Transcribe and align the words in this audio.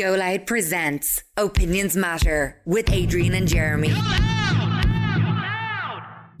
Go 0.00 0.14
Loud 0.14 0.46
presents 0.46 1.22
Opinions 1.36 1.94
Matter 1.94 2.62
with 2.64 2.90
Adrian 2.90 3.34
and 3.34 3.46
Jeremy. 3.46 3.92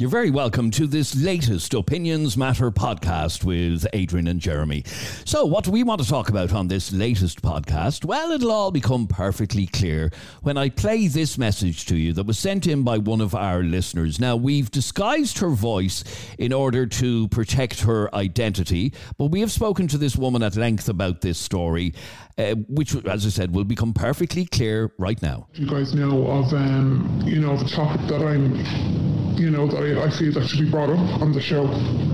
You're 0.00 0.08
very 0.08 0.30
welcome 0.30 0.70
to 0.70 0.86
this 0.86 1.14
latest 1.14 1.74
Opinions 1.74 2.34
Matter 2.34 2.70
podcast 2.70 3.44
with 3.44 3.86
Adrian 3.92 4.28
and 4.28 4.40
Jeremy. 4.40 4.82
So, 5.26 5.44
what 5.44 5.62
do 5.64 5.70
we 5.70 5.82
want 5.82 6.00
to 6.00 6.08
talk 6.08 6.30
about 6.30 6.54
on 6.54 6.68
this 6.68 6.90
latest 6.90 7.42
podcast? 7.42 8.06
Well, 8.06 8.30
it'll 8.32 8.50
all 8.50 8.70
become 8.70 9.06
perfectly 9.06 9.66
clear 9.66 10.10
when 10.40 10.56
I 10.56 10.70
play 10.70 11.06
this 11.06 11.36
message 11.36 11.84
to 11.84 11.96
you 11.96 12.14
that 12.14 12.24
was 12.24 12.38
sent 12.38 12.66
in 12.66 12.82
by 12.82 12.96
one 12.96 13.20
of 13.20 13.34
our 13.34 13.62
listeners. 13.62 14.18
Now, 14.18 14.36
we've 14.36 14.70
disguised 14.70 15.36
her 15.40 15.50
voice 15.50 16.02
in 16.38 16.54
order 16.54 16.86
to 16.86 17.28
protect 17.28 17.82
her 17.82 18.08
identity, 18.14 18.94
but 19.18 19.26
we 19.26 19.40
have 19.40 19.52
spoken 19.52 19.86
to 19.88 19.98
this 19.98 20.16
woman 20.16 20.42
at 20.42 20.56
length 20.56 20.88
about 20.88 21.20
this 21.20 21.36
story, 21.38 21.92
uh, 22.38 22.54
which, 22.68 22.94
as 23.04 23.26
I 23.26 23.28
said, 23.28 23.54
will 23.54 23.64
become 23.64 23.92
perfectly 23.92 24.46
clear 24.46 24.94
right 24.96 25.20
now. 25.20 25.48
You 25.52 25.68
guys 25.68 25.92
know 25.92 26.26
of, 26.26 26.54
um, 26.54 27.20
you 27.22 27.38
know, 27.38 27.54
the 27.54 27.68
topic 27.68 28.08
that 28.08 28.22
I'm, 28.22 29.19
you 29.36 29.50
know, 29.50 29.66
that 29.66 29.98
I, 29.98 30.04
I 30.04 30.10
feel 30.10 30.32
that 30.32 30.46
should 30.46 30.60
be 30.60 30.70
brought 30.70 30.90
up 30.90 31.22
on 31.22 31.32
the 31.32 31.40
show. 31.40 31.68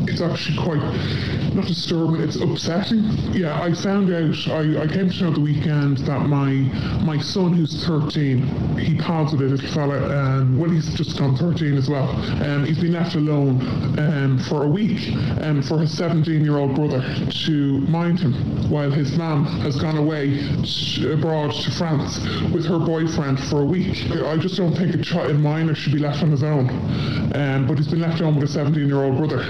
It's 0.08 0.20
actually 0.20 0.58
quite, 0.58 0.82
not 1.54 1.66
disturbing, 1.66 2.20
it's 2.20 2.36
upsetting. 2.36 3.04
Yeah, 3.32 3.60
I 3.60 3.72
found 3.74 4.12
out, 4.12 4.36
I, 4.48 4.82
I 4.82 4.86
came 4.86 5.10
to 5.10 5.24
know 5.24 5.32
the 5.32 5.40
weekend 5.40 5.98
that 5.98 6.20
my 6.26 6.50
my 7.04 7.18
son, 7.18 7.52
who's 7.52 7.84
13, 7.84 8.78
he 8.78 8.94
with 8.94 9.32
a 9.32 9.36
little 9.36 9.68
fella, 9.68 10.38
and 10.38 10.58
well, 10.58 10.70
he's 10.70 10.92
just 10.94 11.18
gone 11.18 11.36
13 11.36 11.76
as 11.76 11.88
well. 11.88 12.08
Um, 12.42 12.64
he's 12.64 12.78
been 12.78 12.92
left 12.92 13.14
alone 13.14 13.60
um, 13.98 14.38
for 14.48 14.64
a 14.64 14.68
week 14.68 15.12
um, 15.40 15.62
for 15.62 15.78
his 15.78 15.96
17 15.96 16.44
year 16.44 16.58
old 16.58 16.74
brother 16.74 17.02
to 17.46 17.80
mind 17.82 18.20
him 18.20 18.34
while 18.70 18.90
his 18.90 19.16
mum 19.16 19.44
has 19.62 19.76
gone 19.76 19.96
away 19.96 20.36
to, 20.64 21.12
abroad 21.12 21.52
to 21.52 21.70
France 21.70 22.18
with 22.52 22.66
her 22.66 22.78
boyfriend 22.78 23.38
for 23.44 23.62
a 23.62 23.64
week. 23.64 24.10
I 24.10 24.36
just 24.36 24.56
don't 24.56 24.74
think 24.74 24.94
a 24.94 25.02
child 25.02 25.38
minor 25.38 25.74
should 25.74 25.92
be 25.92 25.98
left 25.98 26.22
on 26.22 26.30
his 26.30 26.42
own. 26.42 26.66
Um, 27.34 27.66
but 27.66 27.78
he's 27.78 27.88
been 27.88 28.00
left 28.00 28.20
home 28.20 28.36
with 28.36 28.44
a 28.44 28.52
17 28.52 28.86
year 28.86 29.02
old 29.02 29.18
brother. 29.18 29.44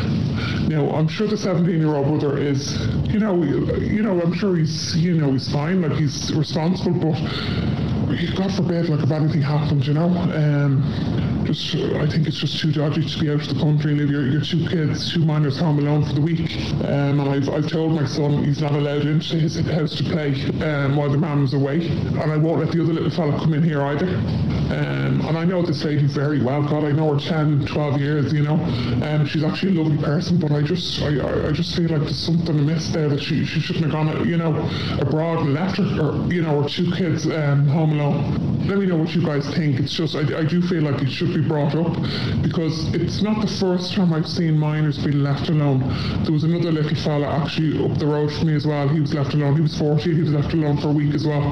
Now, 0.68 0.90
I'm 0.90 1.08
sure 1.08 1.26
the 1.26 1.36
17 1.36 1.78
year 1.78 1.94
old 1.94 2.06
brother 2.06 2.38
is, 2.38 2.80
you 3.06 3.18
know, 3.18 3.42
you 3.42 4.02
know, 4.02 4.20
I'm 4.20 4.34
sure 4.34 4.56
he's, 4.56 4.96
you 4.96 5.14
know, 5.14 5.32
he's 5.32 5.50
fine, 5.50 5.82
like 5.82 5.92
he's 5.92 6.32
responsible, 6.34 7.12
but 7.12 7.95
God 8.06 8.54
forbid, 8.54 8.88
like 8.88 9.02
if 9.02 9.10
anything 9.10 9.42
happens, 9.42 9.88
you 9.88 9.94
know, 9.94 10.06
um, 10.06 11.44
just 11.44 11.74
I 11.74 12.06
think 12.06 12.28
it's 12.28 12.38
just 12.38 12.60
too 12.60 12.70
dodgy 12.70 13.04
to 13.04 13.18
be 13.18 13.30
out 13.30 13.40
of 13.40 13.48
the 13.48 13.60
country 13.60 13.90
and 13.90 14.00
leave 14.00 14.10
your, 14.10 14.26
your 14.28 14.42
two 14.42 14.66
kids, 14.68 15.12
two 15.12 15.24
minors 15.24 15.58
home 15.58 15.80
alone 15.80 16.04
for 16.04 16.12
the 16.12 16.20
week. 16.20 16.56
Um, 16.84 17.18
and 17.18 17.28
I've, 17.28 17.48
I've 17.48 17.68
told 17.68 17.92
my 17.92 18.06
son 18.06 18.44
he's 18.44 18.60
not 18.60 18.72
allowed 18.72 19.06
into 19.06 19.36
his 19.36 19.58
house 19.58 19.96
to 19.96 20.04
play 20.04 20.34
um, 20.62 20.96
while 20.96 21.10
the 21.10 21.18
mum's 21.18 21.52
away, 21.52 21.88
and 21.88 22.30
I 22.30 22.36
won't 22.36 22.60
let 22.60 22.72
the 22.72 22.82
other 22.82 22.92
little 22.92 23.10
fella 23.10 23.38
come 23.40 23.54
in 23.54 23.62
here 23.62 23.82
either. 23.82 24.06
Um, 24.06 25.20
and 25.26 25.38
I 25.38 25.44
know 25.44 25.62
this 25.62 25.82
lady 25.84 26.06
very 26.06 26.42
well. 26.42 26.62
God, 26.62 26.84
I 26.84 26.92
know 26.92 27.14
her 27.14 27.20
10, 27.20 27.66
12 27.66 28.00
years, 28.00 28.32
you 28.32 28.42
know. 28.42 28.54
Um, 29.04 29.26
she's 29.26 29.42
actually 29.42 29.76
a 29.76 29.82
lovely 29.82 30.02
person, 30.02 30.38
but 30.38 30.52
I 30.52 30.62
just, 30.62 31.02
I, 31.02 31.48
I 31.48 31.52
just 31.52 31.74
feel 31.76 31.88
like 31.88 32.02
there's 32.02 32.18
something 32.18 32.58
amiss 32.58 32.88
there 32.92 33.08
that 33.08 33.20
she, 33.20 33.44
she 33.44 33.60
shouldn't 33.60 33.84
have 33.84 33.92
gone, 33.92 34.28
you 34.28 34.36
know, 34.36 34.54
abroad 35.00 35.40
and 35.40 35.54
left 35.54 35.78
her, 35.78 35.84
or, 36.00 36.32
you 36.32 36.42
know, 36.42 36.62
her 36.62 36.68
two 36.68 36.92
kids 36.92 37.26
um, 37.26 37.66
home 37.68 37.95
alone. 37.98 38.66
Let 38.66 38.78
me 38.78 38.86
know 38.86 38.96
what 38.96 39.14
you 39.14 39.24
guys 39.24 39.48
think. 39.54 39.78
It's 39.78 39.92
just, 39.92 40.14
I, 40.14 40.38
I 40.38 40.44
do 40.44 40.60
feel 40.62 40.82
like 40.82 41.00
it 41.02 41.10
should 41.10 41.32
be 41.34 41.40
brought 41.40 41.74
up 41.74 41.92
because 42.42 42.92
it's 42.94 43.22
not 43.22 43.40
the 43.40 43.46
first 43.46 43.94
time 43.94 44.12
I've 44.12 44.28
seen 44.28 44.58
minors 44.58 44.98
being 44.98 45.22
left 45.22 45.48
alone. 45.48 45.80
There 46.24 46.32
was 46.32 46.44
another 46.44 46.72
little 46.72 46.96
fella 46.96 47.28
actually 47.28 47.84
up 47.84 47.98
the 47.98 48.06
road 48.06 48.32
from 48.32 48.48
me 48.48 48.54
as 48.54 48.66
well. 48.66 48.88
He 48.88 49.00
was 49.00 49.14
left 49.14 49.34
alone. 49.34 49.56
He 49.56 49.62
was 49.62 49.76
40. 49.78 50.14
He 50.14 50.20
was 50.20 50.30
left 50.32 50.52
alone 50.52 50.78
for 50.78 50.88
a 50.88 50.92
week 50.92 51.14
as 51.14 51.26
well. 51.26 51.42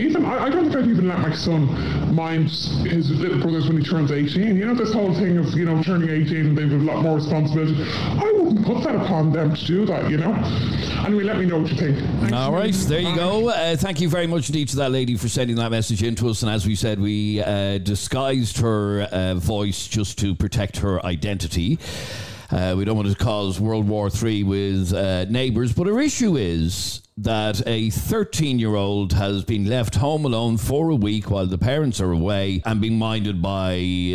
Even 0.00 0.24
I, 0.24 0.46
I 0.46 0.50
don't 0.50 0.64
think 0.64 0.76
I'd 0.76 0.88
even 0.88 1.08
let 1.08 1.18
my 1.18 1.34
son 1.34 2.14
mind 2.14 2.48
his 2.50 3.10
little 3.10 3.38
brothers 3.40 3.68
when 3.68 3.76
he 3.80 3.84
turns 3.84 4.10
18. 4.10 4.56
You 4.56 4.66
know, 4.66 4.74
this 4.74 4.92
whole 4.92 5.12
thing 5.14 5.36
of, 5.36 5.54
you 5.54 5.64
know, 5.64 5.82
turning 5.82 6.08
18 6.10 6.46
and 6.46 6.58
they 6.58 6.62
have 6.62 6.72
a 6.72 6.76
lot 6.76 7.02
more 7.02 7.16
responsibility. 7.16 7.82
I 7.84 8.32
wouldn't 8.32 8.64
put 8.66 8.82
that 8.84 8.96
upon 8.96 9.32
them 9.32 9.54
to 9.54 9.64
do 9.66 9.84
that, 9.86 10.10
you 10.10 10.16
know. 10.16 10.32
Anyway, 11.04 11.24
let 11.24 11.38
me 11.38 11.46
know 11.46 11.58
what 11.60 11.70
you 11.70 11.76
think. 11.76 11.98
Thanks 12.20 12.32
All 12.32 12.50
a 12.50 12.56
right, 12.56 12.70
million. 12.72 12.88
there 12.88 13.00
you 13.00 13.14
go. 13.14 13.48
Uh, 13.48 13.76
thank 13.76 14.00
you 14.00 14.08
very 14.08 14.26
much 14.26 14.48
indeed 14.48 14.68
to 14.68 14.76
that 14.76 14.90
lady 14.90 15.16
for 15.16 15.28
sending 15.28 15.56
that 15.56 15.69
message 15.70 16.02
into 16.02 16.28
us. 16.28 16.42
And 16.42 16.50
as 16.50 16.66
we 16.66 16.74
said, 16.74 17.00
we 17.00 17.42
uh, 17.42 17.78
disguised 17.78 18.58
her 18.58 19.02
uh, 19.02 19.34
voice 19.34 19.86
just 19.86 20.18
to 20.18 20.34
protect 20.34 20.78
her 20.78 21.04
identity. 21.06 21.78
Uh, 22.50 22.74
we 22.76 22.84
don't 22.84 22.96
want 22.96 23.08
to 23.08 23.14
cause 23.14 23.60
World 23.60 23.88
War 23.88 24.10
III 24.10 24.42
with 24.42 24.92
uh, 24.92 25.24
neighbours, 25.26 25.72
but 25.72 25.86
her 25.86 26.00
issue 26.00 26.36
is 26.36 27.00
that 27.22 27.62
a 27.66 27.90
13 27.90 28.58
year 28.58 28.74
old 28.74 29.12
has 29.12 29.44
been 29.44 29.66
left 29.66 29.94
home 29.94 30.24
alone 30.24 30.56
for 30.56 30.88
a 30.90 30.94
week 30.94 31.30
while 31.30 31.46
the 31.46 31.58
parents 31.58 32.00
are 32.00 32.10
away 32.10 32.62
and 32.64 32.80
being 32.80 32.98
minded 32.98 33.42
by 33.42 33.74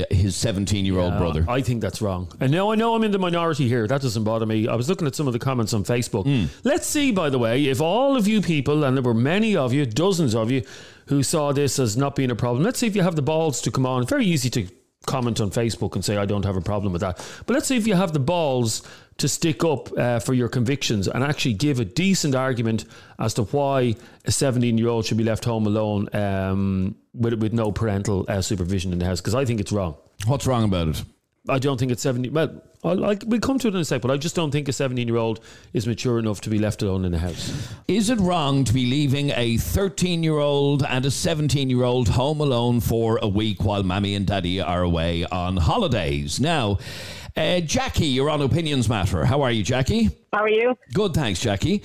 his 0.09 0.35
17 0.35 0.85
year 0.85 0.97
old 0.97 1.17
brother. 1.17 1.45
I 1.47 1.61
think 1.61 1.81
that's 1.81 2.01
wrong. 2.01 2.31
And 2.39 2.51
now 2.51 2.71
I 2.71 2.75
know 2.75 2.95
I'm 2.95 3.03
in 3.03 3.11
the 3.11 3.19
minority 3.19 3.67
here. 3.67 3.87
That 3.87 4.01
doesn't 4.01 4.23
bother 4.23 4.45
me. 4.45 4.67
I 4.67 4.75
was 4.75 4.89
looking 4.89 5.07
at 5.07 5.15
some 5.15 5.27
of 5.27 5.33
the 5.33 5.39
comments 5.39 5.73
on 5.73 5.83
Facebook. 5.83 6.23
Hmm. 6.23 6.45
Let's 6.63 6.87
see, 6.87 7.11
by 7.11 7.29
the 7.29 7.39
way, 7.39 7.65
if 7.65 7.79
all 7.79 8.17
of 8.17 8.27
you 8.27 8.41
people, 8.41 8.83
and 8.83 8.97
there 8.97 9.03
were 9.03 9.13
many 9.13 9.55
of 9.55 9.71
you, 9.71 9.85
dozens 9.85 10.33
of 10.33 10.49
you, 10.49 10.63
who 11.07 11.23
saw 11.23 11.51
this 11.51 11.79
as 11.79 11.95
not 11.95 12.15
being 12.15 12.31
a 12.31 12.35
problem, 12.35 12.63
let's 12.63 12.79
see 12.79 12.87
if 12.87 12.95
you 12.95 13.01
have 13.01 13.15
the 13.15 13.21
balls 13.21 13.61
to 13.61 13.71
come 13.71 13.85
on. 13.85 14.05
Very 14.05 14.25
easy 14.25 14.49
to 14.51 14.67
comment 15.05 15.39
on 15.39 15.51
Facebook 15.51 15.95
and 15.95 16.03
say, 16.03 16.17
I 16.17 16.25
don't 16.25 16.45
have 16.45 16.57
a 16.57 16.61
problem 16.61 16.91
with 16.91 17.01
that. 17.01 17.17
But 17.45 17.53
let's 17.53 17.67
see 17.67 17.77
if 17.77 17.87
you 17.87 17.95
have 17.95 18.13
the 18.13 18.19
balls 18.19 18.81
to 19.17 19.27
stick 19.27 19.63
up 19.63 19.97
uh, 19.97 20.19
for 20.19 20.33
your 20.33 20.49
convictions 20.49 21.07
and 21.07 21.23
actually 21.23 21.53
give 21.53 21.79
a 21.79 21.85
decent 21.85 22.35
argument 22.35 22.85
as 23.19 23.33
to 23.35 23.43
why 23.43 23.95
a 24.25 24.31
17 24.31 24.77
year 24.77 24.89
old 24.89 25.05
should 25.05 25.17
be 25.17 25.23
left 25.23 25.45
home 25.45 25.67
alone 25.67 26.13
um, 26.13 26.95
with, 27.13 27.35
with 27.35 27.53
no 27.53 27.71
parental 27.71 28.25
uh, 28.27 28.41
supervision 28.41 28.91
in 28.91 28.99
the 28.99 29.05
house. 29.05 29.21
Because 29.21 29.35
I 29.35 29.45
think 29.45 29.59
it's 29.61 29.71
wrong. 29.71 29.95
What's 30.25 30.47
wrong 30.47 30.63
about 30.63 30.89
it? 30.89 31.03
I 31.47 31.59
don't 31.59 31.79
think 31.79 31.91
it's 31.91 32.01
17. 32.01 32.33
Well, 32.33 32.61
I'll, 32.83 33.05
I, 33.05 33.17
we'll 33.25 33.39
come 33.39 33.59
to 33.59 33.67
it 33.67 33.75
in 33.75 33.81
a 33.81 33.85
sec, 33.85 34.01
but 34.01 34.11
I 34.11 34.17
just 34.17 34.35
don't 34.35 34.51
think 34.51 34.67
a 34.67 34.73
17 34.73 35.07
year 35.07 35.17
old 35.17 35.39
is 35.73 35.87
mature 35.87 36.19
enough 36.19 36.41
to 36.41 36.49
be 36.49 36.59
left 36.59 36.81
alone 36.81 37.05
in 37.05 37.11
the 37.11 37.19
house. 37.19 37.67
Is 37.87 38.09
it 38.09 38.19
wrong 38.19 38.63
to 38.63 38.73
be 38.73 38.85
leaving 38.85 39.31
a 39.31 39.57
13 39.57 40.23
year 40.23 40.37
old 40.37 40.83
and 40.83 41.05
a 41.05 41.11
17 41.11 41.69
year 41.69 41.83
old 41.83 42.09
home 42.09 42.39
alone 42.41 42.79
for 42.79 43.19
a 43.21 43.27
week 43.27 43.63
while 43.63 43.83
mammy 43.83 44.15
and 44.15 44.25
daddy 44.25 44.61
are 44.61 44.81
away 44.81 45.25
on 45.25 45.57
holidays? 45.57 46.39
Now, 46.39 46.79
uh, 47.37 47.59
Jackie, 47.59 48.07
you're 48.07 48.29
on 48.29 48.41
Opinions 48.41 48.87
Matter. 48.87 49.25
How 49.25 49.41
are 49.41 49.51
you, 49.51 49.63
Jackie? 49.63 50.09
How 50.31 50.43
are 50.43 50.49
you? 50.49 50.77
Good, 50.93 51.13
thanks, 51.13 51.41
Jackie. 51.41 51.83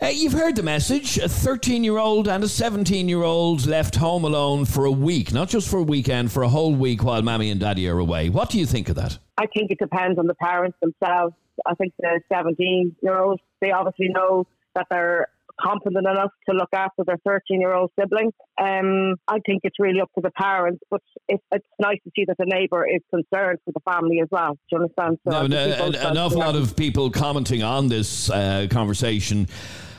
Uh, 0.00 0.06
you've 0.06 0.32
heard 0.32 0.56
the 0.56 0.62
message. 0.62 1.18
A 1.18 1.28
13 1.28 1.82
year 1.82 1.98
old 1.98 2.28
and 2.28 2.44
a 2.44 2.48
17 2.48 3.08
year 3.08 3.22
old 3.22 3.66
left 3.66 3.96
home 3.96 4.24
alone 4.24 4.64
for 4.64 4.84
a 4.84 4.92
week, 4.92 5.32
not 5.32 5.48
just 5.48 5.68
for 5.68 5.78
a 5.78 5.82
weekend, 5.82 6.30
for 6.30 6.42
a 6.42 6.48
whole 6.48 6.74
week 6.74 7.02
while 7.02 7.22
mammy 7.22 7.50
and 7.50 7.60
daddy 7.60 7.88
are 7.88 7.98
away. 7.98 8.28
What 8.28 8.50
do 8.50 8.58
you 8.58 8.66
think 8.66 8.88
of 8.88 8.96
that? 8.96 9.18
I 9.38 9.46
think 9.46 9.70
it 9.70 9.78
depends 9.78 10.18
on 10.18 10.26
the 10.26 10.34
parents 10.34 10.78
themselves. 10.80 11.34
I 11.66 11.74
think 11.74 11.92
the 11.98 12.20
17 12.32 12.96
year 13.02 13.18
olds, 13.18 13.42
they 13.60 13.72
obviously 13.72 14.08
know 14.08 14.46
that 14.74 14.86
they're 14.90 15.28
competent 15.60 16.06
enough 16.06 16.30
to 16.48 16.54
look 16.54 16.68
after 16.72 17.04
their 17.06 17.18
13 17.26 17.60
year 17.60 17.74
old 17.74 17.90
sibling. 17.98 18.32
Um, 18.60 19.16
I 19.28 19.38
think 19.46 19.60
it's 19.64 19.76
really 19.78 20.00
up 20.00 20.10
to 20.14 20.20
the 20.22 20.30
parents, 20.30 20.80
but 20.90 21.00
it's, 21.28 21.42
it's 21.52 21.66
nice 21.80 21.98
to 22.04 22.10
see 22.16 22.24
that 22.26 22.36
the 22.38 22.46
neighbour 22.46 22.86
is 22.86 23.00
concerned 23.10 23.58
for 23.64 23.72
the 23.72 23.80
family 23.90 24.20
as 24.20 24.28
well. 24.30 24.52
Do 24.52 24.58
you 24.72 24.78
understand? 24.78 25.18
So 25.26 25.30
Now, 25.30 25.56
I 25.56 25.86
an, 25.86 25.94
an, 25.94 26.18
awful 26.18 26.38
lot 26.38 26.56
of 26.56 26.76
people 26.76 27.10
commenting 27.10 27.62
on 27.62 27.88
this 27.88 28.30
uh, 28.30 28.66
conversation 28.70 29.48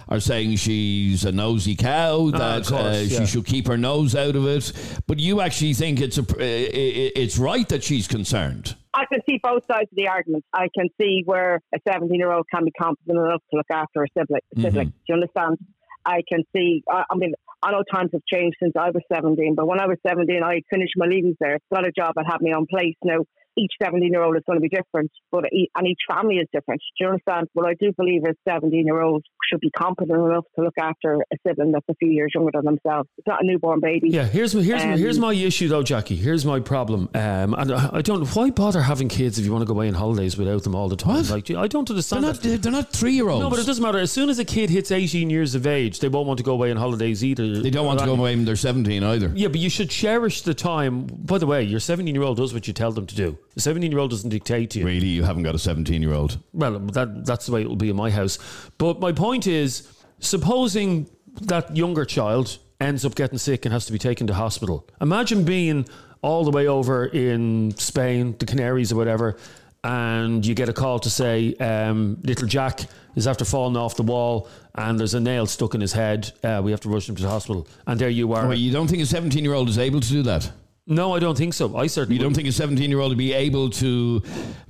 are 0.10 0.20
saying 0.20 0.56
she's 0.58 1.26
a 1.26 1.32
nosy 1.32 1.76
cow, 1.76 2.30
that 2.32 2.42
Ah, 2.42 2.70
course, 2.70 2.72
uh, 2.96 3.04
she 3.06 3.14
yeah. 3.16 3.26
should 3.26 3.46
keep 3.46 3.68
her 3.68 3.78
nose 3.78 4.16
out 4.16 4.36
of 4.36 4.46
it. 4.48 4.72
But 5.08 5.20
you 5.20 5.42
actually 5.42 5.74
think 5.74 6.02
it's 6.02 6.18
a, 6.18 6.22
i- 6.40 6.44
i- 6.44 7.12
it's 7.16 7.38
right 7.38 7.68
that 7.70 7.84
she's 7.84 8.08
concerned. 8.08 8.76
I 8.94 9.06
can 9.12 9.22
see 9.28 9.40
both 9.42 9.64
sides 9.66 9.90
of 9.92 9.96
the 9.96 10.08
argument. 10.08 10.46
I 10.54 10.68
can 10.78 10.88
see 11.02 11.24
where 11.26 11.60
a 11.74 11.80
17 11.88 12.16
year 12.20 12.32
old 12.32 12.46
can 12.54 12.64
be 12.66 12.72
competent 12.80 13.18
enough 13.18 13.42
to 13.52 13.58
look 13.58 13.66
after 13.72 14.04
a 14.04 14.08
sibling. 14.18 14.42
sibling. 14.60 14.88
Do 14.90 14.94
you 15.10 15.16
understand? 15.16 15.58
I 16.06 16.22
can 16.32 16.44
see, 16.56 16.84
I, 16.90 17.04
I 17.10 17.16
mean, 17.16 17.34
I 17.64 17.72
know 17.72 17.82
times 17.92 18.10
have 18.14 18.22
changed 18.32 18.58
since 18.62 18.74
I 18.78 18.90
was 18.90 19.02
17, 19.12 19.56
but 19.56 19.66
when 19.68 19.80
I 19.80 19.88
was 19.88 19.98
17, 20.06 20.44
I 20.44 20.62
finished 20.70 20.94
my 20.98 21.06
leavings 21.06 21.38
there, 21.40 21.58
got 21.74 21.88
a 21.88 21.92
job 21.92 22.14
that 22.18 22.26
had 22.28 22.42
me 22.42 22.52
on 22.52 22.66
place. 22.70 22.96
Now, 23.04 23.20
each 23.58 23.72
17 23.82 24.12
year 24.12 24.24
old 24.24 24.36
is 24.36 24.44
going 24.48 24.58
to 24.58 24.62
be 24.62 24.70
different, 24.70 25.12
but 25.32 25.46
e- 25.54 25.70
and 25.76 25.88
each 25.88 26.00
family 26.10 26.36
is 26.36 26.48
different. 26.54 26.82
Do 26.98 27.06
you 27.06 27.12
understand? 27.12 27.48
But 27.56 27.66
I 27.66 27.74
do 27.80 27.92
believe 27.98 28.22
a 28.28 28.34
17 28.50 28.86
year 28.86 29.02
old 29.02 29.24
should 29.50 29.60
be 29.60 29.70
competent 29.72 30.18
enough 30.20 30.46
to 30.58 30.64
look 30.64 30.74
after 30.80 31.16
a 31.16 31.36
sibling 31.48 31.72
that's 31.72 31.86
a 31.90 31.96
few 31.96 32.10
years 32.10 32.32
younger 32.34 32.52
than 32.54 32.66
themselves. 32.66 33.10
It's 33.18 33.28
not 33.28 33.44
a 33.44 33.46
newborn 33.46 33.80
baby. 33.80 34.10
Yeah, 34.10 34.26
here's 34.26 34.54
here's 34.54 34.84
Um, 34.84 34.98
here's 34.98 35.20
my 35.20 35.34
issue 35.34 35.68
though, 35.68 35.84
Jackie. 35.84 36.16
Here's 36.16 36.46
my 36.46 36.60
problem. 36.60 37.10
Um, 37.14 37.54
and 37.54 37.72
I 37.72 37.90
I 37.94 38.02
don't. 38.02 38.28
Why 38.36 38.50
bother 38.50 38.82
having 38.82 39.10
kids 39.10 39.38
if 39.38 39.46
you 39.46 39.52
want 39.52 39.62
to 39.62 39.68
go 39.68 39.74
away 39.74 39.88
on 39.88 39.94
holidays 39.94 40.38
without 40.38 40.64
them 40.64 40.76
all 40.76 40.90
the 40.90 40.96
time? 40.96 41.18
What? 41.24 41.30
Like, 41.30 41.52
I 41.52 41.68
don't 41.68 41.88
They're 41.88 41.96
understand. 41.96 42.24
not, 42.24 42.42
that. 42.42 42.62
they're 42.64 42.72
not 42.72 42.92
three 42.92 43.14
year 43.14 43.30
olds. 43.30 43.44
No, 43.44 43.50
but 43.50 43.60
it 43.60 43.66
doesn't 43.66 43.84
matter. 43.84 44.00
As 44.00 44.12
soon 44.12 44.30
as 44.30 44.40
a 44.40 44.46
kid 44.46 44.70
hits 44.70 44.92
18 44.92 45.30
years 45.30 45.56
of 45.56 45.68
age, 45.68 46.00
they 46.00 46.10
won't 46.10 46.28
want 46.28 46.38
to 46.38 46.44
go 46.44 46.54
away 46.54 46.72
on 46.72 46.78
holidays 46.78 47.24
either. 47.24 47.60
They 47.62 47.70
don't 47.70 47.86
want 47.86 48.00
to 48.00 48.06
go 48.06 48.14
away 48.14 48.36
when 48.36 48.46
they're 48.46 48.56
17 48.56 49.04
either. 49.04 49.32
Yeah, 49.36 49.50
but 49.50 49.60
you 49.60 49.70
should 49.70 49.90
cherish 49.90 50.42
the 50.42 50.54
time. 50.54 51.06
By 51.06 51.38
the 51.38 51.48
way, 51.48 51.64
your 51.64 51.80
17 51.80 52.14
year 52.16 52.24
old 52.24 52.38
does 52.38 52.54
what 52.54 52.68
you 52.68 52.74
tell 52.74 52.92
them 52.92 53.06
to 53.08 53.16
do. 53.16 53.38
The 53.56 53.62
17 53.62 53.92
year 53.92 54.00
old 54.00 54.12
doesn't 54.12 54.30
dictate 54.30 54.72
to 54.72 54.80
you. 54.80 54.86
Really, 54.86 55.08
you 55.08 55.24
haven't 55.24 55.44
got 55.44 55.56
a 55.56 55.60
17 55.60 56.02
year 56.02 56.14
old. 56.14 56.40
Well, 56.54 56.80
that 56.80 57.26
that's 57.26 57.46
the 57.46 57.52
way 57.52 57.62
it 57.62 57.68
will 57.70 57.76
be 57.76 57.90
in 57.90 57.96
my 57.96 58.10
house. 58.10 58.40
But 58.78 59.00
my 59.00 59.12
point 59.12 59.48
is, 59.48 59.88
supposing 60.20 61.10
that 61.42 61.76
younger 61.76 62.06
child 62.06 62.58
ends 62.80 63.06
up 63.06 63.16
getting 63.16 63.38
sick 63.38 63.66
and 63.66 63.74
has 63.74 63.86
to 63.86 63.92
be 63.92 64.00
taken 64.00 64.28
to 64.28 64.34
hospital. 64.34 64.88
Imagine 65.02 65.44
being 65.44 65.88
all 66.22 66.44
the 66.44 66.52
way 66.52 66.68
over 66.68 67.06
in 67.06 67.76
Spain, 67.78 68.36
the 68.40 68.46
Canaries 68.46 68.92
or 68.92 68.96
whatever, 68.96 69.38
and 69.84 70.46
you 70.46 70.56
get 70.56 70.70
a 70.70 70.74
call 70.74 71.00
to 71.00 71.10
say 71.10 71.54
um, 71.56 72.18
little 72.24 72.48
Jack 72.48 72.82
is 73.16 73.28
after 73.28 73.44
falling 73.46 73.76
off 73.76 73.96
the 73.96 74.04
wall 74.04 74.48
and 74.76 75.00
there's 75.00 75.14
a 75.14 75.20
nail 75.20 75.46
stuck 75.46 75.76
in 75.76 75.82
his 75.82 75.92
head. 75.92 76.32
Uh, 76.44 76.62
we 76.64 76.72
have 76.72 76.80
to 76.82 76.90
rush 76.90 77.08
him 77.08 77.16
to 77.16 77.22
the 77.22 77.30
hospital. 77.30 77.68
And 77.86 78.00
there 78.00 78.10
you 78.10 78.32
are. 78.34 78.48
Well, 78.48 78.58
you 78.58 78.72
don't 78.72 78.88
think 78.88 79.04
a 79.04 79.06
17 79.06 79.44
year 79.44 79.54
old 79.54 79.70
is 79.70 79.78
able 79.78 80.00
to 80.00 80.08
do 80.08 80.24
that? 80.24 80.50
No, 80.86 81.16
I 81.16 81.20
don't 81.20 81.38
think 81.38 81.54
so. 81.54 81.76
I 81.78 81.88
certainly 81.88 82.18
You 82.18 82.22
don't 82.22 82.34
think 82.34 82.48
a 82.48 82.52
17 82.52 82.90
year 82.90 83.00
old 83.00 83.12
would 83.12 83.18
be 83.18 83.34
able 83.34 83.70
to 83.72 84.22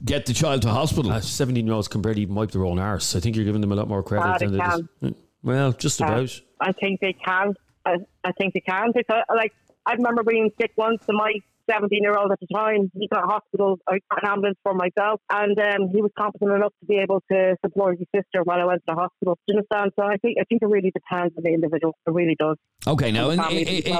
get 0.05 0.25
the 0.25 0.33
child 0.33 0.61
to 0.63 0.69
hospital? 0.69 1.11
Uh, 1.11 1.19
17 1.21 1.65
year 1.65 1.73
olds 1.75 1.87
can 1.87 2.01
barely 2.01 2.21
even 2.21 2.35
wipe 2.35 2.51
their 2.51 2.65
own 2.65 2.79
arse. 2.79 3.15
I 3.15 3.19
think 3.19 3.35
you're 3.35 3.45
giving 3.45 3.61
them 3.61 3.71
a 3.71 3.75
lot 3.75 3.87
more 3.87 4.03
credit 4.03 4.39
they 4.39 4.45
than 4.45 4.57
they 4.57 4.63
just- 4.63 4.83
uh, 5.03 5.09
Well, 5.43 5.71
just 5.73 6.01
uh, 6.01 6.05
about. 6.05 6.39
I 6.61 6.71
think 6.71 6.99
they 7.01 7.13
can. 7.13 7.53
I, 7.85 7.97
I 8.23 8.31
think 8.33 8.53
they 8.53 8.61
can 8.61 8.91
because, 8.95 9.23
uh, 9.29 9.35
like, 9.35 9.53
I 9.85 9.93
remember 9.93 10.23
being 10.23 10.49
sick 10.59 10.71
once, 10.77 11.03
and 11.09 11.17
my 11.17 11.33
17 11.69 11.99
year 12.01 12.15
old 12.17 12.31
at 12.31 12.39
the 12.39 12.47
time, 12.53 12.91
he 12.93 13.07
got 13.07 13.23
a 13.23 13.27
hospital, 13.27 13.79
I 13.87 13.99
got 14.11 14.23
an 14.23 14.29
ambulance 14.29 14.57
for 14.63 14.73
myself, 14.73 15.21
and 15.31 15.57
um, 15.59 15.89
he 15.93 16.01
was 16.01 16.11
competent 16.17 16.51
enough 16.51 16.73
to 16.81 16.85
be 16.85 16.97
able 16.97 17.21
to 17.31 17.55
support 17.65 17.97
his 17.97 18.07
sister 18.15 18.43
while 18.43 18.59
I 18.59 18.65
went 18.65 18.81
to 18.87 18.93
the 18.93 18.95
hospital. 18.95 19.37
Do 19.47 19.53
you 19.53 19.59
understand? 19.59 19.91
So 19.99 20.05
I 20.05 20.17
think 20.17 20.37
I 20.39 20.43
think 20.45 20.61
it 20.61 20.67
really 20.67 20.91
depends 20.91 21.33
on 21.37 21.43
the 21.43 21.53
individual. 21.53 21.95
It 22.05 22.11
really 22.11 22.35
does. 22.37 22.57
Okay, 22.85 23.11
now 23.11 23.29
in, 23.29 23.39
in, 23.39 23.99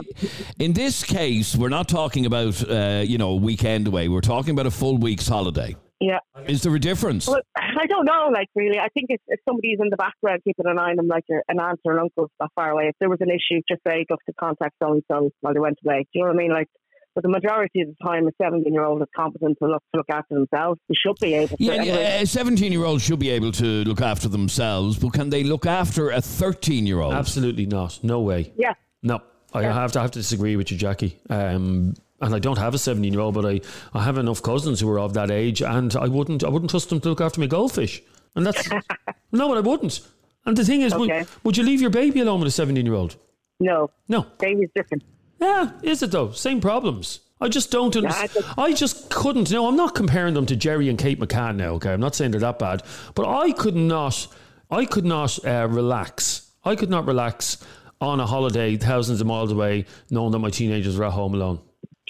in, 0.60 0.74
this 0.74 1.04
case, 1.04 1.56
we're 1.56 1.70
not 1.70 1.88
talking 1.88 2.26
about 2.26 2.70
uh, 2.70 3.04
you 3.06 3.18
know 3.18 3.32
a 3.32 3.36
weekend 3.36 3.88
away. 3.88 4.08
We're 4.10 4.22
talking 4.22 4.52
about 4.52 4.66
a 4.66 4.72
full 4.72 4.98
week's 4.98 5.28
holiday. 5.28 5.76
Yeah. 6.04 6.20
Is 6.48 6.64
there 6.64 6.76
a 6.76 6.80
difference? 6.80 7.28
Well, 7.28 7.40
I 7.56 7.86
don't 7.88 8.04
know, 8.04 8.30
like, 8.34 8.50
really. 8.56 8.78
I 8.78 8.90
think 8.94 9.06
if, 9.08 9.22
if 9.28 9.40
somebody's 9.48 9.78
in 9.80 9.90
the 9.90 9.96
background 9.96 10.42
keeping 10.44 10.66
an 10.66 10.78
eye 10.78 10.90
on 10.90 10.98
them, 10.98 11.08
like 11.08 11.24
your, 11.30 11.44
an 11.48 11.62
aunt 11.62 11.80
or 11.86 11.94
an 11.94 12.00
uncle 12.00 12.30
that 12.42 12.50
far 12.56 12.72
away, 12.72 12.88
if 12.90 12.96
there 13.00 13.10
was 13.10 13.20
an 13.22 13.30
issue, 13.30 13.62
just 13.70 13.82
say, 13.88 14.06
look, 14.10 14.20
to 14.26 14.34
contact 14.34 14.76
so 14.84 14.92
and 14.92 15.04
so 15.10 15.30
while 15.40 15.54
they 15.54 15.62
went 15.62 15.78
away. 15.86 16.06
Do 16.12 16.20
you 16.20 16.22
know 16.24 16.32
what 16.32 16.36
I 16.36 16.38
mean? 16.38 16.52
Like, 16.52 16.68
but 17.16 17.24
the 17.24 17.30
majority 17.30 17.82
of 17.82 17.88
the 17.90 17.96
time, 18.04 18.28
a 18.28 18.32
17 18.42 18.74
year 18.74 18.84
old 18.86 19.02
is 19.02 19.08
competent 19.16 19.58
to 19.62 19.68
look, 19.68 19.84
to 19.94 19.98
look 19.98 20.10
after 20.10 20.36
themselves. 20.36 20.80
They 20.90 20.96
should 20.96 21.16
be 21.22 21.34
able 21.36 21.58
to. 21.58 21.64
Yeah, 21.64 21.74
Anyway, 21.74 22.22
a 22.22 22.26
17 22.26 22.72
year 22.72 22.86
old 22.86 23.02
should 23.02 23.20
be 23.20 23.30
able 23.30 23.52
to 23.54 23.84
look 23.86 24.02
after 24.02 24.28
themselves, 24.28 24.98
but 24.98 25.14
can 25.14 25.30
they 25.30 25.44
look 25.44 25.66
after 25.66 26.10
a 26.12 26.22
13 26.22 26.86
year 26.88 27.00
old? 27.00 27.14
Absolutely 27.14 27.66
not. 27.66 28.00
No 28.04 28.22
way. 28.22 28.52
yeah. 28.58 28.74
No, 29.02 29.20
I 29.54 29.64
have 29.64 29.92
to 29.94 30.00
have 30.00 30.12
to 30.12 30.20
disagree 30.20 30.56
with 30.56 30.72
you, 30.72 30.78
Jackie. 30.78 31.20
Um, 31.30 31.94
and 32.22 32.34
I 32.34 32.40
don't 32.40 32.58
have 32.58 32.74
a 32.74 32.78
seventeen-year-old, 32.78 33.34
but 33.36 33.46
I, 33.46 33.60
I 33.94 34.02
have 34.04 34.18
enough 34.18 34.42
cousins 34.42 34.80
who 34.80 34.90
are 34.90 34.98
of 35.00 35.14
that 35.16 35.30
age, 35.30 35.62
and 35.62 35.94
I 35.98 36.08
wouldn't 36.08 36.42
I 36.46 36.48
wouldn't 36.48 36.70
trust 36.72 36.88
them 36.90 37.02
to 37.02 37.10
look 37.10 37.20
after 37.20 37.42
my 37.42 37.48
goldfish. 37.48 38.02
And 38.36 38.46
that's 38.46 38.70
no, 39.34 39.50
but 39.50 39.58
I 39.58 39.60
wouldn't. 39.60 40.00
And 40.46 40.56
the 40.56 40.64
thing 40.64 40.84
is, 40.84 40.94
Okay. 40.94 41.20
would, 41.20 41.28
would 41.44 41.58
you 41.58 41.64
leave 41.64 41.82
your 41.82 41.90
baby 41.90 42.22
alone 42.22 42.40
with 42.40 42.48
a 42.48 42.52
seventeen-year-old? 42.52 43.18
No. 43.60 43.92
No. 44.08 44.26
Baby's 44.40 44.70
different. 44.74 45.04
Yeah, 45.44 45.72
is 45.82 46.02
it 46.02 46.12
though? 46.12 46.32
Same 46.32 46.62
problems. 46.62 47.20
I 47.42 47.50
just 47.50 47.70
don't 47.70 47.94
I 47.98 48.00
understand. 48.00 48.46
I 48.58 48.72
just 48.72 49.10
couldn't. 49.10 49.52
No, 49.52 49.68
I'm 49.68 49.76
not 49.76 49.94
comparing 49.94 50.34
them 50.34 50.46
to 50.46 50.56
Gerry 50.56 50.88
and 50.88 50.98
Kate 50.98 51.20
McCann 51.20 51.58
now. 51.58 51.72
Okay, 51.74 51.92
I'm 51.92 52.00
not 52.00 52.16
saying 52.16 52.32
they're 52.32 52.40
that 52.40 52.60
bad, 52.60 52.84
but 53.14 53.28
I 53.28 53.52
could 53.52 53.76
not. 53.76 54.28
I 54.72 54.86
could 54.86 55.04
not 55.06 55.46
uh, 55.46 55.68
relax. 55.70 56.50
I 56.64 56.76
could 56.78 56.90
not 56.90 57.06
relax 57.06 57.58
on 58.00 58.22
a 58.22 58.26
holiday 58.26 58.78
thousands 58.78 59.20
of 59.20 59.28
miles 59.28 59.52
away, 59.52 59.86
knowing 60.10 60.32
that 60.32 60.40
my 60.40 60.50
teenagers 60.50 60.98
were 60.98 61.06
at 61.06 61.12
home 61.12 61.34
alone. 61.34 61.60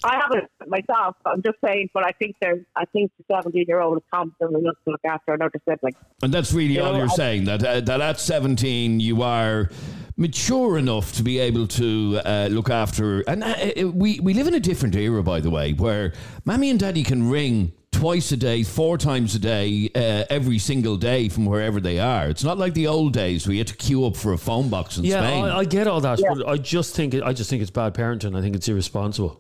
I 0.04 0.18
haven't 0.20 0.50
myself. 0.68 1.16
I'm 1.26 1.42
just 1.42 1.58
saying, 1.64 1.90
but 1.94 2.06
I 2.06 2.12
think 2.12 2.36
they're. 2.42 2.66
I 2.76 2.86
think 2.86 3.12
the 3.18 3.24
17 3.36 3.66
year 3.68 3.80
old 3.82 3.98
is 3.98 4.04
competent 4.14 4.56
enough 4.58 4.76
to 4.86 4.92
look 4.92 5.02
after 5.06 5.34
another 5.34 5.60
sibling. 5.68 5.96
And 6.22 6.34
that's 6.34 6.52
really 6.54 6.80
all 6.80 6.92
know, 6.94 7.00
you're 7.00 7.12
I- 7.12 7.16
saying 7.16 7.46
that 7.46 7.64
uh, 7.64 7.82
that 7.82 8.02
at 8.02 8.20
17 8.20 9.00
you 9.00 9.22
are 9.22 9.70
mature 10.18 10.78
enough 10.78 11.14
to 11.14 11.24
be 11.24 11.40
able 11.40 11.68
to 11.68 12.20
uh, 12.26 12.48
look 12.52 12.70
after. 12.70 13.22
And 13.22 13.44
uh, 13.44 13.48
uh, 13.48 13.88
we 13.90 14.20
we 14.20 14.34
live 14.34 14.48
in 14.48 14.54
a 14.54 14.60
different 14.60 14.96
era, 14.96 15.24
by 15.24 15.40
the 15.40 15.50
way, 15.50 15.74
where 15.74 16.14
mammy 16.46 16.70
and 16.70 16.80
daddy 16.80 17.04
can 17.04 17.30
ring 17.30 17.72
twice 17.92 18.32
a 18.32 18.38
day, 18.38 18.64
four 18.64 18.98
times 18.98 19.36
a 19.36 19.40
day, 19.40 19.90
uh, 19.96 20.26
every 20.30 20.58
single 20.58 20.98
day 20.98 21.30
from 21.30 21.46
wherever 21.46 21.80
they 21.80 22.00
are. 22.00 22.28
It's 22.28 22.44
not 22.44 22.58
like 22.58 22.74
the 22.74 22.88
old 22.88 23.14
days 23.14 23.46
where 23.48 23.54
you 23.54 23.60
had 23.60 23.68
to 23.68 23.76
queue 23.76 24.06
up 24.06 24.18
for 24.18 24.34
a 24.34 24.38
phone 24.38 24.68
box 24.70 24.98
in 24.98 25.06
Yeah, 25.06 25.22
Spain. 25.26 25.46
I, 25.46 25.60
I 25.60 25.66
get 25.66 25.88
all 25.88 26.02
that, 26.02 26.20
but 26.28 26.48
I 26.48 26.58
just 26.58 26.96
think 26.96 27.14
it, 27.14 27.24
I 27.24 27.34
just 27.34 27.50
think 27.50 27.62
it's 27.62 27.72
bad 27.72 27.94
parenting. 27.94 28.36
I 28.38 28.42
think 28.42 28.56
it's 28.56 28.68
irresponsible. 28.68 29.40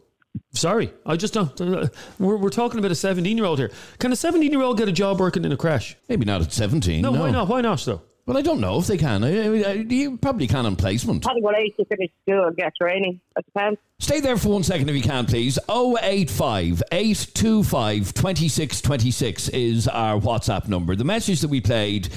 Sorry, 0.53 0.93
I 1.05 1.15
just 1.15 1.33
don't. 1.33 1.59
uh, 1.61 1.87
We're, 2.19 2.37
we're 2.37 2.49
talking 2.49 2.79
about 2.79 2.91
a 2.91 2.95
17 2.95 3.37
year 3.37 3.45
old 3.45 3.59
here. 3.59 3.71
Can 3.99 4.11
a 4.11 4.15
17 4.15 4.51
year 4.51 4.61
old 4.61 4.77
get 4.77 4.87
a 4.87 4.91
job 4.91 5.19
working 5.19 5.45
in 5.45 5.51
a 5.51 5.57
crèche? 5.57 5.95
Maybe 6.09 6.25
not 6.25 6.41
at 6.41 6.51
17. 6.53 7.01
No, 7.01 7.11
No, 7.11 7.21
why 7.21 7.31
not? 7.31 7.47
Why 7.47 7.61
not, 7.61 7.79
though? 7.85 8.01
Well, 8.25 8.37
I 8.37 8.41
don't 8.41 8.61
know 8.61 8.79
if 8.79 8.87
they 8.87 8.97
can. 8.97 9.21
I, 9.23 9.35
I, 9.37 9.69
I- 9.69 9.73
you 9.73 10.17
probably 10.17 10.47
can 10.47 10.65
on 10.65 10.75
placement. 10.77 11.23
Depending 11.23 11.43
what 11.43 11.57
age 11.57 11.73
you 11.77 11.83
finish 11.85 12.09
school 12.21 12.45
and 12.45 12.55
get 12.55 12.73
training, 12.79 13.19
it 13.37 13.45
depends. 13.45 13.79
Stay 13.99 14.21
there 14.21 14.37
for 14.37 14.49
one 14.49 14.63
second 14.63 14.89
if 14.89 14.95
you 14.95 15.01
can, 15.01 15.25
please. 15.25 15.59
085 15.69 16.81
825 16.91 18.13
2626 18.13 19.49
is 19.49 19.87
our 19.89 20.19
WhatsApp 20.19 20.67
number. 20.67 20.95
The 20.95 21.03
message 21.03 21.41
that 21.41 21.49
we 21.49 21.59
played 21.61 22.09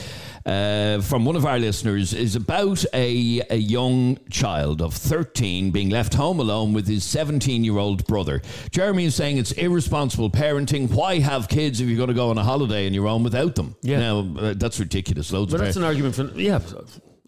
uh, 0.46 1.00
from 1.00 1.24
one 1.24 1.34
of 1.34 1.44
our 1.44 1.58
listeners 1.58 2.14
is 2.14 2.36
about 2.36 2.84
a, 2.94 3.42
a 3.50 3.56
young 3.56 4.16
child 4.30 4.80
of 4.80 4.94
13 4.94 5.72
being 5.72 5.90
left 5.90 6.14
home 6.14 6.38
alone 6.38 6.72
with 6.72 6.86
his 6.86 7.02
17 7.04 7.64
year 7.64 7.76
old 7.78 8.06
brother. 8.06 8.40
Jeremy 8.70 9.06
is 9.06 9.16
saying 9.16 9.38
it's 9.38 9.52
irresponsible 9.52 10.30
parenting. 10.30 10.88
Why 10.90 11.18
have 11.18 11.48
kids 11.48 11.80
if 11.80 11.88
you're 11.88 11.96
going 11.96 12.08
to 12.08 12.14
go 12.14 12.30
on 12.30 12.38
a 12.38 12.44
holiday 12.44 12.86
and 12.86 12.94
you're 12.94 13.08
home 13.08 13.24
without 13.24 13.56
them? 13.56 13.74
Yeah. 13.82 13.98
Now, 13.98 14.18
uh, 14.38 14.54
that's 14.56 14.78
ridiculous. 14.78 15.32
Loads 15.32 15.50
But 15.50 15.60
of 15.60 15.66
that's 15.66 15.76
par- 15.76 15.82
an 15.82 15.86
argument 15.88 16.14
for 16.14 16.40
yeah. 16.40 16.60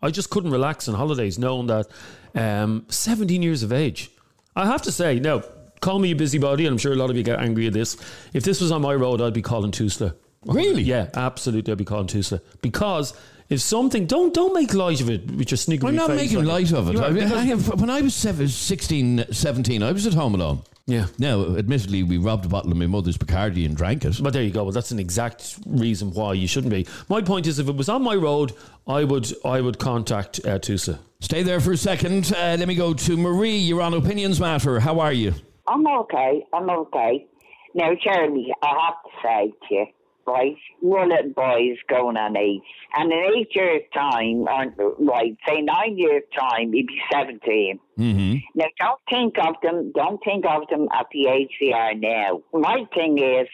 I 0.00 0.10
just 0.12 0.30
couldn't 0.30 0.52
relax 0.52 0.86
on 0.88 0.94
holidays 0.94 1.40
knowing 1.40 1.66
that 1.66 1.88
um, 2.36 2.86
17 2.88 3.42
years 3.42 3.64
of 3.64 3.72
age. 3.72 4.12
I 4.54 4.66
have 4.66 4.82
to 4.82 4.92
say, 4.92 5.18
now 5.18 5.42
call 5.80 5.98
me 5.98 6.12
a 6.12 6.16
busybody, 6.16 6.66
and 6.66 6.72
I'm 6.74 6.78
sure 6.78 6.92
a 6.92 6.96
lot 6.96 7.10
of 7.10 7.16
you 7.16 7.24
get 7.24 7.40
angry 7.40 7.66
at 7.66 7.72
this. 7.72 7.96
If 8.32 8.44
this 8.44 8.60
was 8.60 8.70
on 8.70 8.80
my 8.82 8.94
road, 8.94 9.20
I'd 9.20 9.32
be 9.34 9.42
calling 9.42 9.72
Tusla. 9.72 10.14
Really? 10.54 10.82
Yeah, 10.82 11.08
absolutely, 11.14 11.72
I'd 11.72 11.78
be 11.78 11.84
calling 11.84 12.06
Tusla 12.06 12.40
because 12.62 13.14
if 13.48 13.60
something 13.60 14.06
don't 14.06 14.34
don't 14.34 14.52
make 14.54 14.74
light 14.74 15.00
of 15.00 15.08
it 15.10 15.30
with 15.30 15.50
your 15.50 15.58
sniggery 15.58 15.88
I'm 15.88 15.96
not 15.96 16.08
face 16.08 16.20
making 16.20 16.44
like- 16.44 16.46
light 16.46 16.72
of 16.72 16.88
it. 16.90 17.00
I 17.00 17.10
mean, 17.10 17.24
I 17.32 17.44
have, 17.44 17.80
when 17.80 17.90
I 17.90 18.00
was 18.02 18.14
seven, 18.14 18.48
16, 18.48 19.26
17, 19.30 19.82
I 19.82 19.92
was 19.92 20.06
at 20.06 20.14
home 20.14 20.34
alone. 20.34 20.62
Yeah. 20.86 21.06
Now, 21.18 21.54
admittedly, 21.56 22.02
we 22.02 22.16
robbed 22.16 22.46
a 22.46 22.48
bottle 22.48 22.72
of 22.72 22.78
my 22.78 22.86
mother's 22.86 23.18
Bacardi 23.18 23.66
and 23.66 23.76
drank 23.76 24.06
it. 24.06 24.18
But 24.22 24.32
there 24.32 24.42
you 24.42 24.50
go. 24.50 24.62
Well, 24.64 24.72
that's 24.72 24.90
an 24.90 24.98
exact 24.98 25.58
reason 25.66 26.12
why 26.12 26.32
you 26.32 26.48
shouldn't 26.48 26.72
be. 26.72 26.86
My 27.10 27.20
point 27.20 27.46
is, 27.46 27.58
if 27.58 27.68
it 27.68 27.76
was 27.76 27.90
on 27.90 28.02
my 28.02 28.14
road, 28.14 28.54
I 28.86 29.04
would 29.04 29.30
I 29.44 29.60
would 29.60 29.78
contact 29.78 30.40
uh, 30.46 30.58
Tusla. 30.58 30.98
Stay 31.20 31.42
there 31.42 31.60
for 31.60 31.72
a 31.72 31.76
second. 31.76 32.32
Uh, 32.32 32.56
let 32.58 32.66
me 32.66 32.74
go 32.74 32.94
to 32.94 33.16
Marie. 33.18 33.56
You're 33.58 33.82
on 33.82 33.92
Opinions 33.92 34.40
Matter. 34.40 34.80
How 34.80 34.98
are 35.00 35.12
you? 35.12 35.34
I'm 35.66 35.86
okay. 35.86 36.42
I'm 36.54 36.70
okay. 36.70 37.26
Now, 37.74 37.90
Jeremy, 38.02 38.50
I 38.62 38.68
have 38.86 39.02
to 39.04 39.10
say 39.22 39.52
to 39.68 39.74
you, 39.74 39.86
right, 40.28 40.56
little 40.82 41.32
boys 41.34 41.76
going 41.88 42.16
on 42.16 42.36
eight. 42.36 42.62
And 42.94 43.12
in 43.12 43.18
eight 43.36 43.48
years' 43.54 43.82
time, 43.94 44.46
or, 44.46 44.94
right, 44.98 45.36
say 45.46 45.62
nine 45.62 45.96
years' 45.96 46.24
time, 46.38 46.72
he'd 46.72 46.86
be 46.86 47.00
17. 47.12 47.80
Mm-hmm. 47.98 48.34
Now, 48.54 48.66
don't 48.78 49.00
think 49.10 49.34
of 49.38 49.54
them, 49.62 49.92
don't 49.94 50.20
think 50.24 50.44
of 50.46 50.68
them 50.70 50.88
at 50.92 51.06
the 51.12 51.26
age 51.28 51.50
they 51.60 51.72
are 51.72 51.94
now. 51.94 52.42
My 52.52 52.84
thing 52.94 53.18
is, 53.18 53.48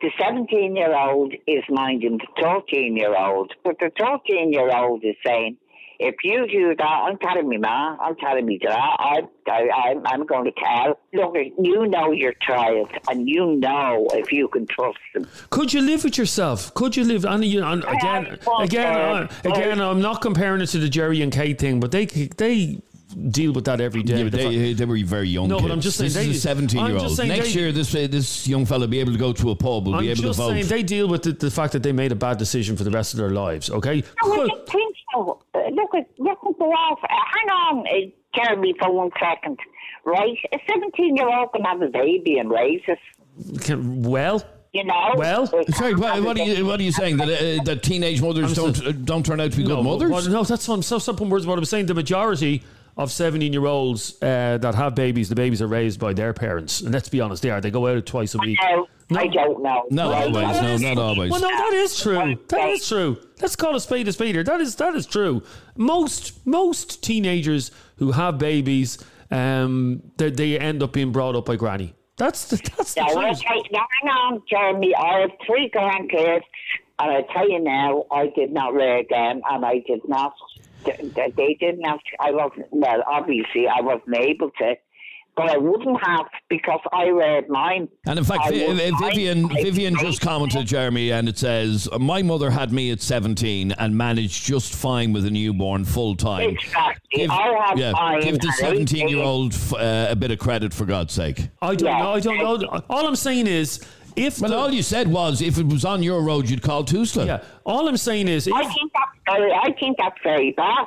the 0.00 0.10
17 0.20 0.76
year 0.76 0.96
old 0.96 1.32
is 1.46 1.64
minding 1.70 2.18
the 2.18 2.42
13 2.42 2.96
year 2.96 3.16
old, 3.16 3.52
but 3.64 3.76
the 3.78 3.90
13 3.98 4.52
year 4.52 4.70
old 4.76 5.04
is 5.04 5.16
saying, 5.24 5.56
if 5.98 6.16
you 6.24 6.46
do 6.48 6.74
that, 6.76 6.84
I'm 6.84 7.18
telling 7.18 7.48
me 7.48 7.56
ma, 7.58 7.96
I'm 8.00 8.16
telling 8.16 8.46
me 8.46 8.58
that, 8.62 8.76
I, 8.76 9.20
I, 9.48 9.68
I'm, 9.90 10.06
I'm 10.06 10.26
going 10.26 10.44
to 10.44 10.52
tell. 10.52 10.98
Look, 11.12 11.34
you 11.58 11.86
know 11.86 12.10
your 12.12 12.32
child, 12.46 12.90
and 13.08 13.28
you 13.28 13.56
know 13.56 14.06
if 14.12 14.32
you 14.32 14.48
can 14.48 14.66
trust 14.66 14.98
them. 15.14 15.26
Could 15.50 15.72
you 15.72 15.80
live 15.80 16.04
with 16.04 16.18
yourself? 16.18 16.72
Could 16.74 16.96
you 16.96 17.04
live? 17.04 17.24
And, 17.24 17.44
you, 17.44 17.64
and 17.64 17.84
again, 17.84 18.24
have 18.24 18.60
again, 18.60 19.28
again, 19.44 19.80
I'm 19.80 20.00
not 20.00 20.20
comparing 20.20 20.60
it 20.60 20.66
to 20.68 20.78
the 20.78 20.88
Gerry 20.88 21.22
and 21.22 21.32
Kate 21.32 21.58
thing, 21.58 21.80
but 21.80 21.90
they 21.92 22.06
they 22.06 22.80
deal 23.30 23.52
with 23.52 23.64
that 23.66 23.80
every 23.80 24.02
day. 24.02 24.18
Yeah, 24.18 24.22
but 24.24 24.32
The 24.32 24.38
fa- 24.38 24.48
they, 24.48 24.72
they 24.72 24.84
were 24.84 24.98
very 25.04 25.28
young 25.28 25.48
No, 25.48 25.60
but. 25.60 25.70
I'm 25.70 25.80
just 25.80 25.98
saying 25.98 26.08
this 26.12 26.16
they- 26.24 26.30
is 26.30 26.38
a 26.38 26.48
17 26.48 26.86
year 26.86 26.96
old. 26.96 27.18
Next 27.18 27.52
they- 27.54 27.60
year, 27.60 27.72
this 27.72 27.94
uh, 27.94 28.06
this 28.10 28.46
young 28.48 28.66
fella 28.66 28.80
will 28.80 28.88
be 28.88 29.00
able 29.00 29.12
to 29.12 29.18
go 29.18 29.32
to 29.32 29.50
a 29.50 29.56
pub, 29.56 29.86
will 29.86 29.94
I'm 29.94 30.00
be 30.02 30.10
able 30.10 30.22
to 30.22 30.32
vote. 30.32 30.50
saying 30.50 30.66
they 30.66 30.82
deal 30.82 31.08
with 31.08 31.22
the, 31.22 31.32
the 31.32 31.50
fact 31.50 31.72
that 31.74 31.82
they 31.82 31.92
made 31.92 32.12
a 32.12 32.16
bad 32.16 32.38
decision 32.38 32.76
for 32.76 32.84
the 32.84 32.90
rest 32.90 33.12
of 33.14 33.18
their 33.18 33.30
lives. 33.30 33.70
Okay, 33.70 34.02
No, 34.24 34.34
Could- 34.34 34.48
don't 34.48 34.68
think 34.68 34.96
so. 35.14 35.40
Look, 35.72 35.94
at, 35.94 36.08
look 36.18 36.38
at 36.46 36.58
go 36.58 36.66
off. 36.70 36.98
Uh, 37.02 37.08
hang 37.08 37.48
on, 37.50 37.86
uh, 37.86 38.10
Jeremy, 38.34 38.74
for 38.78 38.92
one 38.92 39.10
second. 39.20 39.58
Right? 40.04 40.36
A 40.52 40.58
17 40.68 41.16
year 41.16 41.28
old 41.28 41.52
can 41.52 41.62
have 41.64 41.80
a 41.80 41.88
baby 41.88 42.38
and 42.38 42.50
raise 42.50 42.82
it. 42.86 42.98
can, 43.62 44.02
well, 44.02 44.42
You 44.72 44.84
know? 44.84 45.14
Well, 45.16 45.46
Sorry, 45.70 45.94
what, 45.94 46.22
what, 46.22 46.38
are 46.38 46.42
you, 46.44 46.66
what 46.66 46.78
are 46.80 46.82
you 46.82 46.92
saying? 46.92 47.16
That, 47.18 47.28
uh, 47.28 47.62
that 47.64 47.82
teenage 47.82 48.20
mothers 48.20 48.58
I'm 48.58 48.72
don't 48.72 48.86
uh, 48.86 48.92
don't 48.92 49.24
turn 49.24 49.40
out 49.40 49.52
to 49.52 49.56
be 49.56 49.64
no, 49.64 49.76
good 49.76 49.84
mothers? 49.84 50.10
well, 50.10 50.28
no, 50.28 50.42
that's 50.44 50.68
what 50.68 50.74
I'm 50.74 50.82
so 50.82 50.98
simple 50.98 51.26
words. 51.26 51.46
What 51.46 51.58
I'm 51.58 51.64
saying, 51.64 51.86
the 51.86 51.94
majority 51.94 52.62
of 52.96 53.10
17 53.10 53.52
year 53.52 53.64
olds 53.66 54.16
uh, 54.22 54.58
that 54.58 54.74
have 54.74 54.94
babies, 54.94 55.28
the 55.28 55.34
babies 55.34 55.62
are 55.62 55.66
raised 55.66 55.98
by 55.98 56.12
their 56.12 56.32
parents, 56.34 56.80
and 56.82 56.92
let's 56.92 57.08
be 57.08 57.20
honest, 57.20 57.42
they 57.42 57.50
are. 57.50 57.60
They 57.60 57.70
go 57.70 57.86
out 57.86 58.04
twice 58.04 58.34
a 58.34 58.38
week. 58.38 58.58
Now, 59.10 59.20
I 59.20 59.26
don't 59.26 59.62
know. 59.62 59.84
Not 59.90 60.12
Right? 60.12 60.34
always. 60.34 60.82
No, 60.82 60.94
not 60.94 60.98
always. 61.02 61.30
Well, 61.30 61.40
no, 61.40 61.48
that 61.48 61.72
is 61.74 61.98
true. 62.00 62.38
That 62.48 62.68
is 62.70 62.88
true. 62.88 63.18
Let's 63.44 63.56
call 63.56 63.76
a 63.76 63.80
spade 63.80 64.08
a 64.08 64.12
spade 64.14 64.34
here. 64.34 64.42
That 64.42 64.62
is 64.62 64.76
that 64.76 64.94
is 64.94 65.04
true. 65.04 65.42
Most 65.76 66.46
most 66.46 67.04
teenagers 67.04 67.70
who 67.98 68.12
have 68.12 68.38
babies, 68.38 68.96
um, 69.30 70.00
they, 70.16 70.30
they 70.30 70.58
end 70.58 70.82
up 70.82 70.94
being 70.94 71.12
brought 71.12 71.36
up 71.36 71.44
by 71.44 71.56
granny. 71.56 71.92
That's 72.16 72.46
the 72.48 72.56
that's 72.56 72.94
the 72.94 73.02
Now, 73.02 73.08
truth. 73.08 73.42
okay, 73.44 73.68
now, 73.70 73.86
hang 74.00 74.10
on, 74.10 74.42
Jeremy. 74.48 74.94
I 74.96 75.20
have 75.20 75.30
three 75.46 75.70
grandkids, 75.76 76.40
and 76.98 77.10
I 77.18 77.20
tell 77.34 77.46
you 77.46 77.60
now, 77.60 78.06
I 78.10 78.32
did 78.34 78.50
not 78.50 78.72
rear 78.72 79.02
them, 79.10 79.42
and 79.50 79.62
I 79.62 79.82
did 79.86 80.00
not. 80.08 80.32
They 80.86 81.30
they 81.36 81.52
didn't 81.60 81.84
have. 81.84 81.98
To, 81.98 82.16
I 82.20 82.30
wasn't. 82.30 82.68
Well, 82.70 83.04
obviously, 83.06 83.68
I 83.68 83.82
wasn't 83.82 84.16
able 84.16 84.52
to, 84.52 84.74
but 85.36 85.50
I 85.50 85.56
wouldn't 85.56 85.98
have 86.06 86.26
because 86.48 86.80
I 86.92 87.08
read 87.08 87.48
mine. 87.48 87.88
And 88.06 88.18
in 88.18 88.24
fact, 88.24 88.42
I 88.44 88.50
Vi- 88.50 88.72
Vi- 88.72 88.90
Vivian, 89.08 89.44
I- 89.46 89.58
I- 89.58 89.62
Vivian 89.62 89.96
just 89.98 90.20
commented, 90.20 90.66
Jeremy, 90.66 91.10
and 91.12 91.28
it 91.28 91.38
says, 91.38 91.88
"My 91.98 92.22
mother 92.22 92.50
had 92.50 92.72
me 92.72 92.90
at 92.90 93.00
17 93.00 93.72
and 93.78 93.96
managed 93.96 94.44
just 94.44 94.74
fine 94.74 95.12
with 95.12 95.24
a 95.26 95.30
newborn 95.30 95.84
full 95.84 96.14
time." 96.16 96.50
Exactly. 96.50 97.20
Give, 97.20 97.30
I 97.30 97.64
have 97.68 97.78
yeah, 97.78 97.92
mine 97.92 98.20
give 98.22 98.40
the 98.40 98.52
17 98.52 99.08
year 99.08 99.22
old 99.22 99.54
uh, 99.78 100.06
a 100.10 100.16
bit 100.16 100.30
of 100.30 100.38
credit 100.38 100.72
for 100.74 100.84
God's 100.84 101.12
sake. 101.12 101.48
I 101.62 101.74
don't 101.74 101.88
Yeah. 101.88 101.98
know. 102.02 102.12
I 102.12 102.20
don't 102.20 102.38
know. 102.38 102.80
All 102.90 103.06
I'm 103.06 103.16
saying 103.16 103.46
is, 103.46 103.80
if 104.16 104.40
Well, 104.40 104.50
the- 104.50 104.56
all 104.56 104.70
you 104.72 104.82
said 104.82 105.08
was 105.08 105.42
if 105.42 105.58
it 105.58 105.66
was 105.66 105.84
on 105.84 106.02
your 106.02 106.22
road, 106.22 106.48
you'd 106.48 106.62
call 106.62 106.84
Tusla. 106.84 107.26
yeah, 107.26 107.38
all 107.64 107.88
I'm 107.88 107.96
saying 107.96 108.28
is, 108.28 108.48
I 108.48 108.62
think 108.64 108.92
that's 108.94 109.38
very, 109.38 109.52
I 109.52 109.72
think 109.72 109.96
that's 109.98 110.18
very 110.22 110.52
bad. 110.52 110.86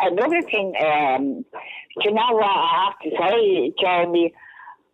Another 0.00 0.42
thing, 0.42 0.74
um, 0.84 1.44
do 1.44 1.87
you 2.04 2.12
know 2.12 2.32
what 2.32 2.44
I 2.44 2.84
have 2.84 2.98
to 3.00 3.10
say, 3.18 3.74
Jeremy? 3.80 4.32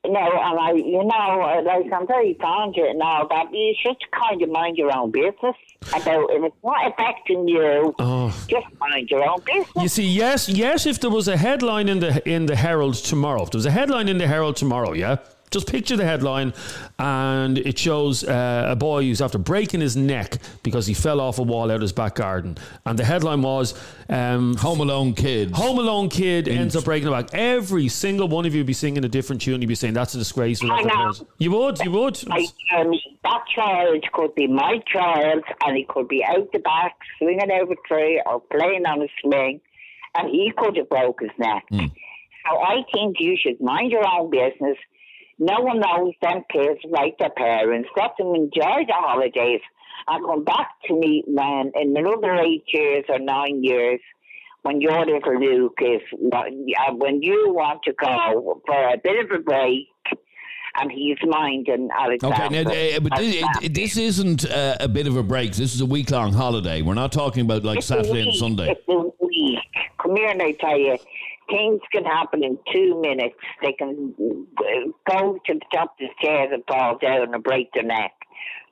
You 0.04 0.12
know, 0.12 0.20
and 0.20 0.58
I, 0.61 0.73
you 0.73 1.02
know, 1.02 1.62
like 1.64 1.90
I'm 1.90 2.06
very 2.06 2.34
fond 2.34 2.76
of 2.76 2.84
it 2.84 2.90
and 2.90 3.00
all 3.02 3.26
that. 3.26 3.46
but 3.50 3.56
You 3.56 3.75
should 3.82 3.96
kind 4.12 4.42
of 4.42 4.50
mind 4.50 4.76
your 4.76 4.94
own 4.94 5.11
business 5.11 5.56
about 5.94 6.28
if 6.30 6.44
it's 6.44 6.56
not 6.62 6.92
affecting 6.92 7.49
you. 7.49 7.94
Oh. 7.99 8.28
Just 8.46 8.66
mind 8.78 9.08
your 9.11 9.26
own 9.26 9.40
business. 9.46 9.70
You 9.76 9.88
see, 9.88 10.06
yes, 10.06 10.46
yes. 10.46 10.84
If 10.84 11.00
there 11.00 11.08
was 11.11 11.26
a 11.26 11.38
headline 11.38 11.88
in 11.88 12.00
the 12.00 12.23
in 12.28 12.44
the 12.44 12.54
Herald 12.56 12.96
tomorrow, 12.96 13.44
if 13.44 13.50
there 13.52 13.58
was 13.58 13.66
a 13.66 13.70
headline 13.70 14.08
in 14.08 14.18
the 14.18 14.26
Herald 14.26 14.56
tomorrow, 14.56 14.92
yeah, 14.92 15.16
just 15.54 15.66
picture 15.70 15.96
the 15.96 16.04
headline, 16.04 16.52
and 16.99 17.56
it 17.56 17.78
shows 17.78 18.25
uh, 18.25 18.66
a 18.68 18.76
boy 18.76 19.02
who's 19.02 19.23
after 19.23 19.38
breaking 19.38 19.80
his 19.80 19.96
neck 19.96 20.38
because 20.62 20.87
he 20.87 20.92
fell 20.92 21.20
off 21.20 21.38
a 21.38 21.42
wall 21.42 21.70
out 21.70 21.76
of 21.76 21.80
his 21.80 21.92
back 21.92 22.16
garden, 22.16 22.58
and 22.84 22.99
the 22.99 23.04
headline 23.04 23.40
was 23.40 23.73
um, 24.11 24.56
Home 24.56 24.80
Alone 24.80 25.14
Kid. 25.14 25.52
Home 25.52 25.78
Alone 25.78 26.08
kid 26.11 26.49
ends 26.49 26.76
up 26.76 26.84
breaking 26.84 27.06
the 27.06 27.12
back. 27.12 27.30
Every 27.32 27.88
single 27.88 28.28
one 28.28 28.44
of 28.44 28.54
you 28.54 28.61
would 28.61 28.66
be 28.66 28.73
singing 28.75 29.04
a 29.04 29.08
different 29.08 29.40
tune. 29.40 29.62
You'd 29.62 29.68
be 29.68 29.75
saying 29.75 29.94
that's 29.94 30.14
a 30.14 30.18
disgrace. 30.18 30.61
I 30.62 30.82
know. 30.82 31.14
You 31.38 31.52
would, 31.52 31.78
you 31.78 31.90
would. 31.92 32.26
Like, 32.26 32.49
um, 32.76 32.92
that 33.23 33.44
child 33.54 34.04
could 34.12 34.34
be 34.34 34.46
my 34.46 34.80
child, 34.92 35.44
and 35.64 35.76
he 35.76 35.87
could 35.88 36.08
be 36.08 36.25
out 36.25 36.50
the 36.52 36.58
back 36.58 36.96
swinging 37.18 37.50
over 37.50 37.73
a 37.73 37.88
tree 37.88 38.23
or 38.26 38.40
playing 38.40 38.84
on 38.87 39.02
a 39.02 39.08
swing, 39.23 39.61
and 40.16 40.28
he 40.30 40.52
could 40.56 40.76
have 40.76 40.88
broke 40.88 41.20
his 41.20 41.30
neck. 41.38 41.64
So 41.70 42.58
I 42.58 42.82
think 42.92 43.16
you 43.20 43.38
should 43.40 43.61
mind 43.61 43.90
your 43.90 44.06
own 44.06 44.30
business. 44.30 44.76
No 45.38 45.60
one 45.60 45.80
knows 45.80 46.14
them 46.22 46.42
kids 46.50 46.80
like 46.88 47.18
their 47.18 47.30
parents. 47.30 47.88
Let 47.96 48.12
them 48.18 48.34
enjoy 48.34 48.84
the 48.86 48.94
holidays 48.94 49.60
and 50.06 50.24
come 50.24 50.44
back 50.44 50.70
to 50.86 50.94
me 50.94 51.24
when 51.26 51.72
in 51.74 51.96
another 51.96 52.34
eight 52.36 52.64
years 52.72 53.04
or 53.08 53.18
nine 53.18 53.62
years 53.62 54.00
when 54.62 54.80
your 54.80 55.04
little 55.04 55.38
Luke 55.38 55.78
is 55.82 56.00
uh, 56.32 56.92
when 56.94 57.22
you 57.22 57.52
want 57.54 57.82
to 57.84 57.92
go 57.92 58.60
for 58.66 58.88
a 58.88 58.96
bit 58.96 59.24
of 59.24 59.30
a 59.30 59.42
break 59.42 59.88
and 60.76 60.90
he's 60.90 61.18
minding 61.24 61.88
Alexander. 61.96 62.44
Okay, 62.44 62.64
now, 62.64 62.96
uh, 62.96 63.00
but 63.00 63.16
this, 63.16 63.44
it, 63.62 63.74
this 63.74 63.96
isn't 63.96 64.44
uh, 64.50 64.76
a 64.80 64.88
bit 64.88 65.06
of 65.06 65.16
a 65.16 65.22
break. 65.22 65.52
This 65.52 65.74
is 65.74 65.80
a 65.80 65.86
week 65.86 66.10
long 66.10 66.32
holiday. 66.32 66.82
We're 66.82 66.94
not 66.94 67.12
talking 67.12 67.44
about 67.44 67.62
like 67.64 67.78
It's 67.78 67.86
Saturday 67.86 68.22
and. 68.22 68.34
Sunday. 68.34 68.70
It's 68.70 68.88
a 68.88 69.24
week. 69.24 69.58
Come 70.00 70.16
here 70.16 70.28
and 70.28 70.42
I 70.42 70.52
tell 70.52 70.76
you, 70.76 70.98
things 71.48 71.80
can 71.92 72.04
happen 72.04 72.44
in 72.44 72.58
two 72.72 73.00
minutes. 73.00 73.36
They 73.62 73.72
can 73.72 74.14
uh, 74.18 74.90
go 75.10 75.38
to 75.46 75.54
the 75.54 75.60
top 75.72 75.92
of 75.92 75.98
the 75.98 76.08
stairs 76.20 76.50
and 76.52 76.62
fall 76.66 76.98
down 76.98 77.34
and 77.34 77.42
break 77.42 77.72
their 77.72 77.84
neck. 77.84 78.12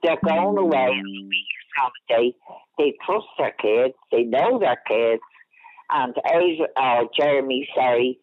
They're 0.02 0.18
going 0.24 0.58
away 0.58 0.78
on 0.78 1.30
a 1.30 2.10
holiday. 2.10 2.34
They 2.78 2.94
trust 3.04 3.26
their 3.38 3.52
kids. 3.52 3.94
They 4.10 4.22
know 4.22 4.58
their 4.58 4.80
kids. 4.88 5.22
And 5.90 6.14
as 6.24 6.66
uh, 6.76 7.04
Jeremy 7.16 7.68
sorry, 7.74 8.18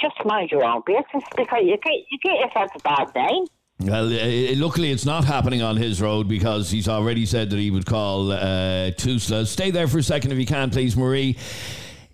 just 0.00 0.14
mind 0.24 0.50
your 0.50 0.64
own 0.64 0.82
business 0.86 1.24
because 1.36 1.60
you 1.62 1.76
get 1.82 1.92
you 2.10 2.18
get 2.22 2.34
yourself 2.40 2.70
a 2.74 2.78
bad 2.80 3.14
name. 3.14 3.44
Well, 3.78 4.06
uh, 4.06 4.56
luckily 4.56 4.90
it's 4.90 5.04
not 5.04 5.24
happening 5.24 5.62
on 5.62 5.76
his 5.76 6.00
road 6.00 6.28
because 6.28 6.70
he's 6.70 6.88
already 6.88 7.26
said 7.26 7.50
that 7.50 7.58
he 7.58 7.70
would 7.70 7.84
call 7.84 8.32
uh, 8.32 8.90
Tusla. 8.92 9.46
Stay 9.46 9.70
there 9.70 9.86
for 9.86 9.98
a 9.98 10.02
second 10.02 10.32
if 10.32 10.38
you 10.38 10.46
can, 10.46 10.70
please, 10.70 10.96
Marie. 10.96 11.36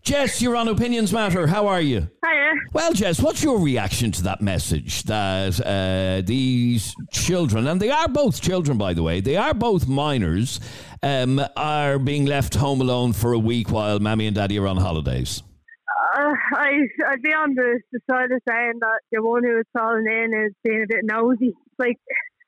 Jess, 0.03 0.43
you're 0.43 0.57
on 0.57 0.67
Opinions 0.67 1.13
Matter. 1.13 1.47
How 1.47 1.69
are 1.69 1.81
you? 1.81 2.09
Hiya. 2.25 2.53
Well, 2.73 2.93
Jess, 2.93 3.23
what's 3.23 3.41
your 3.41 3.61
reaction 3.61 4.11
to 4.13 4.23
that 4.25 4.41
message 4.41 5.05
that 5.05 5.61
uh, 5.65 6.27
these 6.27 6.93
children, 7.13 7.69
and 7.69 7.81
they 7.81 7.91
are 7.91 8.09
both 8.09 8.41
children, 8.41 8.77
by 8.77 8.95
the 8.95 9.03
way, 9.05 9.21
they 9.21 9.37
are 9.37 9.55
both 9.55 9.87
minors, 9.87 10.59
um, 11.05 11.41
are 11.57 12.01
being 12.01 12.27
left 12.27 12.57
home 12.57 12.81
alone 12.81 13.13
for 13.13 13.33
a 13.33 13.39
week 13.39 13.71
while 13.71 14.01
Mammy 14.01 14.27
and 14.27 14.35
Daddy 14.35 14.59
are 14.59 14.67
on 14.67 14.77
holidays? 14.77 15.45
Uh, 16.17 16.33
I, 16.55 16.73
I'd 17.07 17.23
be 17.23 17.33
on 17.33 17.55
the, 17.55 17.81
the 17.93 18.01
side 18.11 18.33
of 18.33 18.41
saying 18.49 18.81
that 18.81 19.01
the 19.13 19.23
one 19.23 19.45
who 19.45 19.55
was 19.55 19.67
calling 19.77 20.07
in 20.07 20.47
is 20.47 20.53
being 20.65 20.83
a 20.83 20.87
bit 20.89 21.05
nosy. 21.05 21.55
Like, 21.79 21.99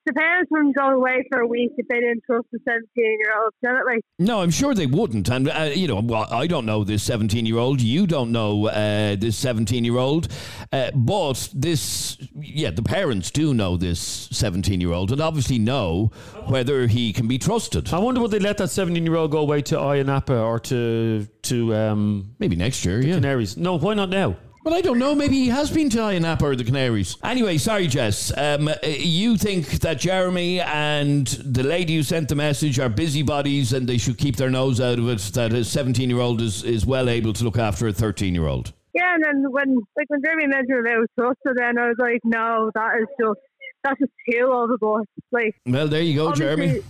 the 0.07 0.13
parents 0.13 0.51
wouldn't 0.51 0.77
go 0.77 0.91
away 0.91 1.27
for 1.31 1.41
a 1.41 1.47
week 1.47 1.73
if 1.77 1.87
they 1.89 2.01
didn't 2.01 2.23
trust 2.27 2.47
the 2.53 2.59
17 2.67 2.87
year 2.97 3.35
old. 3.41 3.53
You 3.63 3.73
know, 3.73 3.81
like, 3.87 4.01
No, 4.19 4.41
I'm 4.41 4.51
sure 4.51 4.75
they 4.75 4.87
wouldn't. 4.87 5.29
And, 5.29 5.49
uh, 5.49 5.71
you 5.75 5.89
know, 5.89 6.01
well, 6.01 6.27
I 6.31 6.47
don't 6.47 6.67
know 6.67 6.85
this 6.85 7.03
17 7.03 7.47
year 7.47 7.59
old. 7.59 7.81
You 7.81 8.07
don't 8.07 8.33
know 8.33 8.67
uh, 8.69 9.17
this 9.17 9.37
17 9.37 9.85
year 9.85 9.97
old. 9.97 10.29
Uh, 10.73 10.91
but 10.95 11.49
this, 11.55 12.19
yeah, 12.35 12.71
the 12.71 12.83
parents 12.83 13.31
do 13.31 13.55
know 13.55 13.77
this 13.77 14.01
17 14.33 14.81
year 14.81 14.93
old 14.93 15.13
and 15.13 15.21
obviously 15.21 15.59
know 15.59 16.11
whether 16.47 16.87
he 16.87 17.13
can 17.13 17.27
be 17.27 17.39
trusted. 17.39 17.93
I 17.93 17.99
wonder 17.99 18.21
would 18.21 18.31
they 18.31 18.39
let 18.39 18.59
that 18.59 18.69
17 18.69 19.05
year 19.05 19.17
old 19.17 19.31
go 19.31 19.39
away 19.39 19.63
to 19.63 19.77
Ayia 19.77 20.05
Napa 20.05 20.37
or 20.39 20.59
to 20.61 21.27
to 21.43 21.75
um, 21.75 22.35
Maybe 22.39 22.57
next 22.57 22.85
year, 22.85 23.01
yeah. 23.03 23.15
Canaries? 23.15 23.57
No, 23.57 23.79
why 23.79 23.95
not 23.95 24.09
now? 24.09 24.37
Well, 24.65 24.73
I 24.73 24.81
don't 24.81 24.99
know. 24.99 25.15
Maybe 25.15 25.35
he 25.37 25.49
has 25.49 25.71
been 25.71 25.91
to 25.91 25.99
Ayia 25.99 26.41
or 26.41 26.57
the 26.57 26.65
Canaries. 26.65 27.19
Anyway, 27.23 27.59
sorry, 27.59 27.87
Jess. 27.87 28.33
Um, 28.35 28.69
uh, 28.69 28.75
you 28.83 29.37
think 29.37 29.67
that 29.81 29.99
Jeremy 30.01 30.59
and 30.63 31.27
the 31.27 31.63
lady 31.63 31.97
who 31.97 32.03
sent 32.03 32.31
the 32.31 32.35
message 32.35 32.79
are 32.79 32.89
busybodies 32.89 33.75
and 33.75 33.87
they 33.87 33.99
should 33.99 34.17
keep 34.17 34.37
their 34.37 34.49
nose 34.49 34.81
out 34.81 34.99
of 34.99 35.07
it, 35.11 35.19
that 35.35 35.53
a 35.53 35.65
17 35.65 36.09
year 36.09 36.19
old 36.19 36.41
is, 36.41 36.63
is 36.63 36.87
well 36.87 37.11
able 37.11 37.35
to 37.35 37.45
look 37.45 37.59
after 37.59 37.87
a 37.89 37.93
13 37.93 38.35
year 38.35 38.47
old. 38.47 38.73
yeah, 38.95 39.15
and 39.15 39.23
then 39.23 39.53
when, 39.53 39.83
like, 39.99 40.09
when 40.09 40.23
Jeremy 40.25 40.47
mentioned 40.47 40.87
about 40.87 41.11
trust, 41.19 41.39
so 41.47 41.53
then 41.55 41.79
I 41.79 41.89
was 41.89 41.97
like, 41.99 42.21
no, 42.25 42.71
that 42.75 42.93
is 43.03 43.07
just, 43.21 43.41
that's 43.83 43.99
just 44.01 44.13
too 44.31 44.47
overboard. 44.51 45.05
Like, 45.31 45.55
Well, 45.67 45.89
there 45.89 46.01
you 46.01 46.15
go, 46.15 46.33
Jeremy. 46.33 46.81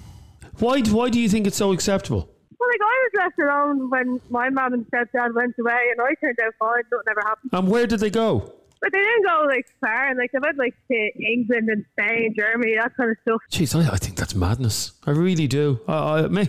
Why 0.61 0.81
why 0.83 1.09
do 1.09 1.19
you 1.21 1.29
think 1.29 1.49
it's 1.49 1.57
so 1.57 1.73
acceptable? 1.73 2.31
Well, 2.65 2.73
like 2.73 2.81
I 2.83 2.97
was 3.05 3.13
left 3.19 3.39
alone 3.39 3.91
when 3.91 4.21
my 4.31 4.49
mum 4.51 4.73
and 4.73 4.87
stepdad 4.87 5.35
went 5.35 5.55
away, 5.61 5.81
and 5.93 6.01
I 6.01 6.15
turned 6.21 6.39
out 6.45 6.55
fine. 6.59 6.83
Nothing 6.91 7.05
ever 7.11 7.21
happened. 7.27 7.51
And 7.53 7.69
where 7.69 7.87
did 7.87 8.01
they 8.01 8.11
go? 8.11 8.53
But 8.81 8.93
they 8.93 8.99
didn't 8.99 9.27
go 9.27 9.45
like 9.49 9.67
far. 9.81 10.09
and 10.09 10.19
Like 10.19 10.33
they 10.33 10.39
went 10.43 10.57
like 10.59 10.75
to 10.91 11.11
England 11.23 11.69
and 11.69 11.85
Spain, 11.93 12.35
Germany, 12.39 12.77
that 12.77 12.97
kind 12.97 13.11
of 13.11 13.17
stuff. 13.23 13.41
Jeez, 13.51 13.75
I, 13.75 13.93
I 13.93 13.97
think 13.97 14.17
that's 14.17 14.35
madness. 14.35 14.93
I 15.07 15.11
really 15.11 15.47
do. 15.47 15.81
I, 15.89 16.21
I, 16.25 16.29
may, 16.29 16.49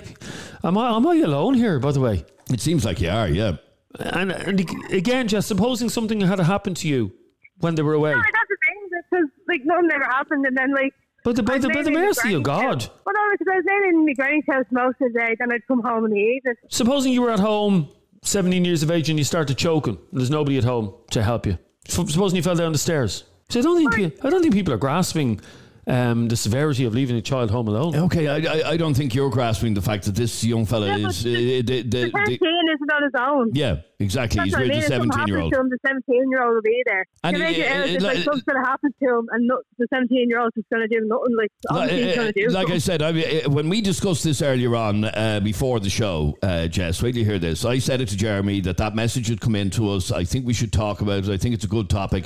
am 0.63 0.77
I 0.77 0.95
am 0.95 1.05
I 1.07 1.15
alone 1.17 1.53
here? 1.55 1.79
By 1.79 1.91
the 1.91 1.99
way, 2.01 2.25
It 2.51 2.61
seems 2.61 2.85
like 2.85 3.01
you 3.01 3.09
are, 3.09 3.27
yeah. 3.27 3.57
and, 3.99 4.31
and 4.31 4.59
again, 4.91 5.27
just 5.27 5.47
supposing 5.47 5.89
something 5.89 6.21
had 6.21 6.39
happened 6.39 6.77
to 6.77 6.87
you 6.87 7.13
when 7.59 7.75
they 7.75 7.81
were 7.81 7.93
away. 7.93 8.11
No, 8.11 8.17
that's 8.21 8.49
the 8.49 8.57
thing 8.65 8.89
because 9.11 9.29
like 9.47 9.61
nothing 9.65 9.89
ever 9.93 10.05
happened, 10.05 10.45
and 10.45 10.55
then 10.57 10.73
like. 10.73 10.93
But 11.25 11.35
the, 11.35 11.43
by 11.43 11.55
I'd 11.55 11.61
the, 11.63 11.67
by 11.69 11.73
laid 11.81 11.85
the 11.87 11.91
mercy 11.91 12.33
of 12.35 12.43
God. 12.43 12.61
house. 12.83 12.89
Well, 13.05 13.13
no, 13.13 13.21
because 13.31 13.47
I 13.51 13.55
was 13.57 13.65
laying 13.67 13.95
in 13.95 14.05
my 14.05 14.13
granny's 14.13 14.43
house 14.49 14.65
most 14.71 15.01
of 15.01 15.11
the 15.11 15.19
day, 15.19 15.35
then 15.39 15.51
I'd 15.51 15.67
come 15.67 15.81
home 15.81 16.05
in 16.05 16.11
the 16.11 16.17
evening. 16.19 16.53
Supposing 16.69 17.11
you 17.11 17.21
were 17.23 17.31
at 17.31 17.39
home, 17.39 17.89
17 18.21 18.63
years 18.63 18.83
of 18.83 18.91
age, 18.91 19.09
and 19.09 19.17
you 19.19 19.25
started 19.25 19.57
choking, 19.57 19.97
and 20.11 20.19
there's 20.19 20.29
nobody 20.29 20.57
at 20.57 20.63
home 20.63 20.93
to 21.11 21.21
help 21.23 21.45
you. 21.45 21.57
F- 21.87 22.07
Supposing 22.09 22.37
you 22.37 22.43
fell 22.43 22.55
down 22.55 22.71
the 22.71 22.77
stairs. 22.77 23.23
So 23.49 23.59
I 23.59 23.63
don't 23.63 23.77
think 23.77 23.93
pe- 24.15 24.27
I 24.27 24.29
don't 24.29 24.41
think 24.41 24.53
people 24.53 24.73
are 24.73 24.77
grasping 24.77 25.39
um, 25.87 26.27
the 26.27 26.35
severity 26.35 26.85
of 26.85 26.95
leaving 26.95 27.15
a 27.15 27.21
child 27.21 27.51
home 27.51 27.67
alone. 27.67 27.95
Okay, 27.95 28.27
I, 28.27 28.37
I, 28.37 28.69
I 28.71 28.77
don't 28.77 28.95
think 28.95 29.13
you're 29.13 29.29
grasping 29.29 29.73
the 29.75 29.81
fact 29.83 30.05
that 30.05 30.15
this 30.15 30.43
young 30.43 30.65
fella 30.65 30.97
Yeah, 30.97 31.07
is. 31.09 31.23
the- 31.23 31.35
uh, 31.35 31.61
the, 31.61 31.61
the, 31.61 31.81
The 31.83 32.05
the, 32.05 32.11
13 32.11 32.37
isn't 32.37 32.91
on 32.93 33.03
his 33.03 33.11
own. 33.19 33.51
yeah. 33.53 33.75
Exactly. 33.99 34.37
That's 34.37 34.45
He's 34.45 34.53
what 34.53 34.59
I 34.59 34.63
with 34.63 34.69
mean. 34.71 34.77
a 34.77 34.83
If 34.83 34.87
17 34.87 35.27
year 35.27 35.39
old. 35.39 35.53
him, 35.53 35.69
the 35.69 35.77
17 35.85 36.29
year 36.29 36.43
old 36.43 36.53
will 36.55 36.61
be 36.61 36.83
there. 36.85 37.05
And 37.23 37.35
And 37.35 37.43
it- 37.43 37.47
make 37.47 37.57
it, 37.57 37.61
it- 37.95 38.01
like 38.01 38.15
like- 38.15 38.23
something's 38.23 38.43
going 38.43 38.61
to 38.63 38.67
happen 38.69 38.91
to 39.01 39.05
him, 39.09 39.27
and 39.31 39.47
no, 39.47 39.61
the 39.77 39.87
17 39.93 40.29
year 40.29 40.39
old 40.39 40.51
is 40.55 40.63
going 40.71 40.87
to 40.87 40.93
do 40.99 41.05
nothing. 41.05 41.35
Like, 41.37 41.51
obviously, 41.69 42.05
he's 42.05 42.15
going 42.15 42.33
to 42.33 42.47
do 42.47 42.53
like 42.53 42.69
I 42.69 42.77
said, 42.77 43.01
I, 43.01 43.09
uh, 43.09 43.49
when 43.49 43.69
we 43.69 43.81
discussed 43.81 44.23
this 44.23 44.41
earlier 44.41 44.75
on 44.75 45.05
uh, 45.05 45.39
before 45.43 45.79
the 45.79 45.89
show, 45.89 46.37
uh, 46.43 46.67
Jess, 46.67 47.01
wait 47.01 47.13
till 47.13 47.19
you 47.19 47.25
hear 47.25 47.39
this. 47.39 47.65
I 47.65 47.79
said 47.79 48.01
it 48.01 48.09
to 48.09 48.17
Jeremy 48.17 48.61
that 48.61 48.77
that 48.77 48.95
message 48.95 49.27
had 49.27 49.41
come 49.41 49.55
in 49.55 49.69
to 49.71 49.91
us. 49.91 50.11
I 50.11 50.23
think 50.23 50.45
we 50.45 50.53
should 50.53 50.73
talk 50.73 51.01
about 51.01 51.23
it. 51.27 51.29
I 51.29 51.37
think 51.37 51.55
it's 51.55 51.65
a 51.65 51.67
good 51.69 51.89
topic. 51.89 52.25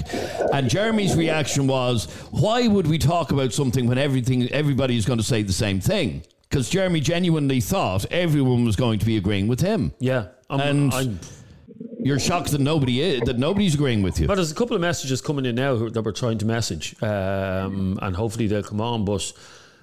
And 0.54 0.70
Jeremy's 0.70 1.16
reaction 1.16 1.68
was, 1.68 2.06
"Why 2.32 2.68
would 2.68 2.88
we 2.88 2.98
talk 2.98 3.32
about 3.32 3.54
something 3.54 3.88
when 3.88 3.98
everything 3.98 4.48
everybody 4.52 4.98
is 4.98 5.06
going 5.06 5.20
to 5.20 5.24
say 5.26 5.44
the 5.44 5.54
same 5.54 5.80
thing?" 5.80 6.24
Because 6.50 6.68
Jeremy 6.70 7.00
genuinely 7.00 7.60
thought 7.62 8.06
everyone 8.12 8.66
was 8.66 8.76
going 8.76 8.98
to 9.00 9.06
be 9.06 9.18
agreeing 9.18 9.48
with 9.48 9.60
him. 9.62 9.94
Yeah. 10.00 10.30
I'm, 10.50 10.60
And- 10.60 10.94
I'm, 10.94 11.20
You're 12.02 12.20
shocked 12.20 12.52
that 12.52 12.62
nobody 12.62 13.02
is, 13.02 13.22
that 13.22 13.38
nobody's 13.38 13.76
agreeing 13.76 14.02
with 14.02 14.20
you. 14.20 14.28
but 14.28 14.36
there's 14.36 14.52
a 14.52 14.56
couple 14.56 14.76
of 14.76 14.82
messages 14.82 15.22
coming 15.22 15.46
in 15.46 15.56
now 15.56 15.76
that 15.90 16.02
we're 16.02 16.14
trying 16.14 16.38
to 16.38 16.46
message, 16.46 16.96
um, 17.04 18.00
and 18.02 18.16
hopefully 18.16 18.48
they'll 18.48 18.64
come 18.64 18.80
on. 18.80 19.04
But 19.04 19.34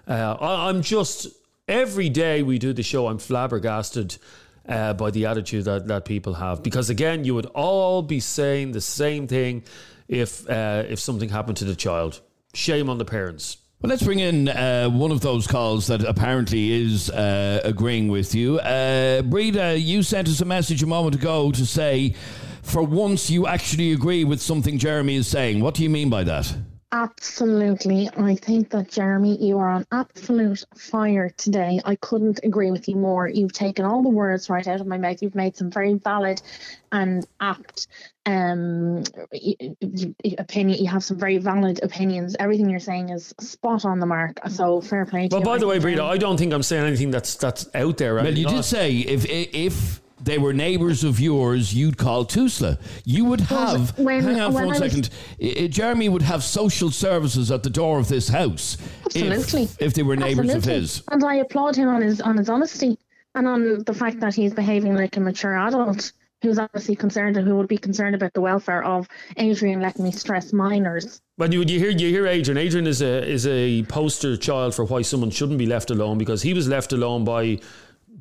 uh, 0.08 0.36
I, 0.40 0.68
I'm 0.68 0.80
just 0.80 1.28
every 1.68 2.08
day 2.08 2.42
we 2.42 2.58
do 2.58 2.72
the 2.72 2.82
show, 2.82 3.08
I'm 3.08 3.18
flabbergasted 3.18 4.16
uh, 4.68 4.94
by 4.94 5.10
the 5.10 5.26
attitude 5.26 5.64
that, 5.66 5.86
that 5.88 6.04
people 6.04 6.34
have. 6.34 6.62
Because 6.62 6.90
again, 6.90 7.24
you 7.24 7.34
would 7.34 7.46
all 7.46 8.02
be 8.02 8.20
saying 8.20 8.72
the 8.72 8.80
same 8.80 9.26
thing 9.26 9.64
if 10.08 10.48
uh, 10.48 10.84
if 10.88 10.98
something 10.98 11.28
happened 11.28 11.58
to 11.58 11.64
the 11.64 11.76
child. 11.76 12.20
Shame 12.54 12.88
on 12.88 12.98
the 12.98 13.04
parents. 13.04 13.58
Well, 13.82 13.90
let's 13.90 14.02
bring 14.02 14.20
in 14.20 14.48
uh, 14.48 14.88
one 14.88 15.10
of 15.10 15.20
those 15.20 15.46
calls 15.46 15.86
that 15.88 16.02
apparently 16.02 16.72
is 16.72 17.10
uh, 17.10 17.60
agreeing 17.62 18.08
with 18.08 18.34
you. 18.34 18.58
Uh, 18.60 19.20
Breda, 19.20 19.78
you 19.78 20.02
sent 20.02 20.28
us 20.28 20.40
a 20.40 20.46
message 20.46 20.82
a 20.82 20.86
moment 20.86 21.14
ago 21.14 21.52
to 21.52 21.66
say, 21.66 22.14
for 22.62 22.82
once 22.82 23.28
you 23.28 23.46
actually 23.46 23.92
agree 23.92 24.24
with 24.24 24.40
something 24.40 24.78
Jeremy 24.78 25.16
is 25.16 25.28
saying. 25.28 25.60
What 25.60 25.74
do 25.74 25.82
you 25.82 25.90
mean 25.90 26.08
by 26.08 26.24
that? 26.24 26.56
Absolutely. 26.90 28.08
I 28.16 28.36
think 28.36 28.70
that, 28.70 28.90
Jeremy, 28.90 29.36
you 29.44 29.58
are 29.58 29.68
on 29.68 29.86
absolute 29.92 30.64
fire 30.74 31.28
today. 31.36 31.78
I 31.84 31.96
couldn't 31.96 32.40
agree 32.44 32.70
with 32.70 32.88
you 32.88 32.96
more. 32.96 33.28
You've 33.28 33.52
taken 33.52 33.84
all 33.84 34.02
the 34.02 34.08
words 34.08 34.48
right 34.48 34.66
out 34.66 34.80
of 34.80 34.86
my 34.86 34.96
mouth. 34.96 35.20
You've 35.20 35.34
made 35.34 35.54
some 35.54 35.70
very 35.70 35.92
valid 35.92 36.40
and 36.92 37.26
apt 37.40 37.88
um, 38.26 39.02
opinion. 40.38 40.78
You 40.78 40.88
have 40.88 41.04
some 41.04 41.18
very 41.18 41.38
valid 41.38 41.82
opinions. 41.82 42.36
Everything 42.38 42.68
you're 42.68 42.80
saying 42.80 43.10
is 43.10 43.34
spot 43.40 43.84
on 43.84 44.00
the 44.00 44.06
mark. 44.06 44.38
So 44.48 44.80
fair 44.80 45.06
play 45.06 45.28
to 45.28 45.34
Well, 45.34 45.40
you. 45.40 45.46
by 45.46 45.54
I 45.54 45.58
the 45.58 45.66
way, 45.66 45.74
think, 45.76 45.82
Breda, 45.82 46.04
um, 46.04 46.10
I 46.10 46.18
don't 46.18 46.36
think 46.36 46.52
I'm 46.52 46.62
saying 46.62 46.84
anything 46.86 47.10
that's 47.10 47.36
that's 47.36 47.68
out 47.74 47.96
there. 47.98 48.14
Well, 48.16 48.36
you 48.36 48.46
did 48.48 48.64
say 48.64 48.92
if 48.98 49.24
if 49.28 50.00
they 50.22 50.38
were 50.38 50.52
neighbours 50.52 51.04
of 51.04 51.20
yours, 51.20 51.74
you'd 51.74 51.98
call 51.98 52.24
Tusla. 52.24 52.80
You 53.04 53.26
would 53.26 53.42
have. 53.42 53.96
when- 53.98 54.24
hang 54.24 54.40
on 54.40 54.50
for 54.50 54.56
when 54.56 54.66
one 54.68 54.76
I 54.76 54.80
was- 54.80 54.92
second. 54.92 55.10
I- 55.40 55.64
I- 55.64 55.66
Jeremy 55.68 56.08
would 56.08 56.22
have 56.22 56.42
social 56.42 56.90
services 56.90 57.50
at 57.52 57.62
the 57.62 57.70
door 57.70 57.98
of 57.98 58.08
this 58.08 58.28
house. 58.28 58.76
Absolutely. 59.04 59.62
If, 59.64 59.82
if 59.82 59.94
they 59.94 60.02
were 60.02 60.16
neighbours 60.16 60.52
of 60.54 60.64
his. 60.64 61.02
And 61.10 61.22
I 61.24 61.36
applaud 61.36 61.76
him 61.76 61.88
on 61.88 62.02
his 62.02 62.20
on 62.20 62.36
his 62.38 62.48
honesty 62.48 62.98
and 63.34 63.46
on 63.46 63.84
the 63.84 63.92
fact 63.94 64.20
that 64.20 64.34
he's 64.34 64.54
behaving 64.54 64.96
like 64.96 65.16
a 65.16 65.20
mature 65.20 65.56
adult 65.56 66.12
who's 66.42 66.58
obviously 66.58 66.96
concerned 66.96 67.36
and 67.36 67.46
who 67.46 67.56
would 67.56 67.68
be 67.68 67.78
concerned 67.78 68.14
about 68.14 68.32
the 68.34 68.40
welfare 68.40 68.84
of 68.84 69.08
Adrian, 69.36 69.80
let 69.80 69.98
me 69.98 70.10
stress, 70.12 70.52
minors. 70.52 71.20
When 71.36 71.52
you, 71.52 71.62
you 71.62 71.78
hear 71.78 71.90
you 71.90 72.08
hear 72.08 72.26
Adrian, 72.26 72.58
Adrian 72.58 72.86
is 72.86 73.02
a 73.02 73.24
is 73.26 73.46
a 73.46 73.82
poster 73.84 74.36
child 74.36 74.74
for 74.74 74.84
why 74.84 75.02
someone 75.02 75.30
shouldn't 75.30 75.58
be 75.58 75.66
left 75.66 75.90
alone 75.90 76.18
because 76.18 76.42
he 76.42 76.54
was 76.54 76.68
left 76.68 76.92
alone 76.92 77.24
by 77.24 77.58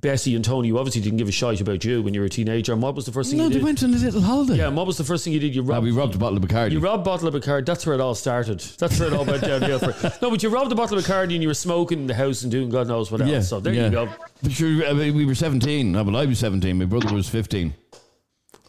Bessie 0.01 0.35
and 0.35 0.43
Tony, 0.45 0.69
who 0.69 0.77
obviously 0.77 1.01
didn't 1.01 1.17
give 1.17 1.29
a 1.29 1.31
shite 1.31 1.61
about 1.61 1.83
you 1.83 2.03
when 2.03 2.13
you 2.13 2.19
were 2.19 2.25
a 2.27 2.29
teenager. 2.29 2.73
And 2.73 2.81
what 2.81 2.93
was 2.93 3.05
the 3.05 3.11
first 3.11 3.29
thing 3.29 3.37
No, 3.39 3.45
you 3.45 3.49
they 3.49 3.55
did? 3.55 3.63
went 3.63 3.81
on 3.83 3.91
a 3.93 3.97
little 3.97 4.21
holiday. 4.21 4.57
yeah, 4.57 4.67
and 4.67 4.75
what 4.77 4.85
was 4.85 4.97
the 4.97 5.03
first 5.03 5.23
thing 5.23 5.33
you 5.33 5.39
did? 5.39 5.55
You 5.55 5.63
robbed, 5.63 5.83
we 5.85 5.91
robbed 5.91 6.13
a 6.13 6.17
bottle 6.17 6.37
of 6.37 6.43
Bacardi. 6.43 6.73
you 6.73 6.79
robbed 6.79 7.01
a 7.01 7.05
bottle 7.05 7.27
of 7.27 7.33
Bacardi. 7.33 7.65
That's 7.65 7.85
where 7.85 7.95
it 7.95 8.01
all 8.01 8.13
started. 8.13 8.59
That's 8.59 8.99
where 8.99 9.07
it 9.07 9.13
all 9.15 9.25
went 9.25 9.41
downhill. 9.41 9.79
For, 9.79 10.13
no, 10.21 10.29
but 10.29 10.43
you 10.43 10.49
robbed 10.49 10.71
a 10.71 10.75
bottle 10.75 10.97
of 10.97 11.05
Bacardi 11.05 11.33
and 11.33 11.41
you 11.41 11.47
were 11.47 11.53
smoking 11.55 11.99
in 12.01 12.07
the 12.07 12.13
house 12.13 12.43
and 12.43 12.51
doing 12.51 12.69
God 12.69 12.87
knows 12.87 13.09
what 13.09 13.21
else. 13.21 13.31
Yeah, 13.31 13.41
so 13.41 13.59
there 13.59 13.73
yeah. 13.73 13.85
you 13.85 13.91
go. 13.91 14.09
But 14.43 14.51
sure, 14.51 14.85
I 14.85 14.93
mean, 14.93 15.15
we 15.15 15.25
were 15.25 15.33
17. 15.33 15.91
No, 15.93 16.03
well, 16.03 16.17
I 16.17 16.25
was 16.25 16.37
17. 16.39 16.77
My 16.77 16.85
brother 16.85 17.11
was 17.13 17.27
15. 17.29 17.73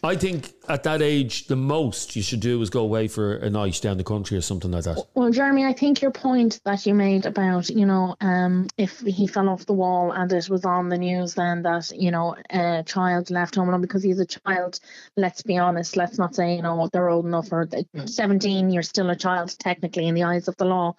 I 0.07 0.15
think 0.15 0.53
at 0.69 0.85
that 0.85 1.03
age, 1.03 1.49
the 1.49 1.57
most 1.57 2.15
you 2.15 2.23
should 2.23 2.39
do 2.39 2.63
is 2.63 2.71
go 2.71 2.81
away 2.81 3.09
for 3.09 3.35
a 3.37 3.51
night 3.51 3.81
down 3.83 3.99
the 3.99 4.05
country 4.05 4.39
or 4.39 4.41
something 4.41 4.71
like 4.71 4.85
that. 4.85 5.05
Well, 5.15 5.31
Jeremy, 5.31 5.65
I 5.65 5.73
think 5.73 6.01
your 6.01 6.13
point 6.13 6.61
that 6.65 6.87
you 6.87 6.95
made 6.95 7.27
about, 7.27 7.69
you 7.69 7.87
know, 7.87 8.15
um, 8.21 8.69
if 8.79 9.01
he 9.01 9.27
fell 9.27 9.49
off 9.49 9.67
the 9.67 9.73
wall 9.73 10.13
and 10.13 10.33
it 10.33 10.49
was 10.49 10.65
on 10.65 10.91
the 10.91 10.99
news, 10.99 11.35
then 11.35 11.63
that, 11.63 11.91
you 11.91 12.13
know, 12.13 12.37
a 12.51 12.85
child 12.85 13.31
left 13.31 13.57
home 13.57 13.69
alone 13.69 13.81
because 13.81 14.05
he's 14.05 14.21
a 14.21 14.27
child. 14.27 14.79
Let's 15.17 15.43
be 15.43 15.59
honest. 15.59 15.97
Let's 15.97 16.19
not 16.19 16.37
say, 16.37 16.55
you 16.55 16.63
know, 16.63 16.89
they're 16.93 17.09
old 17.09 17.27
enough 17.27 17.51
or 17.51 17.69
17, 18.05 18.71
you're 18.71 18.83
still 18.85 19.11
a 19.11 19.17
child 19.17 19.59
technically 19.59 20.07
in 20.07 20.15
the 20.15 20.23
eyes 20.23 20.47
of 20.47 20.57
the 20.57 20.67
law. 20.67 20.95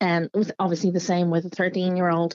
And 0.00 0.30
um, 0.34 0.46
obviously 0.58 0.90
the 0.90 1.00
same 1.00 1.30
with 1.30 1.44
a 1.44 1.50
13 1.50 1.96
year 1.96 2.10
old. 2.10 2.34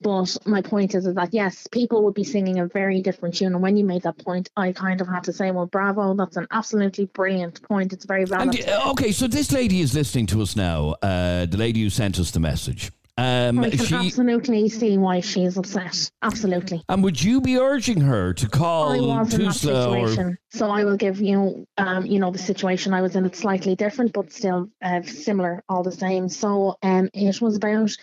But 0.00 0.36
my 0.46 0.62
point 0.62 0.94
is, 0.94 1.06
is 1.06 1.14
that 1.14 1.32
yes, 1.32 1.66
people 1.70 2.04
would 2.04 2.14
be 2.14 2.24
singing 2.24 2.58
a 2.58 2.66
very 2.66 3.00
different 3.00 3.36
tune. 3.36 3.54
And 3.54 3.62
when 3.62 3.76
you 3.76 3.84
made 3.84 4.02
that 4.02 4.18
point, 4.18 4.50
I 4.56 4.72
kind 4.72 5.00
of 5.00 5.08
had 5.08 5.24
to 5.24 5.32
say, 5.32 5.50
well, 5.50 5.66
bravo, 5.66 6.14
that's 6.14 6.36
an 6.36 6.46
absolutely 6.50 7.06
brilliant 7.06 7.62
point. 7.62 7.92
It's 7.92 8.04
very 8.04 8.24
valid. 8.24 8.58
And, 8.60 8.68
uh, 8.68 8.90
okay, 8.90 9.12
so 9.12 9.26
this 9.26 9.52
lady 9.52 9.80
is 9.80 9.94
listening 9.94 10.26
to 10.26 10.42
us 10.42 10.56
now. 10.56 10.94
Uh, 11.02 11.46
the 11.46 11.56
lady 11.56 11.82
who 11.82 11.90
sent 11.90 12.18
us 12.18 12.30
the 12.30 12.40
message. 12.40 12.90
Um, 13.18 13.60
I 13.60 13.70
can 13.70 13.78
she 13.78 13.94
absolutely 13.94 14.68
see 14.68 14.98
why 14.98 15.20
she 15.20 15.44
is 15.44 15.56
upset. 15.56 16.10
Absolutely. 16.22 16.82
and 16.88 17.02
would 17.02 17.22
you 17.22 17.40
be 17.40 17.56
urging 17.56 18.02
her 18.02 18.34
to 18.34 18.48
call 18.48 18.92
I 18.92 18.98
was 18.98 19.32
in 19.32 19.44
that 19.44 19.48
Tusla 19.48 19.88
or 19.88 20.08
situation. 20.08 20.38
So 20.50 20.70
I 20.70 20.84
will 20.84 20.98
give 20.98 21.20
you, 21.20 21.66
um, 21.78 22.04
you 22.04 22.18
know, 22.18 22.30
the 22.30 22.38
situation 22.38 22.92
I 22.92 23.00
was 23.00 23.16
in. 23.16 23.24
It's 23.24 23.38
slightly 23.38 23.74
different, 23.74 24.12
but 24.12 24.32
still 24.32 24.68
uh, 24.82 25.00
similar, 25.02 25.64
all 25.68 25.82
the 25.82 25.92
same. 25.92 26.28
So 26.28 26.76
um, 26.82 27.08
it 27.14 27.40
was 27.40 27.56
about 27.56 27.96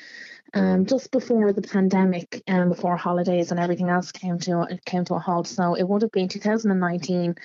um, 0.54 0.86
just 0.86 1.12
before 1.12 1.52
the 1.52 1.62
pandemic 1.62 2.44
and 2.48 2.70
before 2.70 2.96
holidays 2.96 3.52
and 3.52 3.60
everything 3.60 3.90
else 3.90 4.12
came 4.12 4.38
to 4.40 4.80
came 4.86 5.04
to 5.06 5.16
a 5.16 5.20
halt. 5.20 5.48
So 5.48 5.76
it 5.76 5.88
would 5.88 6.04
have 6.04 6.12
been 6.12 6.28
2019, 6.28 7.36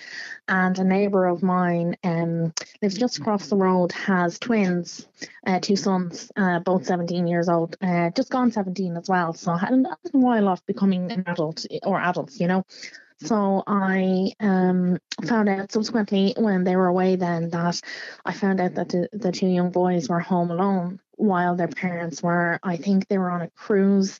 and 0.48 0.78
a 0.78 0.84
neighbour 0.84 1.26
of 1.26 1.42
mine 1.42 1.96
um, 2.04 2.52
lives 2.82 2.98
just 2.98 3.18
across 3.18 3.48
the 3.48 3.56
road, 3.56 3.92
has 3.92 4.38
twins, 4.38 5.06
uh, 5.46 5.60
two 5.60 5.76
sons, 5.76 6.30
uh, 6.36 6.60
both 6.60 6.86
17 6.86 7.26
years 7.26 7.48
old, 7.48 7.76
uh, 7.80 8.10
just 8.10 8.30
gone 8.30 8.52
17 8.52 8.96
as 8.96 9.08
well. 9.08 9.32
So 9.32 9.54
had 9.54 9.72
a 9.72 9.76
a 9.78 9.96
while 10.12 10.48
off 10.48 10.64
becoming 10.66 11.10
an 11.10 11.24
adult 11.26 11.64
or 11.84 12.00
adults, 12.00 12.40
you 12.40 12.46
know. 12.46 12.64
So 13.20 13.64
I 13.66 14.32
um, 14.38 14.98
found 15.26 15.48
out 15.48 15.72
subsequently 15.72 16.34
when 16.36 16.62
they 16.62 16.76
were 16.76 16.86
away 16.86 17.16
then 17.16 17.50
that 17.50 17.80
I 18.24 18.32
found 18.32 18.60
out 18.60 18.74
that 18.74 18.90
the, 18.90 19.08
the 19.12 19.32
two 19.32 19.48
young 19.48 19.70
boys 19.70 20.08
were 20.08 20.20
home 20.20 20.52
alone 20.52 21.00
while 21.18 21.56
their 21.56 21.68
parents 21.68 22.22
were, 22.22 22.58
I 22.62 22.76
think 22.76 23.08
they 23.08 23.18
were 23.18 23.30
on 23.30 23.42
a 23.42 23.50
cruise. 23.50 24.18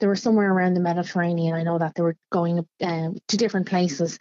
They 0.00 0.08
were 0.08 0.16
somewhere 0.16 0.52
around 0.52 0.74
the 0.74 0.80
Mediterranean. 0.80 1.54
I 1.54 1.62
know 1.62 1.78
that 1.78 1.94
they 1.94 2.02
were 2.02 2.16
going 2.30 2.66
um, 2.82 3.18
to 3.28 3.36
different 3.36 3.68
places. 3.68 4.18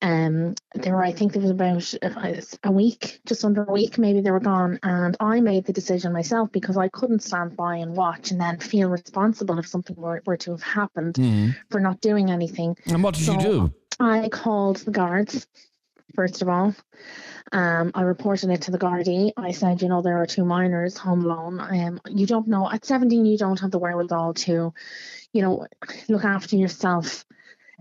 Um, 0.00 0.54
they 0.76 0.92
were, 0.92 1.02
I 1.02 1.10
think, 1.10 1.32
there 1.32 1.42
was 1.42 1.50
about 1.50 1.94
uh, 2.02 2.40
a 2.62 2.70
week, 2.70 3.20
just 3.26 3.44
under 3.44 3.64
a 3.64 3.72
week, 3.72 3.98
maybe 3.98 4.20
they 4.20 4.30
were 4.30 4.38
gone. 4.38 4.78
And 4.84 5.16
I 5.18 5.40
made 5.40 5.64
the 5.64 5.72
decision 5.72 6.12
myself 6.12 6.52
because 6.52 6.76
I 6.76 6.88
couldn't 6.88 7.24
stand 7.24 7.56
by 7.56 7.76
and 7.76 7.96
watch 7.96 8.30
and 8.30 8.40
then 8.40 8.60
feel 8.60 8.88
responsible 8.88 9.58
if 9.58 9.66
something 9.66 9.96
were, 9.96 10.22
were 10.24 10.36
to 10.36 10.52
have 10.52 10.62
happened 10.62 11.16
for 11.68 11.80
not 11.80 12.00
doing 12.00 12.30
anything. 12.30 12.76
And 12.86 13.02
what 13.02 13.14
did 13.14 13.26
you 13.26 13.38
do? 13.40 13.74
I 13.98 14.28
called 14.28 14.76
the 14.78 14.90
guards, 14.92 15.48
first 16.14 16.42
of 16.42 16.48
all. 16.48 16.74
Um, 17.52 17.92
I 17.94 18.02
reported 18.02 18.50
it 18.50 18.62
to 18.62 18.70
the 18.70 18.78
Gardaí. 18.78 19.32
I 19.36 19.52
said, 19.52 19.82
you 19.82 19.88
know, 19.88 20.02
there 20.02 20.16
are 20.20 20.26
two 20.26 20.44
minors 20.44 20.96
home 20.96 21.24
alone. 21.24 21.60
Um, 21.60 22.00
you 22.08 22.26
don't 22.26 22.48
know, 22.48 22.68
at 22.70 22.84
17, 22.84 23.24
you 23.26 23.38
don't 23.38 23.60
have 23.60 23.70
the 23.70 23.78
wherewithal 23.78 24.34
to, 24.34 24.72
you 25.32 25.42
know, 25.42 25.66
look 26.08 26.24
after 26.24 26.56
yourself 26.56 27.24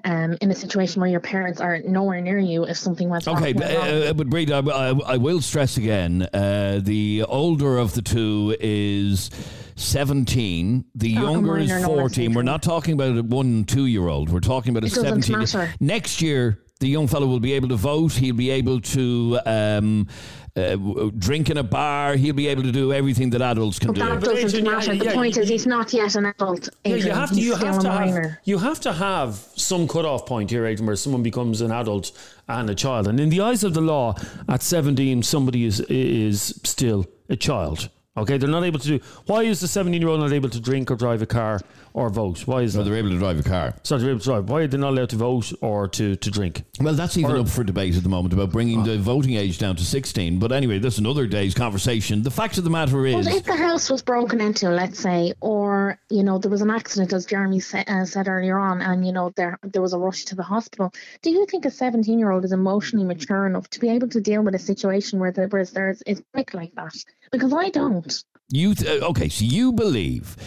um, 0.03 0.37
in 0.41 0.51
a 0.51 0.55
situation 0.55 0.99
where 0.99 1.09
your 1.09 1.21
parents 1.21 1.61
are 1.61 1.79
nowhere 1.79 2.19
near 2.21 2.37
you 2.37 2.65
if 2.65 2.77
something 2.77 3.09
went 3.09 3.25
wrong. 3.25 3.37
Okay, 3.37 3.53
but, 3.53 3.73
wrong. 3.73 4.03
uh, 4.03 4.13
but 4.13 4.29
Breed, 4.29 4.51
I, 4.51 4.59
I, 4.59 4.89
I 5.13 5.17
will 5.17 5.41
stress 5.41 5.77
again 5.77 6.27
uh, 6.33 6.79
the 6.83 7.23
older 7.27 7.77
of 7.77 7.93
the 7.95 8.01
two 8.01 8.55
is 8.59 9.29
17, 9.75 10.85
the 10.95 11.17
Uh, 11.17 11.21
younger 11.21 11.57
is 11.57 11.69
minor, 11.69 11.81
no 11.81 11.95
14. 11.95 12.25
than 12.25 12.33
We're 12.33 12.43
not 12.43 12.61
talking 12.63 12.93
about 12.93 13.17
a 13.17 13.23
one, 13.23 13.63
two 13.63 13.85
year 13.85 14.07
old. 14.07 14.29
We're 14.29 14.39
talking 14.39 14.71
about 14.71 14.83
a 14.83 14.87
It 14.87 14.95
doesn't 14.95 15.23
17. 15.23 15.39
matter. 15.39 15.73
Next 15.79 16.21
year, 16.21 16.59
the 16.83 16.89
young 16.89 17.07
fellow 17.07 17.25
will 17.25 17.39
be 17.39 17.53
able 17.53 17.69
to 17.69 17.77
vote. 17.77 18.11
He'll 18.11 18.35
be 18.35 18.49
able 18.49 18.81
to 18.81 19.39
um, 19.45 20.07
uh, 20.53 20.75
drink 21.17 21.49
in 21.49 21.57
a 21.57 21.63
bar. 21.63 22.17
He'll 22.17 22.35
be 22.35 22.49
able 22.49 22.63
to 22.63 22.73
do 22.73 22.91
everything 22.91 23.29
that 23.29 23.41
adults 23.41 23.79
can 23.79 23.93
But 23.93 23.99
that 23.99 24.19
do. 24.19 24.27
But 24.27 24.35
doesn't 24.35 24.59
Adrian, 24.59 24.65
matter. 24.65 24.95
The 24.95 25.05
yeah, 25.05 25.13
point 25.13 25.35
you- 25.37 25.43
is, 25.43 25.49
he's 25.49 25.65
not 25.65 25.93
yet 25.93 26.13
an 26.15 26.25
adult. 26.25 26.67
Yeah, 26.83 26.95
you 26.97 27.11
have 27.11 27.29
to. 27.29 27.35
He's 27.35 27.45
You 27.45 27.55
have 27.55 27.77
a 27.77 27.81
to 27.81 27.91
have. 27.91 28.37
You 28.43 28.57
have 28.57 28.81
to 28.81 28.91
have 28.91 29.35
some 29.55 29.87
cutoff 29.87 30.25
point 30.25 30.49
here, 30.51 30.65
Aidan, 30.65 30.85
where 30.85 30.97
someone 30.97 31.23
becomes 31.23 31.61
an 31.61 31.71
adult 31.71 32.11
and 32.49 32.69
a 32.69 32.75
child. 32.75 33.07
And 33.07 33.17
in 33.17 33.29
the 33.29 33.39
eyes 33.39 33.63
of 33.63 33.73
the 33.73 33.81
law, 33.81 34.15
at 34.49 34.61
seventeen, 34.61 35.23
somebody 35.23 35.63
is 35.63 35.79
is 35.89 36.59
still 36.65 37.05
a 37.29 37.37
child. 37.37 37.89
Okay, 38.15 38.37
they're 38.37 38.49
not 38.49 38.63
able 38.63 38.79
to 38.79 38.87
do. 38.87 38.99
Why 39.25 39.41
is 39.41 39.59
the 39.59 39.67
17 39.67 39.99
year 39.99 40.07
old 40.07 40.19
not 40.19 40.31
able 40.33 40.49
to 40.49 40.59
drink 40.59 40.91
or 40.91 40.95
drive 40.95 41.23
a 41.23 41.25
car 41.25 41.59
or 41.93 42.09
vote? 42.09 42.47
Why 42.47 42.61
is 42.61 42.73
So 42.73 42.79
that? 42.79 42.83
they're 42.89 42.97
able 42.97 43.09
to 43.09 43.17
drive 43.17 43.39
a 43.39 43.43
car. 43.43 43.75
So 43.83 43.97
they're 43.97 44.09
able 44.09 44.19
to 44.19 44.25
drive. 44.25 44.49
Why 44.49 44.61
are 44.61 44.67
they 44.67 44.77
not 44.77 44.89
allowed 44.93 45.09
to 45.09 45.15
vote 45.15 45.51
or 45.61 45.87
to, 45.89 46.15
to 46.15 46.31
drink? 46.31 46.63
Well, 46.79 46.93
that's 46.93 47.17
even 47.17 47.31
Or- 47.31 47.39
up 47.39 47.49
for 47.49 47.63
debate 47.63 47.95
at 47.95 48.03
the 48.03 48.09
moment 48.09 48.33
about 48.33 48.51
bringing 48.51 48.83
the 48.83 48.97
voting 48.97 49.35
age 49.35 49.57
down 49.59 49.75
to 49.75 49.83
16. 49.85 50.39
But 50.39 50.51
anyway, 50.51 50.79
that's 50.79 50.97
another 50.97 51.27
day's 51.27 51.53
conversation. 51.53 52.23
The 52.23 52.31
fact 52.31 52.57
of 52.57 52.63
the 52.63 52.69
matter 52.69 53.05
is. 53.05 53.25
But 53.25 53.35
if 53.35 53.43
the 53.45 53.55
house 53.55 53.89
was 53.89 54.01
broken 54.01 54.41
into, 54.41 54.69
let's 54.69 54.99
say, 54.99 55.33
or 55.41 55.97
you 56.09 56.23
know 56.23 56.37
there 56.37 56.51
was 56.51 56.61
an 56.61 56.69
accident, 56.69 57.13
as 57.13 57.25
Jeremy 57.25 57.59
sa- 57.59 57.83
uh, 57.87 58.05
said 58.05 58.27
earlier 58.27 58.57
on, 58.57 58.81
and 58.81 59.05
you 59.05 59.11
know 59.11 59.31
there 59.35 59.59
there 59.63 59.81
was 59.81 59.93
a 59.93 59.97
rush 59.99 60.25
to 60.25 60.35
the 60.35 60.43
hospital, 60.43 60.91
do 61.21 61.29
you 61.31 61.45
think 61.45 61.65
a 61.65 61.71
seventeen 61.71 62.19
year 62.19 62.31
old 62.31 62.45
is 62.45 62.51
emotionally 62.51 63.05
mature 63.05 63.45
enough 63.45 63.69
to 63.69 63.79
be 63.79 63.89
able 63.89 64.07
to 64.09 64.21
deal 64.21 64.41
with 64.41 64.55
a 64.55 64.59
situation 64.59 65.19
where 65.19 65.31
the, 65.31 65.47
where 65.47 65.65
there's 65.65 66.01
is 66.03 66.21
quick 66.33 66.53
like 66.53 66.73
that? 66.75 66.93
Because 67.31 67.53
I 67.53 67.69
don't. 67.69 68.23
You 68.53 68.75
th- 68.75 69.01
uh, 69.01 69.07
okay? 69.07 69.29
So 69.29 69.45
you 69.45 69.73
believe 69.73 70.37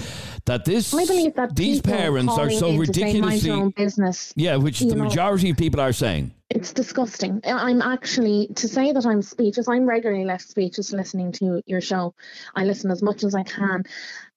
that 0.45 0.65
this 0.65 0.95
I 0.95 1.05
believe 1.05 1.35
that 1.35 1.57
these 1.57 1.83
parents 1.83 2.33
are 2.39 2.49
so 2.51 2.69
in 2.69 2.79
to 2.79 2.95
say, 2.95 3.03
mind 3.03 3.43
ridiculously 3.43 3.51
own 3.51 3.71
business. 3.71 4.33
yeah, 4.37 4.55
which 4.55 4.79
the 4.79 4.95
know, 4.95 5.05
majority 5.05 5.51
of 5.51 5.57
people 5.57 5.81
are 5.81 5.93
saying. 5.93 6.31
It's 6.49 6.73
disgusting. 6.73 7.41
I'm 7.45 7.83
actually 7.83 8.47
to 8.55 8.69
say 8.69 8.93
that 8.93 9.05
I'm 9.05 9.23
speechless. 9.23 9.69
I'm 9.69 9.87
regularly 9.87 10.25
left 10.25 10.49
speechless 10.49 10.93
listening 10.93 11.33
to 11.33 11.61
your 11.67 11.81
show. 11.81 12.15
I 12.55 12.63
listen 12.63 12.93
as 12.93 13.03
much 13.03 13.25
as 13.25 13.35
I 13.35 13.43
can, 13.43 13.83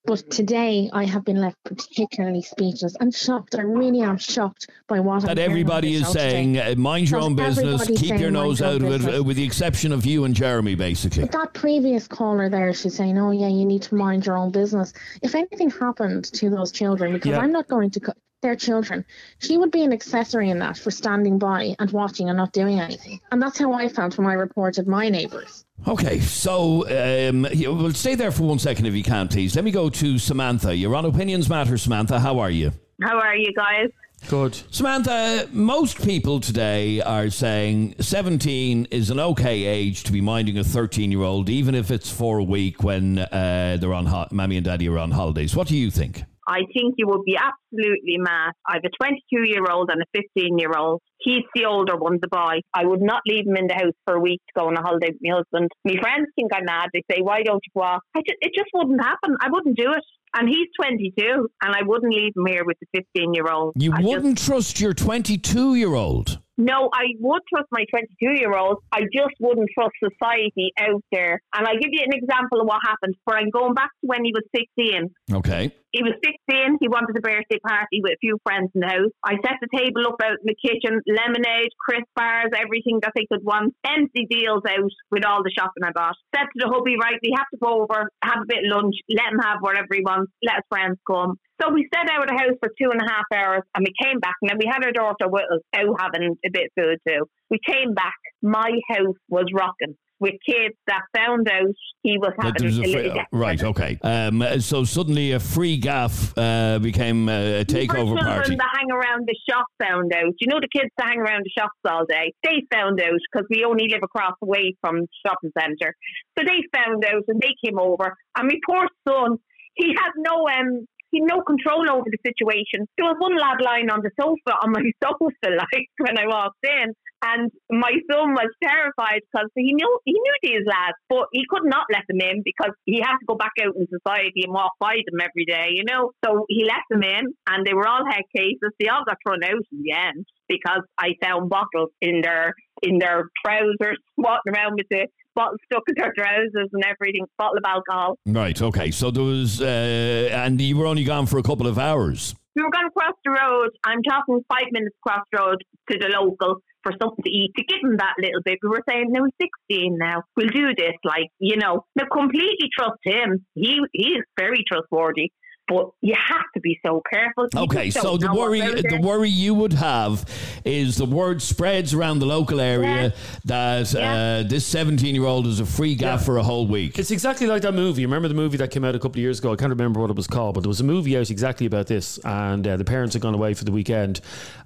but 0.10 0.28
today 0.32 0.90
I 0.92 1.06
have 1.06 1.24
been 1.24 1.38
left 1.40 1.56
particularly 1.64 2.42
speechless 2.42 2.96
and 3.00 3.14
shocked. 3.14 3.54
I 3.56 3.62
really 3.62 4.02
am 4.02 4.18
shocked 4.18 4.68
by 4.88 5.00
what 5.00 5.22
I'm 5.22 5.28
That 5.28 5.38
on 5.38 5.46
everybody 5.50 5.94
is 5.94 6.02
show 6.02 6.08
today. 6.14 6.30
saying, 6.32 6.58
uh, 6.58 6.74
mind 6.78 7.12
your 7.12 7.20
That 7.20 7.26
own 7.28 7.36
business, 7.36 7.86
keep 7.86 8.20
your 8.20 8.32
nose 8.32 8.60
out 8.60 8.82
of 8.82 9.08
it, 9.08 9.24
with 9.24 9.38
the 9.38 9.44
exception 9.44 9.92
of 9.92 10.08
you 10.08 10.24
and 10.26 10.34
Jeremy, 10.36 10.74
basically. 10.74 11.22
But 11.22 11.32
that 11.34 11.54
previous 11.54 12.08
caller 12.08 12.50
there, 12.50 12.74
she's 12.74 12.96
saying, 12.96 13.20
"Oh 13.20 13.30
yeah, 13.30 13.50
you 13.50 13.66
need 13.66 13.84
to 13.84 13.94
mind 13.96 14.26
your 14.26 14.36
own 14.36 14.50
business." 14.52 14.94
If 15.22 15.36
anything 15.36 15.70
happened 15.70 16.26
to 16.34 16.50
those 16.50 16.72
children, 16.72 17.14
because 17.14 17.30
Yeah. 17.30 17.40
I'm 17.40 17.52
not 17.52 17.68
going 17.68 17.92
to, 17.92 18.00
co- 18.00 18.14
their 18.42 18.56
children, 18.56 19.06
she 19.40 19.58
would 19.58 19.72
be 19.72 19.84
an 19.84 19.92
accessory 19.94 20.50
in 20.50 20.60
that 20.60 20.78
for 20.78 20.92
standing 20.92 21.38
by 21.38 21.76
and 21.80 21.92
watching 21.92 22.30
and 22.30 22.38
not 22.38 22.54
doing 22.54 22.80
anything. 22.80 23.20
And 23.32 23.42
that's 23.42 23.58
how 23.58 23.74
I 23.74 23.88
felt 23.90 24.18
when 24.18 24.28
I 24.28 24.34
reported 24.34 24.88
my 24.88 25.10
neighbours. 25.10 25.66
Okay, 25.88 26.20
so 26.20 26.84
um, 27.30 27.48
you- 27.54 27.74
we'll 27.74 27.94
stay 27.94 28.16
there 28.16 28.32
for 28.32 28.44
one 28.44 28.60
second 28.60 28.86
if 28.86 28.94
you 28.94 29.04
can, 29.04 29.28
please. 29.28 29.56
Let 29.56 29.66
me 29.66 29.72
go 29.72 29.90
to 29.90 30.18
Samantha. 30.18 30.76
You're 30.76 30.96
on 30.96 31.06
Opinions 31.06 31.50
Matter, 31.50 31.78
Samantha. 31.78 32.20
How 32.20 32.40
are 32.40 32.50
you? 32.52 32.72
How 33.02 33.18
are 33.20 33.36
you 33.36 33.54
guys? 33.54 33.90
Good. 34.28 34.54
Samantha, 34.72 35.48
most 35.54 36.02
people 36.06 36.42
today 36.42 37.00
are 37.00 37.30
saying 37.30 37.96
17 38.00 38.90
is 38.92 39.10
an 39.10 39.20
okay 39.20 39.64
age 39.64 40.04
to 40.04 40.12
be 40.12 40.20
minding 40.20 40.58
a 40.58 40.64
13 40.66 41.10
year 41.10 41.22
old, 41.22 41.48
even 41.50 41.74
if 41.74 41.90
it's 41.90 42.12
for 42.12 42.38
a 42.40 42.44
week 42.44 42.84
when 42.84 43.20
uh, 43.20 43.78
they're 43.80 43.94
on 43.94 44.06
ho- 44.08 44.28
mommy 44.32 44.58
and 44.58 44.66
daddy 44.66 44.90
are 44.90 44.98
on 44.98 45.12
holidays. 45.12 45.56
What 45.56 45.70
do 45.70 45.78
you 45.78 45.90
think? 45.90 46.24
I 46.50 46.62
think 46.74 46.96
you 46.98 47.08
would 47.08 47.24
be 47.24 47.38
absolutely 47.38 48.18
mad. 48.18 48.54
I 48.68 48.76
have 48.76 48.84
a 48.84 48.90
22 48.90 49.48
year 49.48 49.64
old 49.70 49.92
and 49.92 50.02
a 50.02 50.06
15 50.36 50.58
year 50.58 50.72
old. 50.76 51.02
He's 51.20 51.44
the 51.54 51.66
older 51.66 51.96
one, 51.96 52.18
the 52.20 52.28
boy. 52.28 52.62
I 52.74 52.86
would 52.86 53.02
not 53.02 53.22
leave 53.28 53.46
him 53.46 53.56
in 53.56 53.68
the 53.68 53.76
house 53.76 53.94
for 54.06 54.16
a 54.16 54.20
week 54.20 54.42
to 54.48 54.60
go 54.60 54.68
on 54.68 54.78
a 54.78 54.82
holiday 54.82 55.10
with 55.10 55.22
my 55.22 55.36
husband. 55.36 55.70
My 55.86 56.02
friends 56.02 56.28
think 56.36 56.52
I'm 56.52 56.66
mad. 56.66 56.90
They 56.92 57.04
say, 57.12 57.22
why 57.22 57.44
don't 57.44 57.62
you 57.64 57.72
go 57.80 57.86
off? 57.86 58.02
I 58.16 58.22
just, 58.22 58.38
it 58.42 58.52
just 58.56 58.70
wouldn't 58.74 59.02
happen. 59.02 59.36
I 59.40 59.50
wouldn't 59.52 59.78
do 59.78 59.92
it. 59.92 60.04
And 60.36 60.48
he's 60.48 60.68
22, 60.80 61.50
and 61.64 61.76
I 61.76 61.82
wouldn't 61.84 62.14
leave 62.14 62.34
him 62.36 62.46
here 62.46 62.64
with 62.64 62.78
the 62.80 63.04
15 63.16 63.34
year 63.34 63.52
old. 63.52 63.74
You 63.76 63.92
I 63.94 64.02
wouldn't 64.02 64.38
trust 64.38 64.80
your 64.80 64.94
22 64.94 65.76
year 65.76 65.94
old. 65.94 66.40
No, 66.60 66.90
I 66.94 67.06
would 67.20 67.42
trust 67.52 67.68
my 67.72 67.86
22 67.90 68.38
year 68.38 68.54
old. 68.54 68.80
I 68.92 69.02
just 69.04 69.34
wouldn't 69.40 69.70
trust 69.74 69.94
society 70.04 70.74
out 70.78 71.02
there. 71.10 71.42
And 71.54 71.66
I'll 71.66 71.80
give 71.80 71.90
you 71.92 72.04
an 72.06 72.14
example 72.14 72.60
of 72.60 72.68
what 72.68 72.80
happened. 72.84 73.16
For 73.24 73.36
I'm 73.36 73.50
going 73.50 73.74
back 73.74 73.90
to 74.02 74.08
when 74.08 74.26
he 74.26 74.34
was 74.34 74.44
16. 74.54 75.10
Okay. 75.38 75.72
He 75.92 76.06
was 76.06 76.14
16. 76.22 76.78
He 76.78 76.88
wanted 76.88 77.18
a 77.18 77.22
birthday 77.22 77.58
party 77.66 77.98
with 78.06 78.14
a 78.14 78.22
few 78.22 78.38
friends 78.46 78.70
in 78.78 78.86
the 78.86 78.94
house. 78.94 79.14
I 79.26 79.42
set 79.42 79.58
the 79.58 79.74
table 79.74 80.06
up 80.06 80.22
out 80.22 80.38
in 80.38 80.46
the 80.46 80.60
kitchen, 80.62 81.02
lemonade, 81.10 81.74
crisp 81.82 82.06
bars, 82.14 82.54
everything 82.54 83.02
that 83.02 83.18
they 83.18 83.26
could 83.26 83.42
want. 83.42 83.74
Empty 83.82 84.30
deals 84.30 84.62
out 84.70 84.94
with 85.10 85.26
all 85.26 85.42
the 85.42 85.50
shopping 85.50 85.82
I 85.82 85.90
bought. 85.90 86.14
Said 86.30 86.46
to 86.46 86.58
the 86.62 86.70
hubby, 86.70 86.94
right, 87.02 87.18
we 87.26 87.34
have 87.34 87.50
to 87.50 87.58
go 87.58 87.82
over, 87.82 88.06
have 88.22 88.46
a 88.46 88.50
bit 88.50 88.62
of 88.62 88.70
lunch, 88.70 89.02
let 89.10 89.34
him 89.34 89.42
have 89.42 89.66
whatever 89.66 89.90
he 89.98 90.06
wants, 90.06 90.30
let 90.46 90.62
his 90.62 90.70
friends 90.70 91.02
come. 91.10 91.42
So 91.58 91.74
we 91.74 91.90
set 91.90 92.06
out 92.06 92.24
of 92.24 92.30
the 92.30 92.38
house 92.38 92.58
for 92.62 92.70
two 92.78 92.94
and 92.94 93.02
a 93.02 93.10
half 93.10 93.26
hours 93.34 93.66
and 93.74 93.82
we 93.82 93.92
came 93.98 94.22
back 94.22 94.38
and 94.46 94.54
then 94.54 94.62
we 94.62 94.70
had 94.70 94.86
our 94.86 94.94
daughter 94.94 95.26
with 95.26 95.50
us 95.50 95.66
out 95.74 95.98
having 96.00 96.38
a 96.46 96.50
bit 96.54 96.70
of 96.70 96.78
food 96.78 96.98
too. 97.02 97.26
We 97.50 97.60
came 97.66 97.98
back. 97.98 98.16
My 98.42 98.70
house 98.94 99.18
was 99.28 99.50
rocking 99.52 99.98
with 100.20 100.36
kids 100.46 100.76
that 100.88 101.02
found 101.16 101.50
out 101.50 101.74
he 102.04 102.18
was 102.18 102.34
having 102.40 102.64
a, 102.64 102.68
a 102.68 102.70
little 102.70 103.12
free- 103.14 103.26
right, 103.32 103.64
okay. 103.64 103.98
Um, 104.04 104.44
so 104.60 104.84
suddenly 104.84 105.32
a 105.32 105.40
free 105.40 105.78
gaff 105.78 106.38
uh, 106.38 106.80
became 106.80 107.28
a 107.30 107.64
takeover 107.66 108.18
children 108.18 108.26
party. 108.26 108.56
that 108.56 108.70
hang 108.78 108.92
around 108.92 109.28
the 109.28 109.36
shop 109.50 109.66
found 109.82 110.14
out. 110.14 110.34
You 110.40 110.48
know 110.48 110.60
the 110.60 110.70
kids 110.72 110.92
that 110.98 111.08
hang 111.10 111.20
around 111.20 111.44
the 111.44 111.52
shops 111.58 111.80
all 111.88 112.06
day. 112.06 112.34
They 112.44 112.64
found 112.74 113.02
out 113.02 113.20
because 113.32 113.48
we 113.50 113.64
only 113.66 113.88
live 113.90 114.02
across 114.04 114.34
the 114.42 114.48
way 114.48 114.76
from 114.82 115.02
the 115.02 115.08
shopping 115.26 115.52
centre. 115.58 115.94
So 116.38 116.46
they 116.46 116.64
found 116.76 117.04
out 117.06 117.24
and 117.28 117.42
they 117.42 117.56
came 117.64 117.80
over. 117.80 118.16
And 118.38 118.48
my 118.48 118.56
poor 118.68 118.88
son, 119.08 119.38
he 119.76 119.88
had 119.98 120.12
no 120.18 120.48
um. 120.48 120.86
He 121.12 121.22
no 121.22 121.42
control 121.42 121.90
over 121.90 122.06
the 122.06 122.20
situation. 122.24 122.86
There 122.96 123.08
was 123.10 123.16
one 123.18 123.36
lad 123.36 123.66
lying 123.66 123.90
on 123.90 124.02
the 124.04 124.12
sofa 124.22 124.56
on 124.62 124.72
my 124.72 124.84
sofa, 125.04 125.26
like 125.44 125.88
when 125.98 126.20
I 126.20 126.28
walked 126.28 126.64
in, 126.64 126.94
and 127.22 127.52
my 127.70 127.92
son 128.10 128.34
was 128.34 128.50
terrified 128.64 129.22
because 129.32 129.50
he 129.56 129.74
knew 129.74 130.00
he 130.06 130.14
knew 130.14 130.36
these 130.42 130.66
lads, 130.66 130.98
but 131.10 131.28
he 131.34 131.44
could 131.50 131.66
not 131.66 131.86
let 131.92 132.04
them 132.08 132.22
in 132.22 132.42
because 132.44 132.72
he 132.86 133.02
had 133.02 133.18
to 133.18 133.26
go 133.28 133.36
back 133.36 133.52
out 133.62 133.76
in 133.76 133.88
society 133.88 134.44
and 134.44 134.54
walk 134.54 134.74
by 134.80 134.96
them 135.06 135.20
every 135.22 135.46
day, 135.46 135.70
you 135.76 135.84
know. 135.84 136.12
So 136.24 136.46
he 136.48 136.66
let 136.66 136.84
them 136.90 137.04
in, 137.04 137.34
and 137.48 137.66
they 137.66 137.74
were 137.74 137.88
all 137.88 138.06
head 138.10 138.24
cases. 138.36 138.72
They 138.80 138.88
all 138.88 139.04
got 139.06 139.18
thrown 139.26 139.44
out 139.44 139.64
in 139.72 139.84
the 139.84 139.92
end 139.92 140.26
because 140.48 140.82
I 140.98 141.16
found 141.22 141.50
bottles 141.50 141.92
in 142.02 142.22
their 142.22 142.54
in 142.82 143.00
their 143.00 143.30
trousers, 143.46 143.98
walking 144.18 144.54
around 144.54 144.76
with 144.76 144.88
the 144.90 145.08
bottle 145.36 145.58
stuck 145.66 145.84
in 145.88 145.96
their 145.98 146.14
trousers 146.18 146.70
and 146.72 146.84
everything, 146.84 147.26
bottle 147.38 147.58
of 147.58 147.64
alcohol. 147.66 148.18
Right, 148.26 148.60
okay. 148.62 148.92
So 148.92 149.12
there 149.12 149.24
was, 149.24 149.62
uh, 149.62 150.30
and 150.32 150.60
you 150.60 150.78
were 150.78 150.86
only 150.86 151.04
gone 151.04 151.26
for 151.26 151.38
a 151.38 151.44
couple 151.44 151.68
of 151.68 151.78
hours. 151.78 152.36
We 152.56 152.64
were 152.64 152.72
going 152.72 152.88
across 152.88 153.14
the 153.24 153.32
road. 153.32 153.70
I'm 153.86 154.02
talking 154.04 154.42
five 154.50 154.68
minutes 154.72 154.96
across 155.06 155.24
the 155.32 155.40
road 155.40 155.64
to 155.92 155.98
the 155.98 156.08
local 156.08 156.58
for 156.90 156.98
something 157.02 157.24
to 157.24 157.30
eat 157.30 157.52
to 157.56 157.64
give 157.64 157.80
him 157.84 157.98
that 157.98 158.16
little 158.20 158.42
bit. 158.44 158.60
We 158.62 158.70
were 158.70 158.84
saying, 158.88 159.08
no, 159.10 159.26
he's 159.26 159.50
16 159.70 159.98
now. 159.98 160.24
We'll 160.36 160.48
do 160.48 160.74
this. 160.76 160.94
Like, 161.04 161.30
you 161.40 161.58
know, 161.58 161.86
now 161.96 162.06
completely 162.12 162.70
trust 162.78 163.00
him. 163.04 163.46
He, 163.56 163.80
he 163.94 164.10
is 164.10 164.24
very 164.38 164.64
trustworthy. 164.68 165.32
But 165.70 165.92
you 166.02 166.16
have 166.16 166.46
to 166.56 166.60
be 166.60 166.80
so 166.84 167.02
careful. 167.10 167.48
You 167.54 167.62
Okay, 167.62 167.92
so 167.92 168.18
the 168.18 168.34
worry 168.34 168.60
the 168.60 169.00
worry 169.04 169.30
you 169.30 169.54
would 169.54 169.74
have 169.74 170.26
is 170.66 170.98
the 170.98 171.06
word 171.06 171.42
spreads 171.44 171.94
around 171.94 172.20
the 172.20 172.26
local 172.26 172.60
area 172.60 173.14
that 173.46 173.96
uh, 173.96 174.48
this 174.50 174.66
seventeen-year-old 174.66 175.46
is 175.46 175.60
a 175.60 175.66
free 175.68 175.94
gaff 175.96 176.22
Yeah. 176.22 176.26
for 176.26 176.38
a 176.38 176.44
whole 176.44 176.66
week. 176.68 176.98
It's 176.98 177.12
exactly 177.12 177.46
like 177.46 177.62
that 177.62 177.76
movie. 177.76 178.04
Remember 178.06 178.28
the 178.28 178.34
movie 178.34 178.58
that 178.58 178.72
came 178.72 178.84
out 178.84 178.96
a 178.96 179.00
couple 179.00 179.20
of 179.20 179.24
years 179.24 179.38
ago? 179.40 179.54
I 179.54 179.56
can't 179.58 179.70
remember 179.70 180.00
what 180.02 180.10
it 180.10 180.16
was 180.16 180.28
called, 180.28 180.56
but 180.56 180.62
there 180.62 180.70
was 180.70 180.82
a 180.82 180.84
movie 180.86 181.16
out 181.18 181.30
exactly 181.30 181.68
about 181.68 181.86
this. 181.88 182.18
And 182.26 182.68
uh, 182.68 182.76
the 182.78 182.86
parents 182.86 183.14
had 183.14 183.22
gone 183.22 183.36
away 183.36 183.54
for 183.54 183.64
the 183.64 183.72
weekend, 183.72 184.22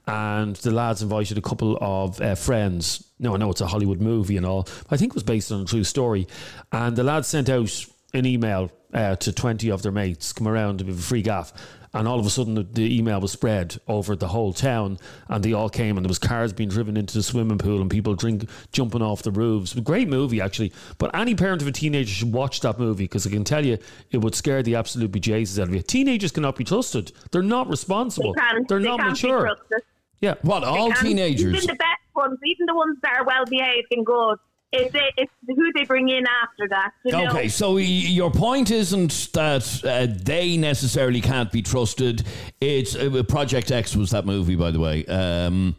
and 0.08 0.56
the 0.58 0.72
lads 0.72 1.02
invited 1.02 1.38
a 1.38 1.42
couple 1.42 1.78
of 1.82 2.22
uh, 2.22 2.36
friends. 2.36 3.04
No, 3.20 3.34
I 3.34 3.38
know 3.38 3.50
it's 3.52 3.62
a 3.62 3.68
Hollywood 3.68 4.02
movie 4.02 4.38
and 4.38 4.46
all. 4.46 4.64
But 4.64 4.92
I 4.94 4.98
think 4.98 5.12
it 5.12 5.16
was 5.16 5.24
based 5.24 5.52
on 5.52 5.62
a 5.62 5.66
true 5.66 5.84
story. 5.84 6.28
And 6.72 6.96
the 6.96 7.04
lads 7.04 7.28
sent 7.28 7.50
out 7.50 7.86
an 8.14 8.26
email 8.26 8.72
uh, 8.94 9.16
to 9.18 9.32
20 9.34 9.70
of 9.72 9.82
their 9.82 9.92
mates, 9.92 10.34
come 10.34 10.48
around 10.48 10.82
with 10.82 11.00
a 11.00 11.02
free 11.02 11.22
gaff. 11.22 11.52
And 11.96 12.08
all 12.08 12.20
of 12.20 12.26
a 12.26 12.30
sudden, 12.32 12.56
the, 12.56 12.64
the 12.64 12.98
email 12.98 13.22
was 13.22 13.32
spread 13.32 13.80
over 13.88 14.16
the 14.16 14.28
whole 14.28 14.52
town, 14.52 14.98
and 15.28 15.44
they 15.44 15.54
all 15.54 15.70
came, 15.70 15.96
and 15.96 16.04
there 16.04 16.10
was 16.10 16.18
cars 16.18 16.52
being 16.52 16.70
driven 16.70 16.98
into 16.98 17.14
the 17.14 17.22
swimming 17.22 17.60
pool, 17.60 17.82
and 17.82 17.90
people 17.90 18.16
drink 18.16 18.50
jumping 18.72 19.04
off 19.04 19.22
the 19.22 19.30
roofs. 19.32 19.74
Great 19.76 20.08
movie, 20.08 20.42
actually. 20.42 20.74
But 20.98 21.14
any 21.16 21.36
parent 21.36 21.62
of 21.62 21.68
a 21.68 21.72
teenager 21.72 22.10
should 22.12 22.34
watch 22.34 22.62
that 22.62 22.80
movie 22.80 23.04
because 23.04 23.28
I 23.28 23.30
can 23.30 23.44
tell 23.44 23.64
you, 23.64 23.78
it 24.10 24.18
would 24.20 24.34
scare 24.34 24.64
the 24.64 24.76
absolute 24.76 25.12
bejesus 25.12 25.60
out 25.60 25.68
of 25.68 25.76
you. 25.76 25.84
Teenagers 25.84 26.32
cannot 26.32 26.56
be 26.56 26.64
trusted; 26.64 27.12
they're 27.32 27.44
not 27.44 27.70
responsible. 27.70 28.34
They 28.34 28.42
can't- 28.42 28.68
They're 28.68 28.80
they 28.80 28.86
not 28.88 29.00
can't 29.00 29.12
mature. 29.12 29.42
trusted. 29.42 29.82
Yeah, 30.20 30.36
what 30.42 30.64
all 30.64 30.88
And 30.88 30.96
teenagers? 30.96 31.54
Even 31.54 31.68
the 31.68 31.76
best 31.76 32.16
ones, 32.16 32.40
even 32.44 32.66
the 32.66 32.74
ones 32.76 32.98
that 33.04 33.18
are 33.20 33.26
well 33.26 33.46
behaved 33.46 33.88
and 33.92 34.04
good, 34.04 34.38
it's, 34.74 34.96
it's 35.18 35.32
who 35.48 35.72
they 35.74 35.86
bring 35.86 36.10
in 36.10 36.26
after 36.28 36.68
that. 36.70 36.92
You 37.06 37.12
know? 37.12 37.28
Okay, 37.30 37.48
so 37.48 37.76
y- 37.76 37.82
your 37.82 38.32
point 38.32 38.72
isn't 38.72 39.30
that 39.34 39.82
uh, 39.86 40.08
they 40.24 40.58
necessarily 40.58 41.22
can't 41.22 41.52
be 41.52 41.62
trusted. 41.62 42.24
It's 42.60 42.96
uh, 42.96 43.24
Project 43.28 43.72
X 43.72 43.96
was 43.96 44.12
that 44.12 44.26
movie, 44.26 44.56
by 44.56 44.72
the 44.72 44.80
way. 44.80 45.06
Um, 45.06 45.76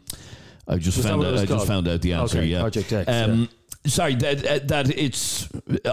I 0.67 0.77
just 0.77 0.97
Was 0.97 1.05
found 1.05 1.23
out, 1.23 1.33
was 1.33 1.41
I 1.43 1.45
just 1.45 1.67
found 1.67 1.87
out 1.87 2.01
the 2.01 2.13
answer. 2.13 2.39
Okay, 2.39 2.47
yeah, 2.47 2.61
Project 2.61 2.91
X, 2.91 3.09
Um, 3.11 3.49
Sorry, 3.85 4.15
that 4.15 4.43
uh, 4.47 4.59
that 4.65 4.89
it's 4.97 5.47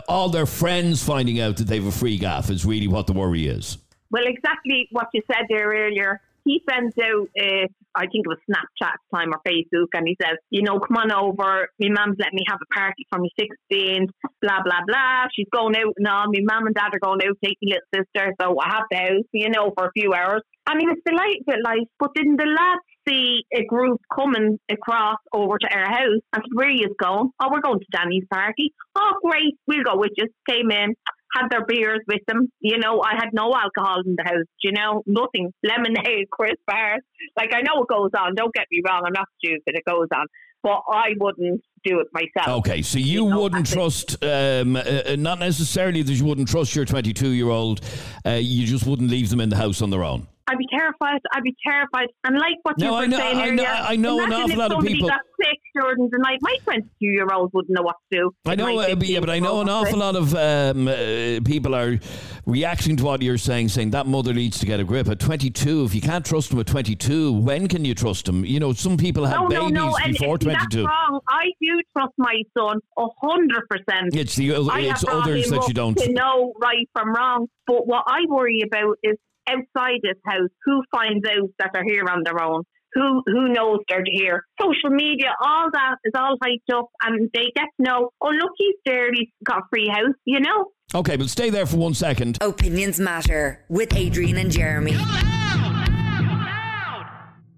all 0.08 0.30
their 0.30 0.46
friends 0.46 1.04
finding 1.04 1.40
out 1.40 1.58
that 1.58 1.66
they 1.66 1.76
have 1.76 1.84
a 1.86 1.92
free 1.92 2.16
gaff 2.16 2.48
is 2.48 2.64
really 2.64 2.88
what 2.88 3.06
the 3.06 3.12
worry 3.12 3.46
is. 3.46 3.76
Well, 4.10 4.24
exactly 4.26 4.88
what 4.92 5.08
you 5.12 5.20
said 5.26 5.44
there 5.50 5.68
earlier. 5.68 6.22
He 6.44 6.62
sends 6.68 6.94
out, 6.98 7.28
uh, 7.38 7.66
I 7.94 8.06
think 8.06 8.24
it 8.24 8.28
was 8.28 8.38
Snapchat 8.48 8.96
time 9.14 9.30
or 9.32 9.40
Facebook, 9.46 9.88
and 9.94 10.06
he 10.06 10.16
says, 10.20 10.36
you 10.50 10.62
know, 10.62 10.80
come 10.80 10.96
on 10.96 11.12
over. 11.12 11.68
My 11.78 11.88
mum's 11.88 12.16
letting 12.18 12.36
me 12.36 12.44
have 12.48 12.58
a 12.62 12.74
party 12.74 13.06
for 13.10 13.18
my 13.18 13.28
16th, 13.38 14.10
blah, 14.40 14.62
blah, 14.64 14.80
blah. 14.86 15.26
She's 15.34 15.48
going 15.52 15.76
out 15.76 15.94
and. 15.98 16.32
My 16.32 16.54
mum 16.54 16.66
and 16.66 16.74
dad 16.74 16.94
are 16.94 16.98
going 16.98 17.20
out, 17.26 17.36
take 17.44 17.58
my 17.62 17.76
little 17.76 17.88
sister. 17.94 18.34
So 18.40 18.56
I 18.60 18.68
have 18.74 18.84
the 18.90 18.96
house, 18.96 19.28
you 19.32 19.50
know, 19.50 19.72
for 19.76 19.86
a 19.86 19.92
few 19.92 20.12
hours. 20.12 20.42
I 20.66 20.76
mean, 20.76 20.90
it's 20.90 21.02
delightful, 21.04 21.62
like, 21.64 21.88
but 21.98 22.14
didn't 22.14 22.36
the 22.36 22.46
lads 22.46 22.82
see 23.08 23.42
a 23.52 23.64
group 23.64 24.00
coming 24.14 24.58
across 24.70 25.16
over 25.32 25.58
to 25.58 25.68
our 25.74 25.86
house 25.86 26.22
and 26.32 26.42
said, 26.42 26.52
where 26.52 26.68
are 26.68 26.70
you 26.70 26.94
going? 27.02 27.30
Oh, 27.42 27.48
we're 27.50 27.60
going 27.60 27.80
to 27.80 27.86
Danny's 27.92 28.24
party. 28.32 28.72
Oh, 28.94 29.14
great, 29.24 29.58
we'll 29.66 29.82
go 29.82 29.96
with 29.96 30.12
you. 30.16 30.28
Came 30.48 30.70
in, 30.70 30.94
had 31.34 31.48
their 31.50 31.64
beers 31.66 32.00
with 32.06 32.20
them. 32.26 32.50
You 32.60 32.78
know, 32.78 33.02
I 33.02 33.14
had 33.14 33.30
no 33.32 33.52
alcohol 33.54 34.02
in 34.04 34.16
the 34.16 34.24
house, 34.24 34.46
you 34.62 34.72
know, 34.72 35.02
nothing. 35.06 35.52
Lemonade, 35.62 36.28
crisp 36.30 36.60
bars. 36.66 37.00
Like, 37.36 37.54
I 37.54 37.62
know 37.62 37.82
it 37.82 37.88
goes 37.88 38.10
on. 38.18 38.34
Don't 38.34 38.54
get 38.54 38.66
me 38.70 38.82
wrong. 38.86 39.02
I'm 39.06 39.12
not 39.12 39.28
stupid. 39.38 39.62
It 39.66 39.84
goes 39.86 40.08
on. 40.14 40.26
But 40.62 40.82
I 40.88 41.10
wouldn't 41.18 41.60
do 41.84 42.00
it 42.00 42.06
myself. 42.12 42.60
Okay, 42.60 42.82
so 42.82 42.98
you, 42.98 43.24
You 43.24 43.30
know, 43.30 43.40
wouldn't 43.40 43.66
trust, 43.66 44.22
um, 44.22 44.76
uh, 44.76 44.80
uh, 44.80 45.16
not 45.18 45.40
necessarily 45.40 46.02
that 46.02 46.12
you 46.12 46.24
wouldn't 46.24 46.48
trust 46.48 46.76
your 46.76 46.84
22 46.84 47.30
year 47.30 47.48
old, 47.48 47.80
uh, 48.24 48.32
you 48.32 48.64
just 48.64 48.86
wouldn't 48.86 49.10
leave 49.10 49.28
them 49.28 49.40
in 49.40 49.48
the 49.48 49.56
house 49.56 49.82
on 49.82 49.90
their 49.90 50.04
own. 50.04 50.28
I'd 50.48 50.58
be 50.58 50.66
terrified. 50.70 51.20
I'd 51.32 51.42
be 51.42 51.54
terrified. 51.66 52.08
And 52.24 52.36
like 52.36 52.56
what 52.62 52.78
No, 52.78 52.86
you 52.86 52.92
were 52.92 52.98
I 52.98 53.06
know- 53.06 53.16
saying 53.18 53.36
I 53.38 53.50
know- 53.50 53.62
earlier, 53.64 53.84
I 53.92 53.96
know 53.96 54.24
an 54.24 54.32
awful 54.32 54.58
lot 54.58 54.72
of 54.72 54.84
people- 54.84 55.08
got 55.08 55.20
sick 55.40 55.58
during 55.74 56.08
the 56.10 56.18
night. 56.18 56.38
My 56.42 56.54
22 56.64 56.88
year 57.00 57.26
old 57.32 57.50
wouldn't 57.52 57.74
know 57.76 57.82
what 57.82 57.96
to 58.12 58.18
do. 58.18 58.30
I 58.46 58.54
know, 58.54 58.78
uh, 58.78 58.94
but 58.94 59.06
yeah, 59.08 59.20
but 59.20 59.30
I 59.30 59.38
know 59.38 59.60
an 59.60 59.68
awful 59.68 59.98
lot 59.98 60.16
of 60.16 60.34
um, 60.34 60.88
uh, 60.88 61.40
people 61.44 61.74
are 61.74 61.98
reacting 62.46 62.96
to 62.96 63.04
what 63.04 63.22
you're 63.22 63.38
saying, 63.38 63.68
saying 63.68 63.90
that 63.90 64.06
mother 64.06 64.32
needs 64.32 64.58
to 64.60 64.66
get 64.66 64.80
a 64.80 64.84
grip. 64.84 65.08
At 65.08 65.20
22, 65.20 65.84
if 65.84 65.94
you 65.94 66.00
can't 66.00 66.24
trust 66.24 66.50
them 66.50 66.58
at 66.60 66.66
22, 66.66 67.32
when 67.32 67.68
can 67.68 67.84
you 67.84 67.94
trust 67.94 68.26
them? 68.26 68.44
You 68.44 68.60
know, 68.60 68.72
some 68.72 68.96
people 68.96 69.24
have 69.26 69.40
No, 69.42 69.46
no, 69.46 69.60
babies 69.62 69.72
no. 69.74 69.96
And 70.02 70.12
before 70.12 70.38
22. 70.38 70.82
that's 70.82 70.90
wrong. 70.92 71.20
I 71.28 71.44
do 71.60 71.80
trust 71.96 72.12
my 72.18 72.42
son 72.58 72.78
a 72.98 73.06
hundred 73.22 73.62
percent. 73.68 74.14
It's 74.16 74.34
the 74.36 74.52
oth- 74.54 74.70
I 74.70 74.82
have 74.82 74.92
it's 74.92 75.04
others 75.08 75.50
that 75.50 75.66
you 75.68 75.74
don't. 75.74 75.96
to 75.98 76.12
know 76.12 76.52
right 76.60 76.88
from 76.94 77.12
wrong. 77.14 77.46
But 77.66 77.86
what 77.86 78.04
I 78.06 78.20
worry 78.28 78.60
about 78.64 78.96
is 79.02 79.16
outside 79.48 80.00
this 80.02 80.18
house, 80.24 80.50
who 80.64 80.82
finds 80.94 81.24
out 81.26 81.48
that 81.58 81.70
they're 81.72 81.84
here 81.84 82.04
on 82.08 82.22
their 82.24 82.40
own? 82.42 82.62
Who 82.94 83.22
who 83.26 83.48
knows 83.48 83.78
they're 83.88 84.04
here? 84.04 84.44
Social 84.60 84.90
media, 84.90 85.34
all 85.42 85.70
that 85.72 85.96
is 86.04 86.12
all 86.14 86.36
hyped 86.44 86.76
up, 86.76 86.88
and 87.02 87.30
they 87.32 87.50
get 87.56 87.64
to 87.76 87.82
know. 87.82 88.10
Oh, 88.20 88.28
look, 88.28 88.52
he's 88.56 88.76
there. 88.84 89.08
He's 89.12 89.28
got 89.44 89.58
a 89.58 89.62
free 89.70 89.88
house. 89.88 90.14
You 90.26 90.40
know. 90.40 90.72
Okay, 90.94 91.16
but 91.16 91.30
stay 91.30 91.48
there 91.48 91.64
for 91.64 91.78
one 91.78 91.94
second. 91.94 92.36
Opinions 92.42 93.00
Matter 93.00 93.64
with 93.70 93.94
Adrian 93.96 94.36
and 94.36 94.50
Jeremy. 94.50 94.94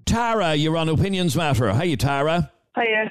Tara, 0.07 0.55
you're 0.55 0.77
on 0.77 0.89
Opinions 0.89 1.35
Matter. 1.35 1.73
How 1.73 1.83
you, 1.83 1.97
Tara. 1.97 2.53
Hiya. 2.77 3.11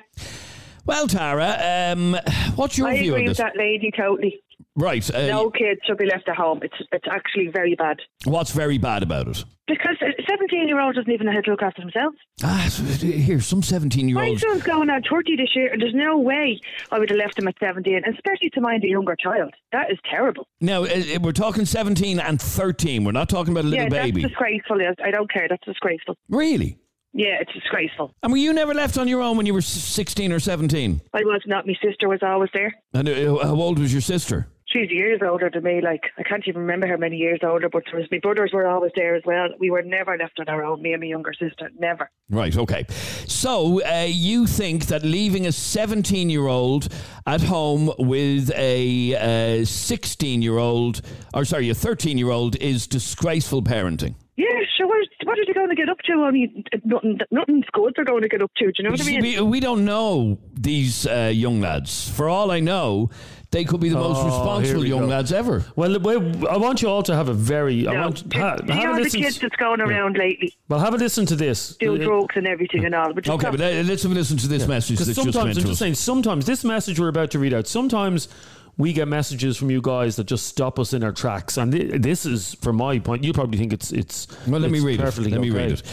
Well, 0.86 1.07
Tara, 1.07 1.91
um, 1.91 2.15
what's 2.55 2.77
your 2.77 2.88
I 2.88 2.97
view 2.97 3.13
agree 3.13 3.23
on 3.23 3.29
with 3.29 3.38
that 3.38 3.57
lady 3.57 3.91
totally. 3.97 4.41
Right. 4.75 5.07
Uh, 5.13 5.27
No 5.27 5.49
kids 5.51 5.81
should 5.86 5.97
be 5.97 6.05
left 6.05 6.27
at 6.27 6.36
home. 6.36 6.59
It's 6.63 6.75
it's 6.91 7.05
actually 7.09 7.47
very 7.47 7.75
bad. 7.75 7.97
What's 8.25 8.51
very 8.51 8.77
bad 8.77 9.03
about 9.03 9.27
it? 9.27 9.43
Because 9.67 9.95
a 10.01 10.12
17 10.29 10.67
year 10.67 10.79
old 10.79 10.95
doesn't 10.95 11.12
even 11.12 11.27
know 11.27 11.31
how 11.31 11.41
to 11.41 11.51
look 11.51 11.62
after 11.62 11.81
themselves. 11.81 12.17
Ah, 12.43 12.67
so 12.69 12.83
here, 12.83 13.39
some 13.39 13.63
17 13.63 14.09
year 14.09 14.19
olds. 14.19 14.43
My 14.43 14.49
son's 14.49 14.63
going 14.63 14.89
on 14.89 15.03
30 15.09 15.38
this 15.38 15.55
year, 15.55 15.71
and 15.71 15.81
there's 15.81 15.93
no 15.93 16.17
way 16.17 16.59
I 16.91 16.99
would 16.99 17.09
have 17.09 17.17
left 17.17 17.39
him 17.39 17.47
at 17.47 17.55
17, 17.59 18.01
especially 18.05 18.49
to 18.49 18.62
mind 18.62 18.83
a 18.83 18.89
younger 18.89 19.15
child. 19.15 19.53
That 19.71 19.89
is 19.91 19.99
terrible. 20.09 20.47
Now, 20.59 20.83
uh, 20.83 20.88
uh, 20.88 21.19
we're 21.21 21.31
talking 21.31 21.65
17 21.65 22.19
and 22.19 22.41
13. 22.41 23.05
We're 23.05 23.12
not 23.13 23.29
talking 23.29 23.53
about 23.53 23.63
a 23.63 23.67
little 23.67 23.86
yeah, 23.86 23.89
baby. 23.89 24.21
that's 24.23 24.33
disgraceful. 24.33 24.79
I 25.03 25.12
don't 25.12 25.31
care. 25.31 25.47
That's 25.47 25.65
disgraceful. 25.65 26.17
Really? 26.29 26.77
Yeah, 27.13 27.38
it's 27.39 27.53
disgraceful. 27.53 28.13
And 28.23 28.31
were 28.31 28.39
you 28.39 28.51
never 28.53 28.73
left 28.73 28.97
on 28.97 29.07
your 29.07 29.21
own 29.21 29.38
when 29.38 29.45
you 29.45 29.53
were 29.53 29.62
16 29.62 30.31
or 30.31 30.39
17? 30.39 30.99
I 31.13 31.19
was 31.19 31.41
not. 31.45 31.67
My 31.67 31.75
sister 31.81 32.09
was 32.09 32.19
always 32.23 32.49
there. 32.53 32.73
And 32.93 33.07
uh, 33.07 33.38
how 33.43 33.53
old 33.55 33.77
was 33.79 33.93
your 33.93 34.01
sister? 34.01 34.47
She's 34.73 34.89
years 34.89 35.21
older 35.23 35.51
than 35.53 35.63
me. 35.63 35.81
Like 35.81 36.01
I 36.17 36.23
can't 36.23 36.43
even 36.47 36.62
remember 36.62 36.88
how 36.88 36.97
many 36.97 37.17
years 37.17 37.39
older. 37.43 37.69
But 37.69 37.83
there 37.91 37.99
was, 37.99 38.09
my 38.12 38.17
brothers 38.19 38.51
were 38.53 38.67
always 38.67 38.91
there 38.95 39.15
as 39.15 39.21
well. 39.25 39.49
We 39.59 39.69
were 39.69 39.83
never 39.83 40.17
left 40.17 40.39
on 40.39 40.49
our 40.49 40.63
own. 40.65 40.81
Me 40.81 40.93
and 40.93 41.01
my 41.01 41.07
younger 41.07 41.33
sister, 41.33 41.69
never. 41.77 42.09
Right, 42.29 42.57
okay. 42.57 42.86
So 42.89 43.83
uh, 43.86 44.07
you 44.09 44.47
think 44.47 44.88
that 44.88 45.03
leaving 45.03 45.45
a 45.45 45.51
17 45.51 46.29
year 46.29 46.47
old 46.47 46.91
at 47.27 47.41
home 47.41 47.91
with 47.99 48.51
a 48.55 49.63
16 49.63 50.41
year 50.41 50.57
old, 50.57 51.01
or 51.33 51.45
sorry, 51.45 51.69
a 51.69 51.75
13 51.75 52.17
year 52.17 52.31
old 52.31 52.55
is 52.57 52.88
disgraceful 52.88 53.62
parenting? 53.62 54.15
Yeah, 54.36 54.47
sure. 54.77 54.88
What 55.25 55.38
are 55.38 55.45
they 55.45 55.53
going 55.53 55.69
to 55.69 55.75
get 55.75 55.89
up 55.89 55.99
to? 56.05 56.23
I 56.23 56.31
mean, 56.31 56.63
nothing, 56.83 57.19
nothing's 57.29 57.65
good. 57.71 57.93
They're 57.95 58.03
going 58.03 58.23
to 58.23 58.27
get 58.27 58.41
up 58.41 58.51
to. 58.57 58.65
Do 58.65 58.71
you 58.77 58.83
know 58.83 58.91
what 58.91 59.01
I 59.01 59.03
See, 59.03 59.19
mean? 59.19 59.45
we, 59.45 59.51
we 59.51 59.59
don't 59.59 59.86
know 59.86 60.39
these 60.53 61.05
uh, 61.05 61.31
young 61.33 61.62
lads. 61.62 62.09
For 62.09 62.27
all 62.27 62.49
I 62.49 62.59
know, 62.59 63.12
they 63.53 63.63
could 63.63 63.79
be 63.79 63.87
the 63.87 63.95
most 63.95 64.17
Oh, 64.19 64.25
responsible 64.25 64.85
young 64.85 65.01
go. 65.01 65.05
lads 65.07 65.31
ever. 65.31 65.63
Well, 65.77 65.97
well, 65.99 66.19
I 66.49 66.57
want 66.57 66.81
you 66.81 66.89
all 66.89 67.03
to 67.03 67.15
have 67.15 67.29
a 67.29 67.33
very. 67.33 67.87
I 67.87 67.93
No. 67.93 68.01
want 68.01 68.27
Do- 68.27 68.39
ha, 68.39 68.57
do 68.57 68.65
you 68.65 68.73
have 68.73 68.83
a 68.83 68.87
know 68.87 68.95
the 68.97 69.03
listen. 69.03 69.21
kids 69.21 69.39
that's 69.39 69.55
going 69.55 69.79
around 69.79 70.17
lately? 70.17 70.53
well, 70.67 70.79
have 70.79 70.93
a 70.93 70.97
listen 70.97 71.25
to 71.27 71.35
this. 71.37 71.77
Do 71.79 71.95
Uh, 71.95 71.97
drugs 71.99 72.35
and 72.35 72.47
everything 72.47 72.83
and 72.83 72.93
all. 72.93 73.13
But 73.13 73.29
Okay, 73.29 73.49
but 73.49 73.61
uh, 73.61 73.83
let's 73.85 74.03
have 74.03 74.11
a 74.11 74.15
listen 74.15 74.35
to 74.37 74.47
this 74.47 74.67
message 74.67 74.97
Because 74.97 75.07
that's 75.07 75.23
just 75.23 75.33
sometimes, 75.33 75.57
I'm 75.57 75.63
just 75.63 75.73
us. 75.73 75.79
saying, 75.79 75.93
sometimes 75.95 76.45
this 76.45 76.63
message 76.65 76.99
we're 76.99 77.07
about 77.07 77.31
to 77.31 77.39
read 77.39 77.53
out, 77.53 77.67
sometimes 77.67 78.27
we 78.75 78.91
get 78.91 79.07
messages 79.07 79.55
from 79.55 79.69
you 79.69 79.81
guys 79.81 80.15
that 80.15 80.25
just 80.25 80.47
stop 80.47 80.79
us 80.79 80.93
in 80.93 81.03
our 81.03 81.11
tracks. 81.11 81.57
And 81.57 81.71
thi- 81.71 81.97
this 81.99 82.25
is, 82.25 82.55
from 82.55 82.77
my 82.77 82.97
point, 82.97 83.23
you 83.23 83.31
probably 83.31 83.59
think 83.59 83.71
it's 83.71 83.91
it's. 83.91 84.27
Well, 84.47 84.59
let 84.59 84.71
me 84.71 84.79
read 84.79 84.99
it. 84.99 85.03
perfectly 85.03 85.29
Let 85.31 85.41
me 85.41 85.51
read 85.51 85.73
it. 85.73 85.83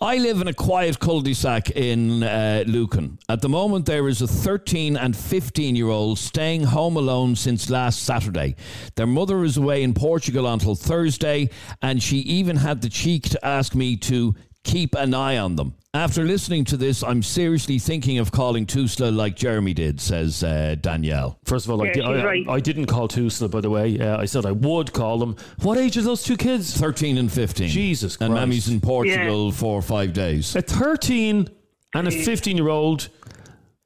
I 0.00 0.18
live 0.18 0.40
in 0.40 0.46
a 0.46 0.54
quiet 0.54 1.00
cul-de-sac 1.00 1.70
in 1.70 2.22
uh, 2.22 2.62
Lucan. 2.68 3.18
At 3.28 3.40
the 3.40 3.48
moment, 3.48 3.84
there 3.84 4.06
is 4.06 4.22
a 4.22 4.28
13 4.28 4.96
and 4.96 5.16
15 5.16 5.74
year 5.74 5.88
old 5.88 6.20
staying 6.20 6.62
home 6.62 6.96
alone 6.96 7.34
since 7.34 7.68
last 7.68 8.04
Saturday. 8.04 8.54
Their 8.94 9.08
mother 9.08 9.42
is 9.42 9.56
away 9.56 9.82
in 9.82 9.94
Portugal 9.94 10.46
until 10.46 10.76
Thursday, 10.76 11.50
and 11.82 12.00
she 12.00 12.18
even 12.18 12.58
had 12.58 12.80
the 12.80 12.88
cheek 12.88 13.24
to 13.30 13.44
ask 13.44 13.74
me 13.74 13.96
to 13.96 14.36
keep 14.68 14.94
an 14.94 15.14
eye 15.14 15.38
on 15.38 15.56
them. 15.56 15.74
After 15.94 16.22
listening 16.22 16.64
to 16.66 16.76
this, 16.76 17.02
I'm 17.02 17.22
seriously 17.22 17.78
thinking 17.78 18.18
of 18.18 18.30
calling 18.30 18.66
Tusla 18.66 19.14
like 19.14 19.34
Jeremy 19.36 19.72
did, 19.72 20.00
says 20.00 20.44
uh, 20.44 20.76
Danielle. 20.80 21.38
First 21.44 21.64
of 21.64 21.70
all, 21.72 21.82
I, 21.82 21.86
Yeah, 21.86 21.92
di- 21.94 22.02
I, 22.02 22.24
right. 22.24 22.48
I 22.48 22.60
didn't 22.60 22.86
call 22.86 23.08
Tusla, 23.08 23.50
by 23.50 23.62
the 23.62 23.70
way. 23.70 23.98
Uh, 23.98 24.18
I 24.18 24.26
said 24.26 24.44
I 24.44 24.52
would 24.52 24.92
call 24.92 25.18
them. 25.18 25.34
What 25.62 25.78
age 25.78 25.96
are 25.96 26.02
those 26.02 26.22
two 26.22 26.36
kids? 26.36 26.76
13 26.76 27.16
and 27.16 27.32
15. 27.32 27.68
Jesus 27.68 28.16
Christ. 28.16 28.20
And 28.20 28.34
Christ. 28.34 28.40
Mammy's 28.40 28.68
in 28.68 28.80
Portugal 28.80 29.50
for 29.50 29.80
five 29.80 30.12
days. 30.12 30.54
A 30.54 30.62
13 30.62 31.48
and 31.94 32.06
a 32.06 32.10
15 32.10 32.56
year 32.56 32.68
old 32.68 33.08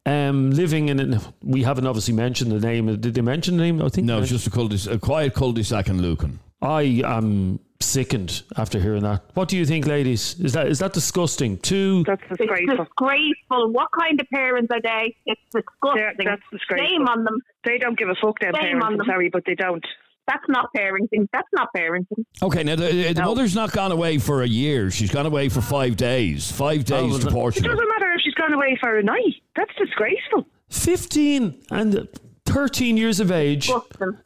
um, 0.05 0.51
living 0.51 0.89
in. 0.89 0.99
An, 0.99 1.21
we 1.43 1.63
haven't 1.63 1.87
obviously 1.87 2.15
mentioned 2.15 2.51
the 2.51 2.59
name. 2.61 2.87
Did 3.01 3.15
they 3.15 3.21
mention 3.21 3.57
the 3.57 3.63
name? 3.63 3.81
I 3.81 3.89
think 3.89 4.07
No, 4.09 4.21
it's 4.21 4.29
just 4.31 4.49
a, 4.49 4.51
cul-de- 4.51 4.91
a 4.91 4.99
quiet 4.99 5.35
cul-de-sac 5.35 5.89
in 5.89 6.03
Lucan. 6.03 6.41
I 6.61 7.03
am 7.05 7.61
sickened 7.83 8.43
after 8.57 8.79
hearing 8.81 9.03
that. 9.03 9.23
What 9.35 9.49
do 9.49 9.57
you 9.57 9.67
think, 9.67 9.87
ladies? 9.87 10.39
Is 10.41 10.53
that 10.55 10.69
is 10.69 10.79
that 10.81 10.93
disgusting? 10.93 11.59
Two. 11.59 12.05
That's 12.07 12.23
It's 12.31 12.39
disgraceful. 12.39 12.77
disgraceful. 12.85 13.73
What 13.73 13.89
kind 13.99 14.21
of 14.21 14.27
parents 14.31 14.71
are 14.73 14.81
they? 14.81 15.15
It's 15.27 15.41
disgusting. 15.53 16.03
Yeah, 16.03 16.13
that's 16.31 16.43
disgraceful. 16.51 16.89
Shame 16.89 17.09
on 17.09 17.25
them. 17.25 17.39
They 17.65 17.79
don't 17.79 17.99
give 17.99 18.09
a 18.09 18.15
fuck, 18.21 18.39
them 18.41 18.55
Shame 18.55 18.63
parents. 18.63 18.87
on 18.87 18.97
them. 18.99 19.07
sorry, 19.07 19.29
but 19.31 19.45
they 19.47 19.55
don't. 19.55 19.85
That's 20.29 20.45
not 20.49 20.69
parenting. 20.77 21.27
That's 21.33 21.49
not 21.53 21.69
parenting. 21.77 22.25
Okay, 22.43 22.63
now 22.63 22.77
the, 22.77 23.13
the 23.13 23.15
No. 23.15 23.27
mother's 23.27 23.55
not 23.57 23.73
gone 23.73 23.91
away 23.91 24.19
for 24.19 24.43
a 24.43 24.47
year. 24.47 24.91
She's 24.91 25.11
gone 25.11 25.27
away 25.27 25.49
for 25.49 25.61
five 25.61 25.97
days. 25.97 26.51
Five 26.51 26.85
days 26.85 26.93
oh, 26.93 27.09
well, 27.09 27.19
to 27.19 27.25
that- 27.25 27.57
It 27.67 27.69
doesn't 27.69 27.89
matter 27.89 28.13
if 28.13 28.21
she's 28.23 28.35
gone 28.35 28.53
away 28.53 28.79
for 28.81 28.99
a 28.99 29.03
night. 29.03 29.35
That's 29.57 29.73
disgraceful. 29.77 30.47
15 30.71 31.61
and 31.71 32.09
13 32.53 32.97
years 32.97 33.21
of 33.21 33.31
age 33.33 33.71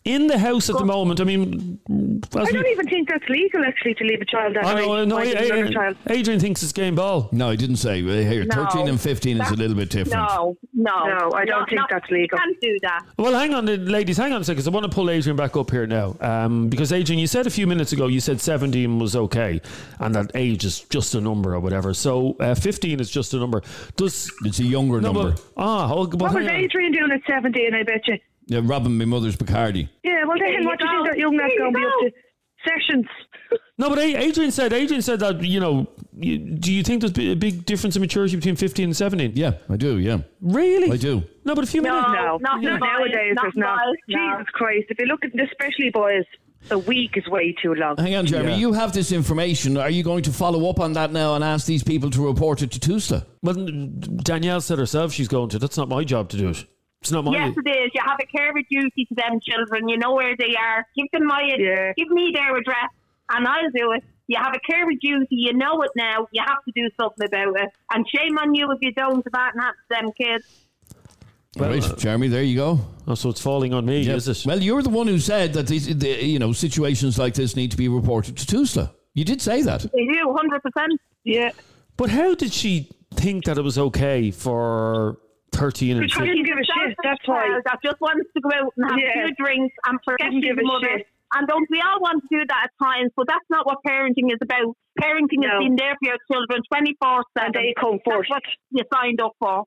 in 0.04 0.26
the 0.26 0.38
house 0.38 0.68
at 0.70 0.76
the 0.78 0.84
moment. 0.84 1.20
I 1.20 1.24
mean, 1.24 1.78
I 1.88 2.44
don't 2.44 2.66
even 2.66 2.86
think 2.88 3.08
that's 3.08 3.28
legal, 3.28 3.64
actually, 3.64 3.94
to 3.94 4.04
leave 4.04 4.20
a 4.20 4.24
child 4.24 4.56
that 4.56 4.64
I 4.66 4.74
know, 4.74 4.96
night. 4.96 5.08
no, 5.08 5.16
minding 5.16 5.36
I- 5.64 5.66
I- 5.68 5.72
child. 5.72 5.96
Adrian 6.10 6.40
thinks 6.40 6.62
it's 6.62 6.72
game 6.72 6.94
ball. 6.94 7.28
No, 7.32 7.48
I 7.50 7.56
didn't 7.56 7.76
say. 7.76 8.02
Here, 8.02 8.44
No. 8.44 8.54
13 8.64 8.88
and 8.88 9.00
15 9.00 9.36
is 9.36 9.40
a 9.40 9.42
That's- 9.42 9.58
little 9.58 9.76
bit 9.76 9.90
different. 9.90 10.28
No, 10.28 10.56
no, 10.74 11.06
No, 11.06 11.32
I 11.34 11.44
don't 11.44 11.68
think 11.68 11.80
that's 11.90 12.10
legal. 12.10 12.38
You 12.38 12.44
can't 12.44 12.60
do 12.60 12.78
that. 12.82 13.02
Well, 13.18 13.32
hang 13.34 13.54
on, 13.54 13.68
uh, 13.68 13.72
ladies, 13.72 14.16
hang 14.16 14.32
on 14.32 14.40
a 14.40 14.44
second. 14.44 14.56
'cause 14.62 14.68
I 14.68 14.70
want 14.70 14.84
to 14.84 14.94
pull 14.94 15.10
Adrian 15.10 15.36
back 15.36 15.56
up 15.56 15.70
here 15.70 15.86
now. 15.86 16.16
Um, 16.20 16.68
because, 16.68 16.92
Adrian, 16.92 17.18
you 17.18 17.26
said 17.26 17.46
a 17.46 17.50
few 17.50 17.66
minutes 17.66 17.92
ago, 17.92 18.06
you 18.06 18.20
said 18.20 18.40
17 18.40 18.98
was 18.98 19.14
okay 19.14 19.60
and 20.00 20.14
that 20.14 20.30
age 20.34 20.64
is 20.64 20.80
just 20.90 21.14
a 21.14 21.20
number 21.20 21.54
or 21.54 21.60
whatever. 21.60 21.92
So 21.94 22.36
uh, 22.40 22.54
15 22.54 23.00
is 23.00 23.10
just 23.10 23.34
a 23.34 23.38
number. 23.38 23.62
Does. 23.96 24.30
It's 24.44 24.58
a 24.58 24.64
younger 24.64 25.00
No, 25.00 25.12
number. 25.12 25.30
but, 25.32 25.42
ah, 25.56 25.90
oh, 25.92 26.06
but 26.06 26.20
What 26.20 26.34
was 26.34 26.46
hang 26.46 26.56
on. 26.56 26.64
Adrian 26.64 26.92
doing 26.92 27.10
at 27.12 27.20
17, 27.26 27.74
I 27.74 27.82
bet 27.82 28.06
you? 28.08 28.15
Yeah, 28.46 28.60
robbing 28.62 28.96
my 28.96 29.04
mother's 29.04 29.36
Bacardi. 29.36 29.88
Yeah, 30.04 30.24
well, 30.26 30.36
then 30.38 30.64
what 30.64 30.78
do 30.78 30.86
you 30.86 30.92
think 31.04 31.06
that 31.10 31.18
young 31.18 31.36
lad's 31.36 31.50
There 31.56 31.58
going 31.58 31.72
to 31.72 31.78
be 31.78 31.84
up 31.84 31.92
to? 32.00 32.10
Sessions. 32.66 33.06
No, 33.78 33.88
but 33.90 33.98
Adrian 33.98 34.50
said, 34.50 34.72
Adrian 34.72 35.02
said 35.02 35.20
that, 35.20 35.42
you 35.42 35.60
know, 35.60 35.86
you, 36.18 36.38
do 36.38 36.72
you 36.72 36.82
think 36.82 37.00
there's 37.02 37.16
a 37.30 37.34
big 37.36 37.64
difference 37.64 37.94
in 37.94 38.00
maturity 38.00 38.34
between 38.34 38.56
15 38.56 38.84
and 38.86 38.96
17? 38.96 39.32
Yeah, 39.34 39.52
I 39.68 39.76
do, 39.76 39.98
yeah. 39.98 40.18
Really? 40.40 40.90
I 40.90 40.96
do. 40.96 41.22
No, 41.44 41.54
but 41.54 41.62
a 41.64 41.66
few 41.66 41.82
No. 41.82 41.90
minutes. 41.92 42.08
No, 42.14 42.38
not 42.38 42.62
not 42.62 42.80
nowadays. 42.80 43.34
not 43.36 43.42
there's 43.42 43.56
not. 43.56 43.78
boys, 43.84 43.94
no. 44.08 44.38
Jesus 44.38 44.50
Christ! 44.52 44.86
If 44.88 44.98
you 44.98 45.06
look 45.06 45.24
at, 45.24 45.30
especially 45.38 45.90
boys, 45.90 46.24
A 46.70 46.78
week 46.78 47.12
is 47.16 47.28
way 47.28 47.54
too 47.62 47.74
long. 47.74 47.96
Hang 47.98 48.16
on, 48.16 48.26
Jeremy. 48.26 48.52
Yeah. 48.52 48.56
You 48.56 48.72
have 48.72 48.92
this 48.92 49.12
information. 49.12 49.76
Are 49.76 49.90
you 49.90 50.02
going 50.02 50.22
to 50.24 50.32
follow 50.32 50.68
up 50.68 50.80
on 50.80 50.94
that 50.94 51.12
now 51.12 51.34
and 51.36 51.44
ask 51.44 51.66
these 51.66 51.84
people 51.84 52.10
to 52.10 52.26
report 52.26 52.62
it 52.62 52.72
to 52.72 52.80
TUSLA? 52.80 53.24
Well, 53.42 53.54
Danielle 53.54 54.60
said 54.60 54.78
herself 54.78 55.12
she's 55.12 55.28
going 55.28 55.50
to. 55.50 55.58
That's 55.60 55.76
not 55.76 55.88
my 55.88 56.02
job 56.02 56.28
to 56.30 56.36
do 56.36 56.48
it. 56.48 56.64
It's 57.06 57.12
not 57.12 57.24
my. 57.24 57.32
Yes, 57.32 57.54
it 57.56 57.68
is. 57.68 57.90
You 57.94 58.00
have 58.04 58.18
a 58.20 58.26
care 58.26 58.50
of 58.50 58.56
duty 58.68 59.04
to 59.04 59.14
them 59.14 59.38
children. 59.40 59.88
You 59.88 59.96
know 59.96 60.12
where 60.14 60.34
they 60.36 60.56
are. 60.56 60.84
Give 60.96 61.06
them 61.12 61.26
my, 61.26 61.40
Yeah. 61.56 61.92
give 61.96 62.08
me 62.08 62.32
their 62.34 62.56
address, 62.56 62.90
and 63.30 63.46
I'll 63.46 63.70
do 63.70 63.92
it. 63.92 64.02
You 64.26 64.38
have 64.42 64.52
a 64.54 64.58
care 64.58 64.82
of 64.90 64.98
duty. 65.00 65.28
You 65.30 65.52
know 65.54 65.82
it 65.82 65.92
now. 65.94 66.26
You 66.32 66.42
have 66.44 66.64
to 66.64 66.72
do 66.74 66.90
something 67.00 67.24
about 67.24 67.60
it. 67.60 67.70
And 67.92 68.04
shame 68.08 68.36
on 68.38 68.56
you 68.56 68.72
if 68.72 68.78
you 68.80 68.92
don't. 68.92 69.24
About 69.24 69.54
that 69.54 69.62
happens 69.62 69.84
to 69.88 70.02
them 70.02 70.12
kids. 70.20 70.66
All 71.60 71.68
right, 71.68 71.96
Jeremy, 71.96 72.26
there 72.26 72.42
you 72.42 72.56
go. 72.56 72.80
Oh, 73.06 73.14
so 73.14 73.30
it's 73.30 73.40
falling 73.40 73.72
on 73.72 73.86
me, 73.86 74.06
is 74.08 74.26
it? 74.28 74.44
Well, 74.44 74.60
you're 74.60 74.82
the 74.82 74.90
one 74.90 75.06
who 75.06 75.20
said 75.20 75.52
that 75.52 75.68
these, 75.68 75.86
the, 75.96 76.08
you 76.08 76.40
know 76.40 76.52
situations 76.52 77.18
like 77.18 77.34
this 77.34 77.54
need 77.54 77.70
to 77.70 77.76
be 77.76 77.86
reported 77.88 78.36
to 78.36 78.46
TUSLA. 78.46 78.90
You 79.14 79.24
did 79.24 79.40
say 79.40 79.62
that. 79.62 79.82
They 79.82 80.06
do, 80.06 80.34
hundred 80.36 80.60
percent. 80.60 81.00
Yeah. 81.22 81.50
But 81.96 82.10
how 82.10 82.34
did 82.34 82.52
she 82.52 82.90
think 83.14 83.44
that 83.44 83.56
it 83.56 83.62
was 83.62 83.78
okay 83.78 84.30
for 84.32 85.18
13 85.52 85.96
and 85.96 86.00
Because 86.02 86.18
15? 86.18 86.34
didn't 86.34 86.46
give 86.46 86.58
a 86.58 86.64
shit, 86.64 86.96
that's 87.02 87.26
why. 87.26 87.48
That 87.64 87.78
just 87.84 88.00
wants 88.00 88.28
to 88.34 88.40
go 88.40 88.50
out 88.54 88.72
and 88.76 88.90
have 88.90 88.98
Yeah. 88.98 89.22
a 89.22 89.26
few 89.26 89.34
drinks 89.36 89.74
and 89.86 89.98
forget 90.04 90.30
Didn't 90.30 90.42
give 90.42 90.58
a 90.58 90.60
a 90.60 90.64
mother. 90.64 90.88
shit. 90.98 91.06
And 91.34 91.46
don't 91.48 91.66
we 91.70 91.82
all 91.82 92.00
want 92.00 92.22
to 92.22 92.28
do 92.38 92.44
that 92.46 92.68
at 92.70 92.84
times? 92.86 93.10
But 93.16 93.26
that's 93.26 93.44
not 93.50 93.66
what 93.66 93.78
parenting 93.86 94.30
is 94.32 94.38
about. 94.40 94.76
Parenting 95.00 95.40
No. 95.42 95.48
is 95.48 95.58
being 95.58 95.76
there 95.76 95.94
for 95.98 96.08
your 96.08 96.16
children 96.30 96.62
twenty 96.72 96.94
four 97.02 97.24
seven. 97.36 97.46
And 97.46 97.54
they 97.54 97.74
come 97.78 97.98
first. 98.08 98.30
That's 98.32 98.46
what 98.46 98.70
you 98.70 98.84
signed 98.94 99.20
up 99.20 99.32
for. 99.40 99.64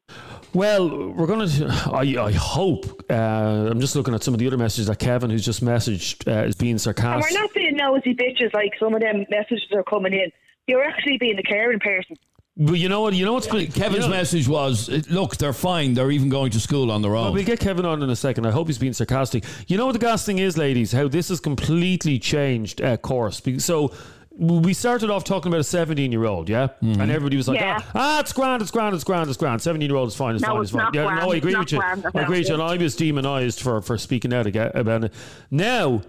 Well, 0.53 1.11
we're 1.11 1.27
going 1.27 1.47
to. 1.47 1.67
I, 1.93 2.27
I 2.27 2.31
hope. 2.31 2.85
Uh, 3.09 3.67
I'm 3.69 3.81
just 3.81 3.95
looking 3.95 4.13
at 4.13 4.23
some 4.23 4.33
of 4.33 4.39
the 4.39 4.47
other 4.47 4.57
messages 4.57 4.87
that 4.87 4.99
Kevin, 4.99 5.29
who's 5.29 5.45
just 5.45 5.63
messaged, 5.63 6.27
uh, 6.27 6.45
is 6.47 6.55
being 6.55 6.71
And 6.71 6.81
sarcastic. 6.81 7.29
we're 7.35 7.41
not 7.41 7.53
being 7.53 7.75
nosy 7.75 8.15
bitches 8.15 8.53
like 8.53 8.71
some 8.79 8.95
of 8.95 9.01
them 9.01 9.25
messages 9.29 9.67
are 9.75 9.83
coming 9.83 10.13
in. 10.13 10.31
You're 10.65 10.83
actually 10.83 11.17
being 11.17 11.37
a 11.37 11.43
caring 11.43 11.79
person. 11.79 12.15
But 12.61 12.73
you 12.73 12.89
know 12.89 12.99
what? 12.99 13.13
You 13.13 13.23
know 13.23 13.31
what's 13.33 13.47
been, 13.47 13.71
Kevin's 13.71 14.03
you 14.03 14.09
know, 14.11 14.17
message 14.17 14.47
was, 14.47 14.89
"Look, 15.09 15.37
they're 15.37 15.53
fine. 15.53 15.93
They're 15.93 16.11
even 16.11 16.27
going 16.27 16.51
to 16.51 16.59
school 16.59 16.91
on 16.91 17.01
their 17.01 17.15
own." 17.15 17.23
Well, 17.23 17.33
we'll 17.33 17.45
get 17.45 17.61
Kevin 17.61 17.85
on 17.85 18.03
in 18.03 18.09
a 18.09 18.15
second. 18.17 18.45
I 18.45 18.51
hope 18.51 18.67
he's 18.67 18.77
being 18.77 18.91
sarcastic. 18.91 19.45
You 19.67 19.77
know 19.77 19.85
what 19.85 19.93
the 19.93 19.99
gas 19.99 20.25
thing 20.25 20.39
is, 20.39 20.57
ladies? 20.57 20.91
How 20.91 21.07
this 21.07 21.29
has 21.29 21.39
completely 21.39 22.19
changed 22.19 22.81
uh, 22.81 22.97
course. 22.97 23.41
So 23.59 23.93
we 24.37 24.73
started 24.73 25.09
off 25.09 25.23
talking 25.23 25.49
about 25.49 25.61
a 25.61 25.63
17 25.65 26.11
year 26.11 26.25
old, 26.25 26.49
yeah? 26.49 26.67
And 26.81 27.01
everybody 27.11 27.35
was 27.37 27.47
like, 27.47 27.59
Yeah. 27.59 27.77
ah, 27.81 27.91
ah, 27.95 28.19
it's 28.21 28.31
grand, 28.33 28.61
it's 28.61 28.71
grand, 28.71 28.93
it's 28.95 29.03
grand, 29.03 29.27
it's 29.29 29.37
grand. 29.37 29.61
17 29.61 29.89
year 29.89 29.97
old 29.97 30.07
is 30.09 30.15
fine, 30.15 30.35
it's 30.35 30.41
No, 30.41 30.49
fine, 30.49 30.61
it's 30.61 30.69
it's 30.71 30.75
fine. 30.75 30.83
not 30.85 30.95
Yeah, 30.95 31.03
grand, 31.07 31.19
no, 31.21 31.31
I 31.31 31.35
agree 31.35 31.51
not 31.53 31.59
with 31.59 31.71
you. 31.73 31.79
grand, 31.79 32.05
I 32.15 32.21
agree 32.21 32.39
with 32.39 32.47
you. 32.47 32.53
And 32.53 32.63
I 32.63 32.77
was 32.77 32.95
demonized 32.95 33.59
for, 33.61 33.81
for 33.81 33.97
speaking 33.97 34.33
out 34.33 34.47
aga- 34.47 34.71
about 34.79 35.03
it. 35.05 35.13
Now 35.51 36.03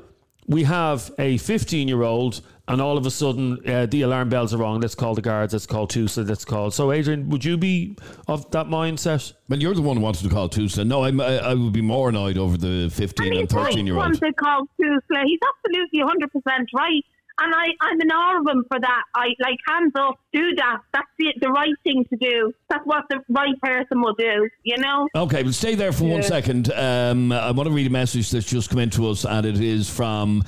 we 0.46 0.62
have 0.64 1.10
a 1.18 1.38
15 1.38 1.88
year 1.88 2.02
old. 2.02 2.40
And 2.70 2.80
all 2.80 2.96
of 2.96 3.04
a 3.04 3.10
sudden, 3.10 3.58
uh, 3.68 3.86
the 3.86 4.02
alarm 4.02 4.28
bells 4.28 4.54
are 4.54 4.58
wrong. 4.58 4.80
Let's 4.80 4.94
call 4.94 5.16
the 5.16 5.20
guards. 5.22 5.52
Let's 5.52 5.66
call 5.66 5.88
Tusla. 5.88 6.28
Let's 6.28 6.44
call. 6.44 6.70
So, 6.70 6.92
Adrian, 6.92 7.28
would 7.30 7.44
you 7.44 7.56
be 7.56 7.96
of 8.28 8.48
that 8.52 8.66
mindset? 8.66 9.32
well, 9.48 9.58
you're 9.58 9.74
the 9.74 9.82
one 9.82 9.96
who 9.96 10.02
wanted 10.04 10.22
to 10.22 10.28
call 10.32 10.48
TUSLA. 10.48 10.86
No, 10.86 11.02
I'm, 11.02 11.20
I, 11.20 11.38
I 11.38 11.54
would 11.54 11.72
be 11.72 11.82
more 11.82 12.10
annoyed 12.10 12.38
over 12.38 12.56
the 12.56 12.88
15 12.94 13.26
And 13.26 13.40
and 13.40 13.48
13 13.48 13.86
year 13.86 13.96
once 13.96 14.06
olds. 14.16 14.20
they 14.20 14.30
call 14.32 14.68
Tusla. 14.80 15.24
He's 15.24 15.40
absolutely 15.66 16.00
100% 16.00 16.66
right. 16.76 17.02
And 17.42 17.54
I, 17.54 17.68
I'm 17.80 17.98
in 18.00 18.10
awe 18.12 18.38
of 18.40 18.46
him 18.46 18.64
for 18.70 18.78
that. 18.78 19.02
I 19.14 19.28
like 19.40 19.56
hands 19.66 19.92
up, 19.98 20.20
do 20.32 20.54
that. 20.56 20.80
That's 20.92 21.08
the, 21.18 21.32
the 21.40 21.48
right 21.50 21.72
thing 21.84 22.04
to 22.10 22.16
do. 22.16 22.52
That's 22.68 22.84
what 22.84 23.04
the 23.08 23.20
right 23.30 23.58
person 23.62 24.02
will 24.02 24.12
do, 24.12 24.48
you 24.62 24.76
know? 24.76 25.08
Okay, 25.14 25.42
but 25.42 25.54
stay 25.54 25.74
there 25.74 25.90
for 25.90 26.04
one 26.04 26.22
second. 26.22 26.70
Um, 26.70 27.32
I 27.32 27.50
want 27.52 27.66
to 27.66 27.72
read 27.74 27.86
a 27.86 27.90
message 27.90 28.30
that's 28.30 28.44
just 28.44 28.68
come 28.68 28.78
into 28.78 29.08
us, 29.08 29.24
and 29.24 29.46
it 29.46 29.58
is 29.58 29.88
from 29.88 30.44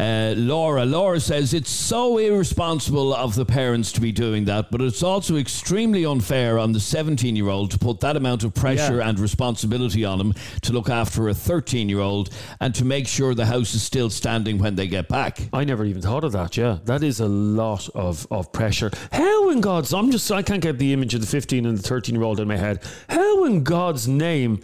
uh, 0.00 0.34
Laura. 0.36 0.84
Laura 0.86 1.20
says 1.20 1.52
it's 1.52 1.70
so 1.70 2.16
irresponsible 2.18 3.12
of 3.14 3.34
the 3.34 3.44
parents 3.44 3.92
to 3.92 4.00
be 4.00 4.12
doing 4.12 4.46
that, 4.46 4.70
but 4.70 4.80
it's 4.80 5.02
also 5.02 5.36
extremely 5.36 6.04
unfair 6.06 6.58
on 6.58 6.72
the 6.72 6.80
17 6.80 7.36
year 7.36 7.48
old 7.48 7.70
to 7.72 7.78
put 7.78 8.00
that 8.00 8.16
amount 8.16 8.42
of 8.42 8.54
pressure 8.54 8.98
Yeah. 8.98 9.08
and 9.08 9.18
responsibility 9.20 10.04
on 10.04 10.20
him 10.20 10.34
to 10.62 10.72
look 10.72 10.88
after 10.88 11.28
a 11.28 11.34
13 11.34 11.88
year 11.88 12.00
old 12.00 12.30
and 12.60 12.74
to 12.76 12.84
make 12.84 13.06
sure 13.06 13.34
the 13.34 13.46
house 13.46 13.74
is 13.74 13.82
still 13.82 14.08
standing 14.10 14.58
when 14.58 14.74
they 14.74 14.86
get 14.86 15.08
back. 15.08 15.48
I 15.52 15.64
never 15.64 15.84
even 15.84 16.00
thought 16.02 16.24
of 16.24 16.32
that. 16.32 16.56
Yeah, 16.56 16.78
that 16.84 17.02
is 17.02 17.20
a 17.20 17.28
lot 17.28 17.88
of, 17.94 18.26
of 18.30 18.50
pressure. 18.52 18.90
How 19.12 19.50
in 19.50 19.60
God's 19.60 19.92
I'm 19.92 20.10
just 20.10 20.30
I 20.32 20.42
can't 20.42 20.62
get 20.62 20.78
the 20.78 20.92
image 20.94 21.14
of 21.14 21.20
the 21.20 21.26
15 21.26 21.66
and 21.66 21.76
the 21.78 21.82
13 21.82 22.14
year 22.14 22.24
old 22.24 22.40
in 22.40 22.48
my 22.48 22.56
head. 22.56 22.82
How 23.08 23.44
in 23.44 23.64
God's 23.64 24.08
name 24.08 24.60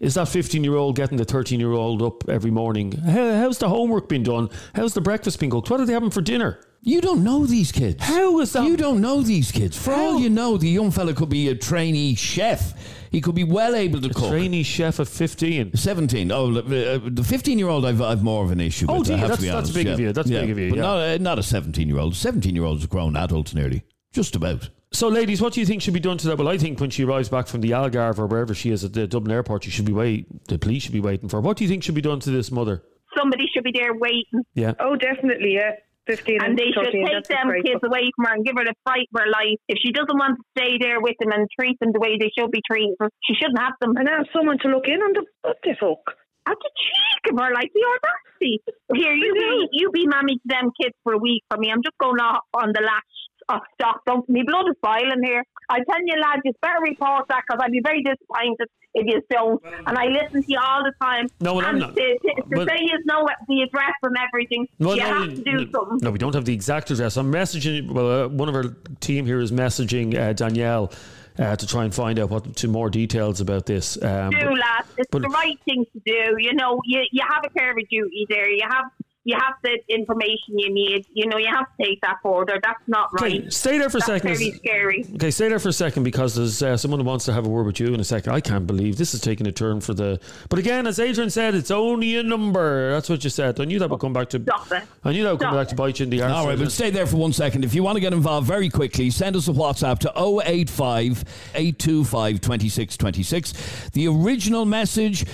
is 0.00 0.14
that 0.14 0.28
15 0.28 0.64
year 0.64 0.74
old 0.76 0.96
getting 0.96 1.16
the 1.18 1.24
13 1.24 1.60
year 1.60 1.72
old 1.72 2.02
up 2.02 2.28
every 2.28 2.50
morning? 2.50 2.92
How, 2.92 3.34
how's 3.36 3.58
the 3.58 3.68
homework 3.68 4.08
been 4.08 4.22
done? 4.22 4.48
How's 4.74 4.94
the 4.94 5.00
breakfast 5.00 5.38
been 5.40 5.50
cooked? 5.50 5.70
What 5.70 5.80
are 5.80 5.86
they 5.86 5.92
having 5.92 6.10
for 6.10 6.22
dinner? 6.22 6.58
You 6.82 7.02
don't 7.02 7.22
know 7.22 7.44
these 7.44 7.70
kids. 7.72 8.02
How 8.02 8.40
is 8.40 8.54
that? 8.54 8.64
You 8.64 8.74
don't 8.78 9.02
know 9.02 9.20
these 9.20 9.52
kids. 9.52 9.76
For 9.76 9.92
all 9.92 10.18
you 10.18 10.30
know, 10.30 10.56
the 10.56 10.68
young 10.70 10.90
fella 10.90 11.12
could 11.12 11.28
be 11.28 11.48
a 11.48 11.54
trainee 11.54 12.14
chef. 12.14 12.72
He 13.10 13.20
could 13.20 13.34
be 13.34 13.44
well 13.44 13.74
able 13.74 14.00
to 14.00 14.08
cook. 14.08 14.30
Trainee 14.30 14.62
chef 14.62 14.98
at 14.98 15.06
15. 15.08 15.76
17. 15.76 16.32
Oh, 16.32 16.56
uh, 16.56 16.62
the 17.04 17.22
15 17.22 17.58
year 17.58 17.68
old, 17.68 17.84
I've, 17.84 18.00
I've 18.00 18.22
more 18.22 18.44
of 18.44 18.50
an 18.50 18.60
issue 18.60 18.86
Oh, 18.88 19.00
with. 19.00 19.08
dear, 19.08 19.16
I 19.16 19.18
have 19.18 19.28
that's- 19.28 19.40
to 19.40 19.42
be 19.42 19.48
that's 19.48 19.56
honest. 19.58 19.74
big 19.74 19.86
yeah. 19.88 19.92
of 19.92 20.00
you, 20.00 20.12
that's 20.14 20.30
Yeah, 20.30 20.40
big 20.40 20.50
of 20.52 20.58
you, 20.58 20.70
But 20.70 20.76
yeah. 20.76 20.82
not, 20.82 20.96
uh, 21.00 21.18
not 21.18 21.38
a 21.38 21.42
17 21.42 21.86
year 21.86 21.98
old. 21.98 22.16
17 22.16 22.54
year 22.54 22.64
old 22.64 22.78
is 22.78 22.84
a 22.84 22.88
grown 22.88 23.14
adult 23.16 23.54
nearly. 23.54 23.82
Just 24.14 24.34
about. 24.34 24.70
So, 24.92 25.06
ladies, 25.06 25.40
what 25.40 25.52
do 25.52 25.60
you 25.60 25.66
think 25.66 25.82
should 25.82 25.94
be 25.94 26.00
done 26.00 26.18
to 26.18 26.26
that? 26.28 26.36
Well, 26.38 26.48
I 26.48 26.58
think 26.58 26.80
when 26.80 26.90
she 26.90 27.04
arrives 27.04 27.28
back 27.28 27.46
from 27.46 27.60
the 27.60 27.70
Algarve 27.70 28.18
or 28.18 28.26
wherever 28.26 28.54
she 28.54 28.70
is 28.70 28.82
at 28.82 28.92
the 28.92 29.06
Dublin 29.06 29.30
airport, 29.32 29.62
she 29.64 29.70
should 29.70 29.84
be 29.86 29.92
wait. 29.92 30.26
The 30.48 30.58
police 30.58 30.82
should 30.82 30.92
be 30.92 31.00
waiting 31.00 31.28
for. 31.28 31.36
her. 31.36 31.40
What 31.40 31.56
do 31.58 31.64
you 31.64 31.70
think 31.70 31.84
should 31.84 31.94
be 31.94 32.00
done 32.00 32.18
to 32.20 32.30
this 32.30 32.50
mother? 32.50 32.82
Somebody 33.16 33.46
should 33.54 33.62
be 33.62 33.70
there 33.72 33.94
waiting. 33.94 34.42
Yeah. 34.54 34.72
Oh, 34.80 34.96
definitely, 34.96 35.54
yeah. 35.54 35.78
15 36.06 36.42
And 36.42 36.58
they 36.58 36.74
should 36.74 36.90
take 36.90 37.06
them 37.06 37.22
disgraceful. 37.22 37.62
kids 37.62 37.80
away 37.86 38.10
from 38.16 38.24
her 38.26 38.34
and 38.34 38.44
give 38.44 38.56
her 38.58 38.64
the 38.64 38.74
fright 38.82 39.06
of 39.14 39.20
her 39.22 39.30
life. 39.30 39.62
If 39.68 39.78
she 39.78 39.92
doesn't 39.92 40.10
want 40.18 40.38
to 40.38 40.42
stay 40.58 40.74
there 40.80 40.98
with 41.00 41.14
them 41.20 41.30
and 41.30 41.46
treat 41.54 41.78
them 41.78 41.92
the 41.92 42.00
way 42.00 42.18
they 42.18 42.32
should 42.36 42.50
be 42.50 42.62
treated, 42.66 42.96
she 43.22 43.34
shouldn't 43.38 43.60
have 43.60 43.74
them. 43.80 43.94
And 43.96 44.08
have 44.08 44.26
someone 44.34 44.58
to 44.66 44.68
look 44.74 44.88
in 44.88 44.98
on 44.98 45.12
them. 45.14 45.24
What 45.42 45.58
the 45.62 45.76
fuck? 45.78 46.18
At 46.48 46.56
the 46.58 46.70
cheek 46.74 47.30
of 47.30 47.38
her, 47.38 47.54
like 47.54 47.70
the 47.70 47.84
audacity. 47.94 48.58
Here, 48.96 49.14
you 49.14 49.34
be 49.38 49.68
you 49.70 49.90
be 49.92 50.06
mammy 50.08 50.34
to 50.34 50.46
them 50.50 50.72
kids 50.82 50.96
for 51.04 51.12
a 51.12 51.18
week 51.18 51.44
for 51.48 51.58
me. 51.58 51.70
I'm 51.70 51.84
just 51.84 51.94
going 52.00 52.18
off 52.18 52.42
on 52.58 52.72
the 52.74 52.80
latch. 52.82 53.14
Oh, 53.52 53.58
stop! 53.74 54.02
Don't 54.06 54.28
me 54.28 54.42
blood 54.46 54.66
is 54.68 54.76
boiling 54.82 55.22
here. 55.24 55.42
I 55.68 55.78
tell 55.78 56.00
you, 56.04 56.14
lads, 56.22 56.42
you 56.44 56.52
better 56.62 56.80
report 56.82 57.26
that 57.28 57.42
because 57.48 57.60
I'd 57.64 57.72
be 57.72 57.80
very 57.82 58.02
disappointed 58.02 58.68
if 58.94 59.06
you 59.06 59.22
don't. 59.30 59.60
And 59.86 59.96
I 59.98 60.06
listen 60.06 60.42
to 60.42 60.48
you 60.52 60.58
all 60.60 60.82
the 60.84 60.92
time. 61.00 61.26
No, 61.40 61.54
well, 61.54 61.66
I'm 61.66 61.78
not. 61.78 61.94
To, 61.96 62.00
to, 62.18 62.42
to 62.42 62.56
Well- 62.56 62.66
say 62.66 62.76
you 62.80 62.98
know 63.06 63.26
the 63.48 63.62
address 63.62 63.92
and 64.02 64.16
everything, 64.28 64.66
Well, 64.78 64.96
you 64.96 65.02
no, 65.02 65.08
have 65.20 65.28
we- 65.28 65.34
to 65.36 65.42
do 65.42 65.70
something. 65.72 65.98
No, 66.02 66.10
we 66.10 66.18
don't 66.18 66.34
have 66.34 66.44
the 66.44 66.54
exact 66.54 66.90
address. 66.90 67.16
I'm 67.16 67.32
messaging. 67.32 67.90
Well, 67.90 68.24
uh, 68.24 68.28
one 68.28 68.48
of 68.48 68.54
our 68.54 68.64
team 69.00 69.26
here 69.26 69.40
is 69.40 69.50
messaging 69.52 70.16
uh, 70.16 70.32
Danielle 70.32 70.92
uh, 71.38 71.56
to 71.56 71.66
try 71.66 71.84
and 71.84 71.94
find 71.94 72.18
out 72.18 72.30
what 72.30 72.54
to 72.56 72.68
more 72.68 72.90
details 72.90 73.40
about 73.40 73.66
this. 73.66 74.00
Um, 74.02 74.30
do, 74.30 74.38
but- 74.44 74.58
lads. 74.58 74.88
It's 74.98 75.08
but- 75.10 75.22
the 75.22 75.28
right 75.28 75.58
thing 75.64 75.84
to 75.92 76.00
do. 76.04 76.36
You 76.38 76.54
know, 76.54 76.80
you 76.84 77.02
you 77.12 77.22
have 77.28 77.42
a 77.44 77.50
care 77.50 77.70
of 77.70 77.76
duty 77.88 78.26
there. 78.28 78.48
You 78.50 78.64
have 78.68 78.84
you 79.24 79.36
have 79.38 79.54
the 79.62 79.78
information 79.88 80.58
you 80.58 80.72
need. 80.72 81.06
You 81.12 81.26
know, 81.26 81.36
you 81.36 81.48
have 81.48 81.66
to 81.78 81.84
take 81.84 82.00
that 82.00 82.16
further. 82.22 82.58
That's 82.62 82.80
not 82.86 83.10
Okay, 83.20 83.40
right. 83.40 83.52
stay 83.52 83.76
there 83.78 83.90
for 83.90 83.98
a 83.98 84.00
That's 84.00 84.06
second. 84.06 84.34
very 84.36 84.50
scary. 84.52 85.06
Okay, 85.16 85.30
stay 85.30 85.48
there 85.48 85.58
for 85.58 85.68
a 85.68 85.72
second 85.74 86.04
because 86.04 86.34
there's 86.36 86.62
uh, 86.62 86.76
someone 86.78 87.00
who 87.00 87.06
wants 87.06 87.26
to 87.26 87.32
have 87.34 87.44
a 87.44 87.48
word 87.48 87.66
with 87.66 87.78
you 87.80 87.88
in 87.92 88.00
a 88.00 88.04
second. 88.04 88.32
I 88.32 88.40
can't 88.40 88.66
believe 88.66 88.96
this 88.96 89.12
is 89.12 89.20
taking 89.20 89.46
a 89.46 89.52
turn 89.52 89.80
for 89.82 89.92
the. 89.92 90.18
But 90.48 90.58
again, 90.58 90.86
as 90.86 90.98
Adrian 90.98 91.28
said, 91.28 91.54
it's 91.54 91.70
only 91.70 92.16
a 92.16 92.22
number. 92.22 92.92
That's 92.92 93.10
what 93.10 93.22
you 93.22 93.28
said. 93.30 93.60
I 93.60 93.64
knew 93.66 93.78
that 93.78 93.90
would 93.90 94.00
come 94.00 94.14
back 94.14 94.30
to. 94.30 94.40
Stop 94.42 94.72
it. 94.72 94.84
I 95.04 95.12
knew 95.12 95.22
that 95.24 95.32
would 95.32 95.40
come 95.40 95.50
Stop 95.52 95.60
back 95.60 95.68
to 95.68 95.74
bite 95.74 95.98
you 96.00 96.04
in 96.04 96.10
the 96.10 96.22
arse. 96.22 96.32
All 96.32 96.46
right, 96.48 96.58
but 96.58 96.72
stay 96.72 96.88
there 96.90 97.06
for 97.06 97.16
one 97.16 97.34
second. 97.34 97.64
If 97.64 97.74
you 97.74 97.82
want 97.82 97.96
to 97.96 98.00
get 98.00 98.14
involved 98.14 98.46
very 98.46 98.70
quickly, 98.70 99.10
send 99.10 99.36
us 99.36 99.48
a 99.48 99.52
WhatsApp 99.52 99.98
to 100.00 100.12
085 100.46 101.24
825 101.54 102.40
2626. 102.40 103.90
The 103.90 104.08
original 104.08 104.64
message 104.64 105.26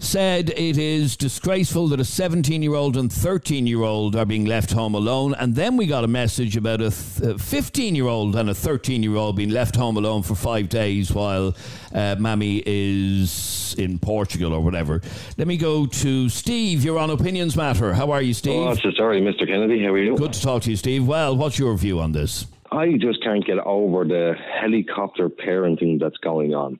said 0.00 0.50
it 0.50 0.78
is 0.78 1.16
disgraceful 1.16 1.88
that 1.88 1.98
a 1.98 2.04
17 2.04 2.62
year 2.62 2.74
old 2.74 2.96
and 2.96 3.12
13 3.12 3.66
year 3.66 3.82
old 3.82 4.14
are 4.14 4.24
being 4.24 4.44
left 4.44 4.70
home 4.70 4.94
alone. 4.94 5.34
And 5.34 5.54
then 5.54 5.76
we 5.76 5.86
got 5.86 6.04
a 6.04 6.08
message 6.08 6.56
about 6.56 6.80
a 6.80 6.90
15 6.90 7.94
year 7.94 8.06
old 8.06 8.36
and 8.36 8.48
a 8.48 8.54
13 8.54 9.02
year 9.02 9.16
old 9.16 9.36
being 9.36 9.50
left 9.50 9.74
home 9.74 9.96
alone 9.96 10.22
for 10.22 10.34
five 10.34 10.68
days 10.68 11.12
while 11.12 11.56
uh, 11.92 12.16
Mammy 12.18 12.62
is 12.64 13.74
in 13.76 13.98
Portugal 13.98 14.52
or 14.52 14.60
whatever. 14.60 15.00
Let 15.36 15.48
me 15.48 15.56
go 15.56 15.86
to 15.86 16.28
Steve. 16.28 16.84
You're 16.84 16.98
on 16.98 17.10
Opinions 17.10 17.56
Matter. 17.56 17.92
How 17.92 18.12
are 18.12 18.22
you, 18.22 18.34
Steve? 18.34 18.54
Oh, 18.54 18.74
so 18.74 18.90
sorry, 18.96 19.20
Mr. 19.20 19.46
Kennedy. 19.46 19.82
How 19.82 19.92
are 19.92 19.98
you? 19.98 20.16
Good 20.16 20.32
to 20.32 20.40
talk 20.40 20.62
to 20.62 20.70
you, 20.70 20.76
Steve. 20.76 21.06
Well, 21.06 21.36
what's 21.36 21.58
your 21.58 21.76
view 21.76 22.00
on 22.00 22.12
this? 22.12 22.46
I 22.70 22.92
just 22.98 23.22
can't 23.22 23.44
get 23.44 23.58
over 23.58 24.04
the 24.04 24.34
helicopter 24.60 25.28
parenting 25.28 25.98
that's 25.98 26.18
going 26.18 26.54
on. 26.54 26.78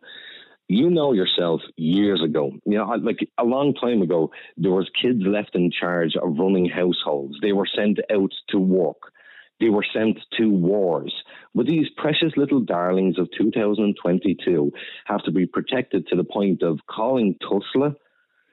You 0.68 0.90
know 0.90 1.14
yourself 1.14 1.62
years 1.76 2.22
ago, 2.22 2.52
you 2.66 2.76
know, 2.76 2.84
like 3.02 3.26
a 3.38 3.44
long 3.44 3.72
time 3.74 4.02
ago, 4.02 4.30
there 4.58 4.70
was 4.70 4.90
kids 5.00 5.20
left 5.24 5.54
in 5.54 5.70
charge 5.70 6.14
of 6.14 6.36
running 6.38 6.68
households. 6.68 7.36
They 7.40 7.52
were 7.52 7.68
sent 7.74 7.98
out 8.12 8.32
to 8.50 8.58
work. 8.58 9.12
They 9.60 9.70
were 9.70 9.84
sent 9.94 10.18
to 10.38 10.50
wars. 10.50 11.12
But 11.54 11.66
these 11.66 11.86
precious 11.96 12.32
little 12.36 12.60
darlings 12.60 13.18
of 13.18 13.28
2022 13.36 14.70
have 15.06 15.22
to 15.24 15.32
be 15.32 15.46
protected 15.46 16.06
to 16.08 16.16
the 16.16 16.24
point 16.24 16.62
of 16.62 16.80
calling 16.86 17.36
Tusla 17.42 17.96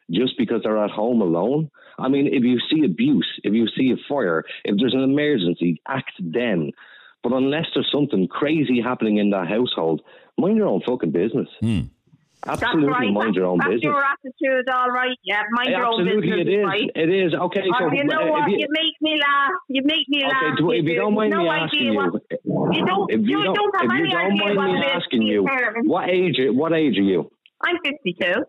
just 0.10 0.38
because 0.38 0.62
they're 0.64 0.84
at 0.84 0.92
home 0.92 1.22
alone. 1.22 1.70
I 2.00 2.08
mean, 2.08 2.28
if 2.28 2.44
you 2.44 2.60
see 2.70 2.86
abuse, 2.86 3.28
if 3.44 3.54
you 3.54 3.68
see 3.68 3.92
a 3.92 3.98
fire, 4.08 4.44
if 4.64 4.78
there's 4.78 4.94
an 4.94 5.04
emergency, 5.04 5.82
act 5.88 6.14
then. 6.20 6.72
But 7.24 7.34
unless 7.34 7.66
there's 7.74 7.92
something 7.92 8.28
crazy 8.28 8.82
happening 8.82 9.18
in 9.18 9.32
that 9.32 9.48
household, 9.48 10.02
mind 10.38 10.58
your 10.58 10.68
own 10.68 10.82
fucking 10.86 11.12
business. 11.12 11.48
Hmm. 11.60 11.82
Absolutely 12.48 12.88
right. 12.88 13.12
mind 13.12 13.36
your 13.36 13.46
own 13.46 13.58
that's 13.58 13.82
business. 13.82 13.84
your 13.84 14.04
attitude, 14.04 14.70
all 14.70 14.90
right. 14.90 15.18
Yeah, 15.24 15.42
mind 15.52 15.70
your 15.70 15.86
own 15.86 16.02
Absolutely, 16.02 16.30
business. 16.30 16.48
it 16.48 16.60
is. 16.62 16.66
Right? 16.66 16.90
It 16.96 17.10
is. 17.10 17.34
Okay, 17.34 17.64
so 17.66 17.86
Oh, 17.86 17.92
you 17.92 18.04
know 18.06 18.22
uh, 18.22 18.32
what? 18.32 18.50
You, 18.52 18.58
you, 18.60 18.68
make 18.70 18.96
me 19.02 19.18
laugh. 19.20 19.52
You 19.68 19.82
make 19.84 20.08
me 20.10 20.24
okay, 20.24 20.30
laugh. 20.30 20.58
do, 20.58 20.72
if 20.72 20.84
you 20.86 20.90
do. 20.90 20.96
don't 20.96 21.14
mind 21.16 21.32
no 21.32 21.44
me 21.44 21.50
asking 21.50 21.82
you, 21.82 21.96
what, 21.96 22.76
you 22.76 22.86
don't. 22.86 23.12
if 23.12 23.22
you 23.26 23.44
don't, 23.44 23.76
have 23.76 23.86
if 23.86 23.92
you 23.98 24.10
don't 24.12 24.32
idea 24.32 24.56
mind 24.56 24.74
me 24.74 24.80
it 24.80 24.86
is 24.86 24.86
to 24.86 24.96
asking 24.96 25.22
you, 25.24 25.48
what 25.86 26.10
age? 26.10 26.36
What 26.54 26.74
age 26.74 26.98
are 26.98 27.08
you? 27.10 27.32
I'm 27.64 27.78
52. 27.84 28.46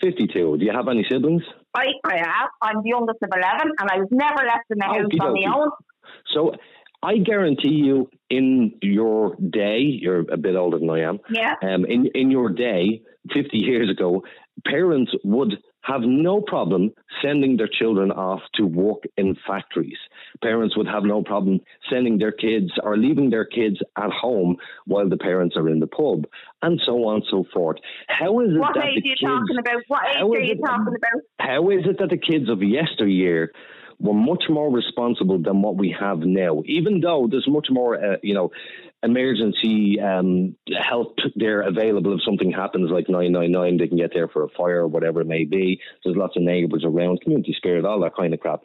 52. 0.00 0.58
Do 0.58 0.64
you 0.64 0.72
have 0.72 0.88
any 0.88 1.04
siblings? 1.10 1.42
I, 1.74 1.86
I 2.04 2.16
have. 2.16 2.48
I'm 2.62 2.76
the 2.82 2.88
youngest 2.90 3.18
of 3.22 3.30
11, 3.34 3.72
and 3.78 3.90
I 3.90 3.98
was 3.98 4.08
never 4.10 4.46
left 4.46 4.70
in 4.70 4.78
the 4.78 4.84
house 4.84 5.04
Okie 5.04 5.20
on 5.20 5.34
dokie. 5.34 5.44
my 5.46 5.54
own. 5.54 5.70
So 6.32 6.52
I 7.02 7.18
guarantee 7.18 7.74
you, 7.84 8.08
in 8.30 8.78
your 8.80 9.36
day, 9.36 9.78
you're 9.80 10.20
a 10.32 10.36
bit 10.36 10.56
older 10.56 10.78
than 10.78 10.88
I 10.90 11.00
am. 11.00 11.18
Yeah. 11.30 11.54
Um, 11.62 11.84
in 11.84 12.06
in 12.14 12.30
your 12.30 12.48
day, 12.48 13.02
50 13.32 13.56
years 13.58 13.90
ago, 13.90 14.22
parents 14.66 15.12
would 15.24 15.54
have 15.82 16.00
no 16.02 16.40
problem 16.40 16.90
sending 17.22 17.56
their 17.58 17.68
children 17.68 18.10
off 18.10 18.40
to 18.54 18.64
work 18.66 19.02
in 19.18 19.36
factories. 19.46 19.98
Parents 20.42 20.74
would 20.76 20.86
have 20.86 21.04
no 21.04 21.22
problem 21.22 21.60
sending 21.90 22.16
their 22.18 22.32
kids 22.32 22.70
or 22.82 22.96
leaving 22.96 23.28
their 23.30 23.44
kids 23.44 23.76
at 23.98 24.10
home 24.10 24.56
while 24.86 25.08
the 25.08 25.16
parents 25.18 25.56
are 25.56 25.68
in 25.68 25.80
the 25.80 25.86
pub, 25.86 26.24
and 26.62 26.80
so 26.86 27.04
on 27.06 27.16
and 27.16 27.24
so 27.30 27.44
forth. 27.52 27.76
How 28.08 28.40
is 28.40 28.50
it 28.54 28.58
What 28.58 28.74
that 28.76 28.86
age 28.86 29.02
the 29.04 29.10
are 29.10 29.10
you 29.10 29.16
kids, 29.16 29.20
talking 29.48 29.58
about? 29.58 29.82
What 29.88 30.04
age 30.06 30.22
are 30.22 30.40
you 30.40 30.52
it- 30.52 30.60
talking 30.64 30.94
about? 30.96 31.22
how 31.38 31.70
is 31.70 31.84
it 31.86 31.98
that 31.98 32.08
the 32.10 32.16
kids 32.16 32.48
of 32.48 32.62
yesteryear 32.62 33.52
were 34.00 34.14
much 34.14 34.44
more 34.48 34.70
responsible 34.72 35.38
than 35.38 35.60
what 35.60 35.76
we 35.76 35.94
have 35.98 36.20
now? 36.20 36.62
Even 36.64 37.00
though 37.00 37.28
there's 37.30 37.46
much 37.48 37.68
more, 37.70 38.02
uh, 38.02 38.16
you 38.22 38.34
know, 38.34 38.50
emergency 39.04 40.00
um, 40.00 40.56
help 40.82 41.18
there 41.36 41.60
available 41.62 42.14
if 42.14 42.20
something 42.24 42.50
happens, 42.50 42.90
like 42.90 43.08
999, 43.08 43.78
they 43.78 43.88
can 43.88 43.98
get 43.98 44.12
there 44.14 44.28
for 44.28 44.44
a 44.44 44.48
fire 44.48 44.82
or 44.82 44.88
whatever 44.88 45.20
it 45.20 45.26
may 45.26 45.44
be. 45.44 45.80
There's 46.02 46.16
lots 46.16 46.36
of 46.36 46.42
neighbours 46.42 46.84
around, 46.84 47.20
community 47.20 47.54
spirit, 47.56 47.84
all 47.84 48.00
that 48.00 48.16
kind 48.16 48.34
of 48.34 48.40
crap. 48.40 48.62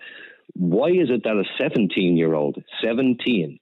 Why 0.54 0.88
is 0.88 1.10
it 1.10 1.24
that 1.24 1.36
a 1.36 1.44
17 1.62 2.18
year 2.18 2.34
old, 2.34 2.64
17, 2.84 3.60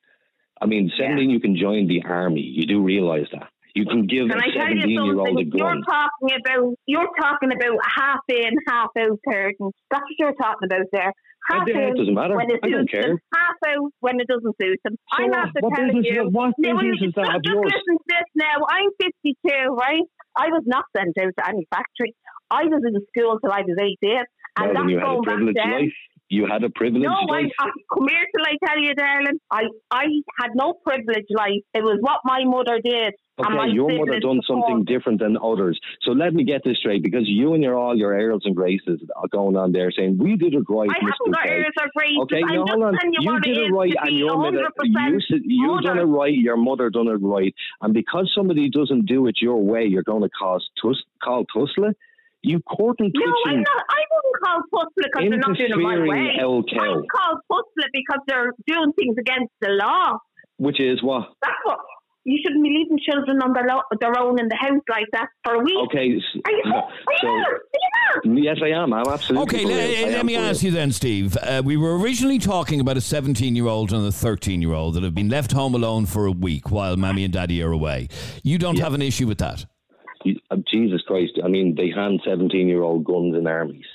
I 0.61 0.65
mean, 0.65 0.91
17, 0.97 1.29
you 1.29 1.39
can 1.39 1.57
join 1.57 1.87
the 1.87 2.03
army. 2.05 2.41
You 2.41 2.65
do 2.65 2.81
realise 2.81 3.27
that. 3.31 3.49
You 3.77 3.85
can 3.85 4.07
give 4.09 4.25
Can 4.29 4.39
a 4.39 4.41
I 4.41 4.49
tell 4.49 4.67
17 4.73 4.89
you 4.89 5.05
year 5.05 5.19
old 5.21 5.37
a 5.37 5.45
something? 5.45 5.51
You're 5.53 5.81
talking 5.85 6.29
about 6.41 6.65
you're 6.89 7.11
talking 7.21 7.51
about 7.53 7.77
half 7.85 8.23
in, 8.29 8.51
half 8.67 8.89
out 8.97 9.19
curtains. 9.21 9.73
That's 9.91 10.01
what 10.01 10.17
you're 10.17 10.37
talking 10.41 10.65
about 10.65 10.85
there. 10.91 11.13
Half 11.49 11.67
in 11.69 11.95
doesn't 11.95 12.13
matter. 12.13 12.35
when 12.35 12.49
it 12.51 12.59
I 12.63 12.69
don't 12.69 12.89
suits 12.89 13.05
them, 13.07 13.17
half 13.33 13.55
out 13.69 13.91
when 14.01 14.19
it 14.19 14.27
doesn't 14.27 14.55
suit 14.59 14.79
them. 14.83 14.95
So 15.13 15.23
I'm 15.23 15.33
after 15.33 15.59
What 15.61 15.75
telling 15.77 16.03
you. 16.03 16.27
what 16.33 16.51
Now, 16.57 16.75
business 16.75 17.07
is 17.07 17.13
that 17.15 17.23
just 17.23 17.35
of 17.37 17.41
yours? 17.45 17.71
listen 17.71 17.95
to 18.01 18.05
this 18.09 18.27
now. 18.35 18.57
I'm 18.67 18.89
52, 18.99 19.77
right? 19.79 20.03
I 20.35 20.47
was 20.49 20.63
not 20.65 20.83
sent 20.95 21.15
out 21.21 21.31
to 21.39 21.43
any 21.47 21.65
factory. 21.71 22.13
I 22.51 22.63
was 22.65 22.81
in 22.83 22.95
school 23.13 23.39
till 23.39 23.51
I 23.53 23.61
was 23.61 23.77
18, 23.79 23.95
and 24.11 24.25
Well, 24.59 24.73
that's 24.73 24.91
going 25.05 25.21
back 25.23 25.39
then. 25.55 25.71
life. 25.87 25.99
You 26.29 26.45
had 26.45 26.63
a 26.63 26.69
privilege. 26.69 27.03
No, 27.03 27.11
I. 27.11 27.47
I, 27.59 27.69
come 27.93 28.07
here 28.09 28.25
till 28.35 28.45
I 28.45 28.57
tell 28.65 28.81
you, 28.81 28.93
darling. 28.95 29.39
I, 29.49 29.63
I 29.91 30.05
had 30.39 30.51
no 30.55 30.73
privilege 30.85 31.25
life. 31.29 31.63
It 31.73 31.83
was 31.83 31.99
what 32.01 32.19
my 32.25 32.43
mother 32.43 32.79
did. 32.83 33.13
Okay, 33.39 33.71
your 33.71 33.87
mother 33.87 34.19
done 34.19 34.41
supported. 34.43 34.65
something 34.67 34.85
different 34.85 35.19
than 35.19 35.37
others. 35.37 35.79
So 36.01 36.11
let 36.11 36.33
me 36.33 36.43
get 36.43 36.63
this 36.65 36.77
straight, 36.79 37.03
because 37.03 37.23
you 37.27 37.53
and 37.53 37.61
your 37.61 37.77
all 37.77 37.95
your 37.95 38.11
airs 38.11 38.41
and 38.45 38.55
graces 38.55 38.99
are 39.15 39.27
going 39.27 39.55
on 39.55 39.71
there 39.71 39.91
saying 39.91 40.17
we 40.17 40.35
did 40.35 40.55
it 40.55 40.63
right. 40.67 40.89
I 40.89 40.97
Mr. 40.97 41.11
haven't 41.19 41.33
got 41.33 41.47
airs 41.47 41.73
or 41.79 41.87
graces. 41.95 42.17
Okay, 42.23 42.41
I'm 42.43 42.55
no, 42.55 42.65
hold 42.67 42.83
on. 42.83 42.93
you 43.11 43.19
You 43.21 43.39
did 43.41 43.57
it 43.57 43.71
right, 43.71 43.93
and 44.01 44.17
your 44.17 44.37
mother, 44.37 44.67
you 44.83 45.19
you 45.45 45.81
done 45.81 45.99
it 45.99 46.03
right. 46.03 46.33
Your 46.33 46.57
mother 46.57 46.89
done 46.89 47.07
it 47.07 47.21
right, 47.21 47.53
and 47.81 47.93
because 47.93 48.31
somebody 48.35 48.69
doesn't 48.69 49.05
do 49.05 49.27
it 49.27 49.35
your 49.39 49.63
way, 49.63 49.85
you're 49.85 50.03
going 50.03 50.23
to 50.23 50.29
cause 50.29 50.67
tus- 50.81 51.03
call 51.23 51.45
Tusla. 51.55 51.93
You 52.43 52.59
court 52.61 52.97
and 52.99 53.11
No, 53.13 53.33
I'm 53.47 53.59
not. 53.61 53.83
I 53.89 54.01
wouldn't 54.13 54.43
call 54.43 54.61
Tusla 54.73 54.85
because 54.95 55.29
they're 55.29 55.37
not 55.37 55.57
doing 55.57 55.71
it 55.71 55.77
my 55.77 55.99
way. 56.07 56.43
old. 56.43 56.69
I'd 56.71 56.77
call 56.77 57.33
Tusla 57.51 57.85
because 57.91 58.19
they're 58.27 58.53
doing 58.67 58.93
things 58.93 59.15
against 59.19 59.51
the 59.61 59.69
law. 59.69 60.17
Which 60.57 60.79
is 60.79 61.01
what? 61.03 61.29
That's 61.41 61.53
what. 61.63 61.79
You 62.25 62.37
shouldn't 62.43 62.61
be 62.61 62.69
leaving 62.69 62.99
children 63.09 63.41
on 63.41 63.53
their, 63.53 63.63
lo- 63.65 63.83
their 64.01 64.19
own 64.19 64.37
in 64.37 64.49
the 64.49 64.55
house 64.59 64.81
like 64.89 65.05
that 65.13 65.27
for 65.45 65.53
a 65.53 65.59
week. 65.59 65.77
Okay, 65.85 65.99
Are 65.99 66.51
you, 66.51 66.61
no, 66.65 66.75
are 66.75 66.89
you 67.13 67.17
so? 67.21 67.27
Are 67.29 67.61
you 68.25 68.33
not? 68.35 68.43
yes, 68.43 68.57
I 68.61 68.67
am. 68.71 68.91
I'm 68.91 69.07
absolutely. 69.07 69.43
Okay, 69.43 69.63
for 69.63 69.69
le- 69.69 69.75
real. 69.77 70.07
I 70.07 70.17
let 70.17 70.25
me 70.25 70.35
ask 70.35 70.61
you 70.61 70.71
then, 70.71 70.91
Steve. 70.91 71.37
Uh, 71.37 71.61
we 71.63 71.77
were 71.77 71.97
originally 71.97 72.37
talking 72.37 72.81
about 72.81 72.97
a 72.97 73.01
17 73.01 73.55
year 73.55 73.67
old 73.67 73.93
and 73.93 74.05
a 74.05 74.11
13 74.11 74.61
year 74.61 74.73
old 74.73 74.95
that 74.95 75.03
have 75.03 75.15
been 75.15 75.29
left 75.29 75.53
home 75.53 75.73
alone 75.73 76.05
for 76.05 76.25
a 76.25 76.31
week 76.31 76.69
while 76.69 76.97
mommy 76.97 77.23
and 77.23 77.31
daddy 77.31 77.63
are 77.63 77.71
away. 77.71 78.09
You 78.43 78.57
don't 78.57 78.77
have 78.79 78.93
an 78.93 79.01
issue 79.01 79.25
with 79.25 79.37
that? 79.37 79.65
You- 80.27 80.39
uh, 80.51 80.57
Jesus 80.71 81.01
Christ! 81.07 81.33
I 81.43 81.47
mean, 81.47 81.75
they 81.75 81.89
hand 81.89 82.21
seventeen-year-old 82.25 83.03
guns 83.05 83.35
in 83.35 83.47
armies. 83.47 83.85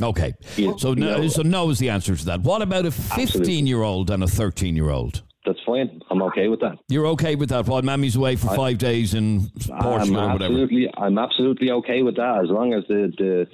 Okay. 0.00 0.32
You- 0.56 0.76
So 0.78 0.94
no, 0.94 1.18
no. 1.18 1.28
so 1.28 1.42
no 1.42 1.70
is 1.70 1.78
the 1.78 1.88
answer 1.90 2.14
to 2.14 2.24
that. 2.26 2.42
What 2.42 2.62
about 2.62 2.86
a 2.86 2.90
15 2.92 3.66
year 3.66 3.82
old 3.82 4.10
and 4.10 4.22
a 4.22 4.28
13 4.28 4.76
year 4.76 4.90
old? 4.90 5.22
That's 5.44 5.58
fine. 5.66 6.00
I'm 6.10 6.22
okay 6.24 6.48
with 6.48 6.60
that. 6.60 6.76
You're 6.88 7.06
okay 7.08 7.34
with 7.34 7.48
that 7.48 7.66
while 7.66 7.80
mammy's 7.82 8.14
away 8.16 8.36
for 8.36 8.48
five 8.54 8.76
days 8.78 9.14
in 9.14 9.50
I'm 9.72 9.80
Portugal 9.82 10.20
or 10.20 10.32
whatever? 10.34 10.44
absolutely, 10.44 10.90
I'm 10.96 11.18
absolutely 11.18 11.70
okay 11.70 12.02
with 12.02 12.16
that 12.16 12.40
as 12.44 12.50
long 12.50 12.74
as 12.74 12.84
the 12.88 13.10
the 13.18 13.46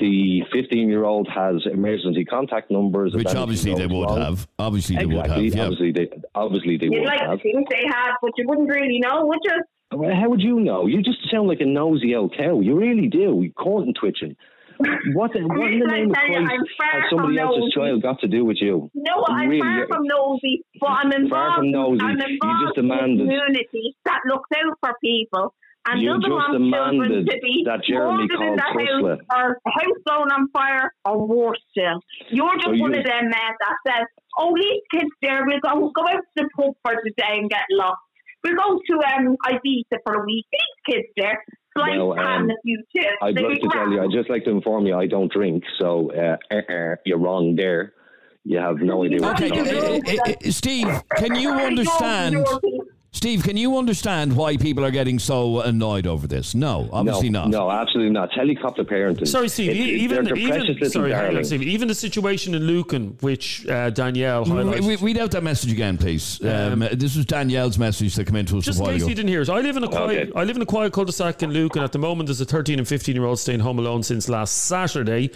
the 0.00 0.42
15-year-old 0.54 1.28
has 1.28 1.62
emergency 1.70 2.24
contact 2.24 2.70
numbers. 2.70 3.14
Which 3.14 3.34
obviously 3.34 3.74
they 3.74 3.86
would 3.86 4.04
wrong. 4.08 4.18
have. 4.20 4.48
Obviously 4.58 4.96
they 4.96 5.02
Exactly. 5.04 5.44
would 5.44 5.44
have. 5.44 5.54
Yeah. 5.54 5.62
Obviously 5.64 5.92
they 5.92 6.08
obviously 6.34 6.76
they 6.78 6.86
You'd 6.86 7.00
would 7.00 7.06
like 7.08 7.20
have. 7.20 7.38
to 7.38 7.42
think 7.42 7.68
they 7.68 7.84
had, 7.86 8.12
but 8.22 8.30
you 8.38 8.44
wouldn't 8.48 8.68
really 8.70 8.98
know, 9.00 9.26
would 9.26 9.38
you? 9.44 9.62
Well, 9.92 10.10
How 10.14 10.28
would 10.30 10.40
you 10.40 10.60
know? 10.60 10.86
You 10.86 11.02
just 11.02 11.18
sound 11.30 11.48
like 11.48 11.60
a 11.60 11.66
nosy 11.66 12.14
old 12.14 12.34
cow. 12.36 12.60
You 12.60 12.76
really 12.78 13.08
do. 13.08 13.40
You 13.42 13.52
caught 13.52 13.84
and 13.84 13.94
twitching. 13.98 14.36
What, 15.14 15.32
the, 15.32 15.40
what 15.46 15.70
in 15.70 15.78
the 15.80 15.86
name 15.86 16.10
of 16.10 16.16
you, 16.28 16.42
Christ 16.42 16.66
has 16.80 17.02
somebody 17.10 17.38
else's 17.38 17.60
nosy. 17.60 17.74
child 17.74 18.02
got 18.02 18.20
to 18.20 18.28
do 18.28 18.44
with 18.44 18.58
you? 18.60 18.90
You 18.92 19.02
what? 19.14 19.30
I'm 19.30 19.48
Really, 19.48 19.60
far 19.60 19.86
from 19.86 20.02
nosy, 20.04 20.64
but 20.80 20.90
I'm 20.90 21.12
involved. 21.12 21.30
Far 21.30 21.56
from 21.58 21.70
nosy. 21.70 22.00
I'm 22.02 22.18
You 22.18 22.26
involved 22.34 22.62
just 22.74 22.78
in 22.78 22.90
a 22.90 22.98
community 22.98 23.96
that 24.04 24.20
looks 24.26 24.50
out 24.56 24.74
for 24.80 24.92
people. 25.02 25.54
And 25.86 26.00
You 26.00 26.16
doesn't 26.16 26.22
just 26.22 26.32
want 26.32 26.56
children 26.56 27.12
demanded 27.12 27.26
to 27.28 27.36
be 27.44 27.62
that 27.68 27.84
Jeremy 27.84 28.24
in 28.24 28.56
the 28.56 28.62
house 28.64 29.20
or 29.36 29.60
a 29.60 29.70
house 29.70 29.98
blown 30.08 30.32
on 30.32 30.48
fire 30.48 30.88
or 31.04 31.28
worse 31.28 31.60
still. 31.70 32.00
You're 32.32 32.56
just 32.56 32.64
So 32.64 32.80
one 32.80 32.94
you- 32.94 33.00
of 33.00 33.04
them 33.04 33.28
men 33.28 33.52
that 33.60 33.76
says, 33.86 34.06
"Oh, 34.40 34.56
these 34.56 34.80
kids 34.90 35.12
there, 35.20 35.44
we'll 35.44 35.60
go 35.60 35.92
go 35.92 36.02
out 36.08 36.24
to 36.24 36.32
the 36.40 36.48
pub 36.56 36.72
for 36.82 36.96
the 37.04 37.12
day 37.20 37.36
and 37.36 37.50
get 37.50 37.68
lost. 37.70 38.00
We'll 38.44 38.56
go 38.56 38.78
to 38.86 38.94
um 39.16 39.36
Ibiza 39.46 39.98
for 40.04 40.14
a 40.22 40.24
week. 40.24 40.44
These 40.52 40.94
kids 40.94 41.08
there, 41.16 41.44
slice 41.76 41.96
Well, 41.96 42.14
pan 42.14 42.42
um, 42.42 42.50
a 42.50 42.54
few 42.62 42.82
chips. 42.94 43.08
I'd 43.22 43.34
They'll 43.34 43.48
like 43.48 43.60
to 43.60 43.68
tell 43.72 43.90
you. 43.90 44.02
I'd 44.02 44.10
just 44.12 44.28
like 44.30 44.44
to 44.44 44.50
inform 44.50 44.86
you, 44.86 44.94
I 44.96 45.06
don't 45.06 45.32
drink, 45.32 45.64
so 45.78 46.12
uh, 46.12 46.36
uh, 46.54 46.56
uh, 46.72 46.96
you're 47.06 47.18
wrong 47.18 47.56
there. 47.56 47.94
You 48.44 48.58
have 48.58 48.76
no 48.80 49.04
idea 49.04 49.22
what 49.22 49.40
Okay, 49.42 49.46
you're 49.54 49.64
talking 49.64 49.82
uh, 49.82 49.96
about. 49.96 50.28
uh, 50.28 50.32
uh, 50.46 50.50
Steve, 50.50 51.02
can 51.16 51.34
you 51.36 51.50
understand? 51.70 52.36
Steve, 53.24 53.42
can 53.42 53.56
you 53.56 53.78
understand 53.78 54.36
why 54.36 54.54
people 54.58 54.84
are 54.84 54.90
getting 54.90 55.18
so 55.18 55.62
annoyed 55.62 56.06
over 56.06 56.26
this? 56.26 56.54
No, 56.54 56.90
obviously 56.92 57.30
no, 57.30 57.44
not. 57.44 57.48
No, 57.48 57.70
absolutely 57.70 58.12
not. 58.12 58.30
Helicopter 58.30 58.84
parenting. 58.84 59.26
Sorry, 59.26 59.48
Steve. 59.48 59.70
It's- 59.70 59.86
e- 59.86 59.92
even 59.92 60.26
they're 60.26 60.34
the 60.34 60.46
precious 60.46 60.76
even 60.76 60.90
sorry, 60.90 61.12
hang 61.12 61.34
on. 61.34 61.42
Steve. 61.42 61.62
Even 61.62 61.88
the 61.88 61.94
situation 61.94 62.54
in 62.54 62.64
Lucan, 62.66 63.16
which 63.22 63.66
uh, 63.66 63.88
Danielle 63.88 64.44
We, 64.44 64.50
highlighted. 64.50 64.80
we, 64.82 64.96
read 64.96 65.16
out 65.16 65.30
that 65.30 65.42
message 65.42 65.72
again, 65.72 65.96
please. 65.96 66.38
Um, 66.44 66.80
this 66.92 67.16
was 67.16 67.24
Danielle's 67.24 67.78
message 67.78 68.14
that 68.16 68.26
came 68.26 68.36
into 68.36 68.58
us 68.58 68.66
Just 68.66 68.78
a 68.78 68.82
in 68.82 68.84
while 68.84 68.92
case 68.92 69.02
ago. 69.04 69.08
you 69.08 69.14
didn't 69.14 69.30
hear 69.30 69.40
it, 69.40 69.48
I 69.48 69.60
live 69.60 69.78
in 69.78 69.84
a 69.84 69.88
quiet. 69.88 70.28
Okay. 70.28 70.32
I 70.38 70.44
live 70.44 70.56
in 70.56 70.62
a 70.62 70.66
quiet 70.66 70.92
cul-de-sac 70.92 71.42
in 71.42 71.50
Lucan. 71.50 71.82
At 71.82 71.92
the 71.92 71.98
moment, 71.98 72.26
there's 72.26 72.42
a 72.42 72.44
13 72.44 72.78
and 72.78 72.86
15 72.86 73.16
year 73.16 73.24
old 73.24 73.38
staying 73.38 73.60
home 73.60 73.78
alone 73.78 74.02
since 74.02 74.28
last 74.28 74.64
Saturday. 74.64 75.30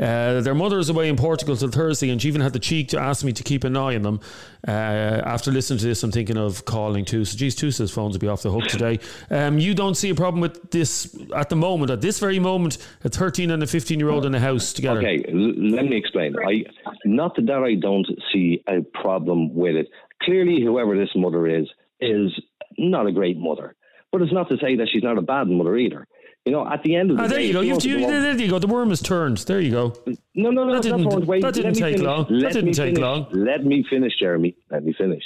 Uh, 0.00 0.40
their 0.40 0.54
mother 0.54 0.78
is 0.78 0.88
away 0.88 1.10
in 1.10 1.16
Portugal 1.16 1.58
till 1.58 1.68
Thursday, 1.68 2.08
and 2.08 2.22
she 2.22 2.28
even 2.28 2.40
had 2.40 2.54
the 2.54 2.58
cheek 2.58 2.88
to 2.88 2.98
ask 2.98 3.22
me 3.22 3.34
to 3.34 3.42
keep 3.42 3.64
an 3.64 3.76
eye 3.76 3.96
on 3.96 4.00
them. 4.00 4.20
Uh, 4.66 4.70
after 4.70 5.50
listening 5.50 5.78
to 5.78 5.84
this, 5.84 6.02
I'm 6.02 6.10
thinking 6.10 6.38
of 6.38 6.64
calling 6.64 7.04
too. 7.04 7.26
So, 7.34 7.38
geez, 7.38 7.56
Tusla's 7.56 7.90
phones 7.90 8.14
will 8.14 8.20
be 8.20 8.28
off 8.28 8.42
the 8.42 8.50
hook 8.52 8.66
today. 8.66 9.00
Um, 9.28 9.58
you 9.58 9.74
don't 9.74 9.96
see 9.96 10.08
a 10.10 10.14
problem 10.14 10.40
with 10.40 10.70
this 10.70 11.16
at 11.34 11.48
the 11.48 11.56
moment. 11.56 11.90
At 11.90 12.00
this 12.00 12.20
very 12.20 12.38
moment, 12.38 12.78
a 13.02 13.08
13 13.08 13.50
and 13.50 13.60
a 13.60 13.66
15 13.66 13.98
year 13.98 14.08
old 14.08 14.24
in 14.24 14.34
a 14.36 14.40
house 14.40 14.72
together. 14.72 15.00
Okay, 15.00 15.24
let 15.32 15.84
me 15.84 15.96
explain. 15.96 16.36
I 16.46 16.64
not 17.04 17.34
that 17.36 17.50
I 17.50 17.74
don't 17.74 18.06
see 18.32 18.62
a 18.68 18.82
problem 18.82 19.52
with 19.52 19.74
it. 19.74 19.88
Clearly, 20.22 20.62
whoever 20.62 20.96
this 20.96 21.10
mother 21.16 21.48
is 21.48 21.66
is 22.00 22.30
not 22.78 23.06
a 23.08 23.12
great 23.12 23.36
mother, 23.36 23.74
but 24.12 24.22
it's 24.22 24.32
not 24.32 24.48
to 24.50 24.56
say 24.58 24.76
that 24.76 24.88
she's 24.92 25.02
not 25.02 25.18
a 25.18 25.22
bad 25.22 25.48
mother 25.48 25.76
either. 25.76 26.06
You 26.44 26.52
know, 26.52 26.68
at 26.70 26.82
the 26.82 26.94
end 26.94 27.10
of 27.10 27.16
the 27.16 27.22
Ah, 27.22 27.26
there 27.26 27.38
day, 27.38 27.46
you 27.46 27.52
go. 27.54 27.60
You, 27.62 27.74
go 28.00 28.06
there 28.06 28.36
you 28.38 28.48
go. 28.48 28.58
The 28.58 28.66
worm 28.66 28.90
has 28.90 29.00
turned. 29.00 29.38
There 29.38 29.60
you 29.60 29.70
go. 29.70 29.94
No, 30.34 30.50
no, 30.50 30.64
no. 30.64 30.74
That 30.74 30.82
didn't- 30.82 31.02
not 31.02 31.10
the 31.10 31.16
point. 31.16 31.26
Wait, 31.26 31.42
that 31.42 31.54
didn't 31.54 31.72
let 31.72 31.74
me 31.76 31.80
take 31.80 31.92
finish. 31.96 32.06
long. 32.06 32.40
That 32.40 32.52
didn't 32.52 32.72
take 32.74 32.94
finish. 32.94 32.98
long. 33.00 33.26
Let 33.32 33.64
me 33.64 33.84
finish, 33.88 34.12
Jeremy. 34.18 34.54
Let 34.70 34.84
me 34.84 34.92
finish. 34.92 35.24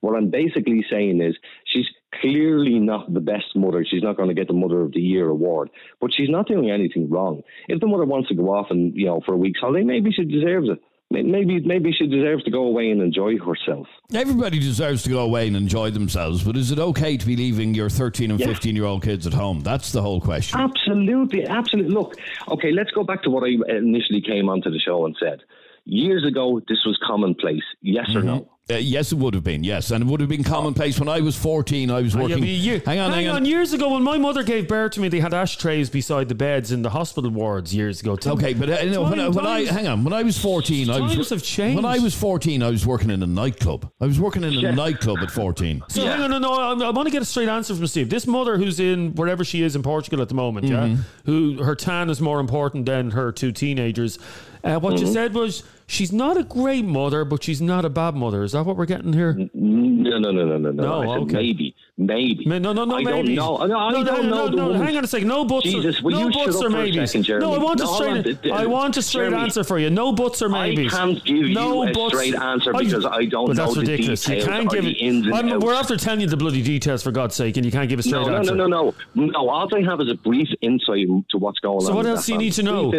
What 0.00 0.16
I'm 0.16 0.30
basically 0.30 0.84
saying 0.90 1.20
is 1.20 1.36
she's 1.64 1.86
clearly 2.20 2.78
not 2.78 3.12
the 3.12 3.20
best 3.20 3.54
mother. 3.54 3.84
She's 3.88 4.02
not 4.02 4.16
going 4.16 4.28
to 4.28 4.34
get 4.34 4.48
the 4.48 4.54
Mother 4.54 4.80
of 4.80 4.92
the 4.92 5.00
Year 5.00 5.28
award, 5.28 5.70
but 6.00 6.10
she's 6.14 6.30
not 6.30 6.46
doing 6.46 6.70
anything 6.70 7.10
wrong. 7.10 7.42
If 7.68 7.80
the 7.80 7.86
mother 7.86 8.04
wants 8.04 8.28
to 8.28 8.34
go 8.34 8.54
off 8.54 8.68
and 8.70 8.94
you 8.94 9.06
know 9.06 9.20
for 9.24 9.34
a 9.34 9.36
week's 9.36 9.60
holiday, 9.60 9.84
maybe 9.84 10.10
she 10.12 10.24
deserves 10.24 10.68
it. 10.68 10.78
Maybe 11.10 11.60
maybe 11.60 11.90
she 11.92 12.06
deserves 12.06 12.44
to 12.44 12.50
go 12.50 12.64
away 12.64 12.90
and 12.90 13.00
enjoy 13.00 13.38
herself. 13.38 13.86
Everybody 14.12 14.58
deserves 14.58 15.02
to 15.04 15.08
go 15.08 15.20
away 15.20 15.46
and 15.46 15.56
enjoy 15.56 15.90
themselves, 15.90 16.44
but 16.44 16.54
is 16.54 16.70
it 16.70 16.78
okay 16.78 17.16
to 17.16 17.26
be 17.26 17.34
leaving 17.34 17.72
your 17.72 17.88
13 17.88 18.30
and 18.30 18.38
Yeah. 18.38 18.46
15 18.46 18.76
year 18.76 18.84
old 18.84 19.02
kids 19.02 19.26
at 19.26 19.32
home? 19.32 19.60
That's 19.60 19.90
the 19.90 20.02
whole 20.02 20.20
question. 20.20 20.60
Absolutely, 20.60 21.46
absolutely. 21.46 21.94
Look, 21.94 22.16
okay, 22.48 22.72
let's 22.72 22.90
go 22.90 23.04
back 23.04 23.22
to 23.22 23.30
what 23.30 23.42
I 23.42 23.56
initially 23.74 24.20
came 24.20 24.50
onto 24.50 24.70
the 24.70 24.78
show 24.78 25.06
and 25.06 25.16
said. 25.18 25.40
Years 25.86 26.26
ago, 26.26 26.60
this 26.68 26.84
was 26.84 26.98
commonplace. 27.06 27.64
Yes 27.80 28.10
or 28.10 28.18
mm-hmm. 28.18 28.26
no? 28.26 28.48
Uh, 28.70 28.74
yes, 28.76 29.12
it 29.12 29.14
would 29.14 29.32
have 29.32 29.42
been. 29.44 29.64
Yes, 29.64 29.90
and 29.90 30.04
it 30.04 30.06
would 30.06 30.20
have 30.20 30.28
been 30.28 30.44
commonplace 30.44 31.00
when 31.00 31.08
I 31.08 31.20
was 31.20 31.34
14. 31.34 31.90
I 31.90 32.02
was 32.02 32.14
Yeah, 32.14 32.20
working. 32.20 32.40
but 32.40 32.48
you- 32.48 32.82
hang 32.84 32.98
on, 32.98 33.12
hang 33.12 33.26
on. 33.26 33.46
Years 33.46 33.72
ago, 33.72 33.94
when 33.94 34.02
my 34.02 34.18
mother 34.18 34.42
gave 34.42 34.68
birth 34.68 34.92
to 34.92 35.00
me, 35.00 35.08
they 35.08 35.20
had 35.20 35.32
ashtrays 35.32 35.88
beside 35.88 36.28
the 36.28 36.34
beds 36.34 36.70
in 36.70 36.82
the 36.82 36.90
hospital 36.90 37.30
wards 37.30 37.74
years 37.74 38.02
ago. 38.02 38.14
Too. 38.14 38.28
Okay, 38.32 38.52
but 38.52 38.68
uh, 38.68 38.84
no, 38.84 39.04
when, 39.04 39.18
I, 39.20 39.28
when 39.28 39.46
I 39.46 39.64
hang 39.64 39.86
on, 39.86 40.04
when 40.04 40.12
I 40.12 40.22
was 40.22 40.36
fourteen, 40.36 40.90
I 40.90 41.00
was 41.00 41.14
Times 41.14 41.30
have 41.30 41.42
changed. 41.42 41.76
When 41.76 41.86
I 41.86 41.98
was 41.98 42.14
fourteen, 42.14 42.62
I 42.62 42.68
was 42.68 42.84
working 42.84 43.08
in 43.10 43.22
a 43.22 43.26
nightclub. 43.26 43.90
I 44.02 44.04
was 44.06 44.20
working 44.20 44.44
in 44.44 44.50
a 44.52 44.56
Yeah. 44.60 44.70
nightclub 44.72 45.20
at 45.20 45.30
fourteen. 45.30 45.82
So 45.88 46.04
hang 46.04 46.20
on, 46.20 46.30
no, 46.30 46.38
no, 46.38 46.52
I, 46.52 46.72
I 46.88 46.90
want 46.90 47.06
to 47.06 47.10
get 47.12 47.22
a 47.22 47.24
straight 47.24 47.48
answer 47.48 47.74
from 47.74 47.86
Steve. 47.86 48.10
This 48.10 48.26
mother 48.26 48.58
who's 48.58 48.78
in 48.80 49.14
wherever 49.14 49.44
she 49.44 49.62
is 49.62 49.76
in 49.76 49.82
Portugal 49.82 50.20
at 50.20 50.28
the 50.28 50.34
moment, 50.34 50.66
yeah, 50.66 50.78
Mm-hmm. 50.88 51.00
who 51.24 51.62
her 51.62 51.74
tan 51.74 52.10
is 52.10 52.20
more 52.20 52.38
important 52.38 52.84
than 52.84 53.12
her 53.12 53.32
two 53.32 53.50
teenagers. 53.50 54.18
Uh, 54.62 54.78
what 54.78 54.92
Mm-hmm. 54.94 55.06
you 55.06 55.12
said 55.14 55.32
was 55.32 55.62
she's 55.88 56.12
not 56.12 56.36
a 56.36 56.44
great 56.44 56.84
mother, 56.84 57.24
but 57.24 57.42
she's 57.42 57.60
not 57.60 57.84
a 57.84 57.90
bad 57.90 58.14
mother. 58.14 58.44
Is 58.44 58.52
that 58.52 58.64
what 58.64 58.76
we're 58.76 58.86
getting 58.86 59.12
here? 59.12 59.32
No, 59.54 60.18
no, 60.18 60.30
no, 60.30 60.44
no, 60.44 60.58
no, 60.58 60.70
no. 60.70 60.70
No, 60.70 61.02
I 61.02 61.14
said 61.14 61.22
okay. 61.24 61.32
maybe, 61.34 61.74
maybe. 61.98 62.44
No, 62.46 62.58
no, 62.58 62.72
no, 62.72 62.84
no, 62.84 62.94
I 62.96 63.02
maybe. 63.02 63.34
don't 63.34 63.34
know. 63.34 63.66
No, 63.66 63.76
I 63.78 63.90
no, 63.92 64.04
don't 64.04 64.26
no, 64.30 64.30
know. 64.30 64.48
no, 64.48 64.68
the 64.72 64.78
no, 64.78 64.84
hang 64.84 64.96
on 64.96 65.04
a 65.04 65.06
second. 65.06 65.28
No 65.28 65.44
buts. 65.44 65.64
Jesus, 65.66 66.00
will 66.00 66.12
no 66.12 66.18
you 66.20 66.24
buts 66.26 66.36
shut 66.38 66.54
or 66.54 66.58
up 66.58 66.62
for 66.62 66.66
a 66.68 66.70
maybes. 66.70 67.10
second, 67.12 67.40
no, 67.40 67.52
I 67.54 67.58
want 67.58 67.80
a 67.80 67.86
straight. 67.86 68.24
hold 68.24 68.46
on. 68.46 68.50
I 68.52 68.66
want 68.66 68.96
a 68.96 69.02
straight 69.02 69.28
Jeremy, 69.30 69.42
answer 69.42 69.64
for 69.64 69.78
you. 69.78 69.90
No 69.90 70.12
buts 70.12 70.40
or 70.40 70.54
I 70.54 70.68
maybes. 70.70 70.92
can't 70.94 71.24
give 71.24 71.36
you 71.36 71.54
no 71.54 71.82
a 71.82 71.92
buts. 71.92 72.14
straight 72.14 72.34
answer 72.36 72.72
because 72.72 73.04
I 73.04 73.24
don't 73.24 73.46
Well, 73.48 73.54
know 73.54 73.64
that's 73.64 73.74
the 73.74 73.80
ridiculous. 73.80 74.24
details 74.24 74.44
you 74.44 74.50
can't 74.50 74.70
give 74.70 74.86
it. 74.86 74.96
ins 75.00 75.26
and 75.26 75.34
I'm- 75.34 75.48
outs. 75.50 75.64
we're 75.64 75.74
after 75.74 75.96
telling 75.96 76.20
you 76.20 76.28
the 76.28 76.36
bloody 76.36 76.62
details 76.62 77.02
for 77.02 77.10
God's 77.10 77.34
sake, 77.34 77.56
and 77.56 77.66
you 77.66 77.72
can't 77.72 77.88
give 77.88 77.98
a 77.98 78.02
straight 78.02 78.22
No, 78.22 78.28
no, 78.28 78.36
answer. 78.36 78.54
no, 78.54 78.66
no, 78.66 78.94
no. 79.14 79.26
No, 79.26 79.48
all 79.48 79.68
I 79.74 79.80
have 79.82 80.00
is 80.00 80.08
a 80.10 80.14
brief 80.14 80.48
insight 80.60 81.06
to 81.30 81.38
what's 81.38 81.58
going 81.58 81.76
on. 81.78 81.80
So 81.86 81.94
what 81.94 82.06
else 82.06 82.26
do 82.26 82.32
you 82.32 82.38
need 82.38 82.52
to 82.52 82.62
know? 82.62 82.90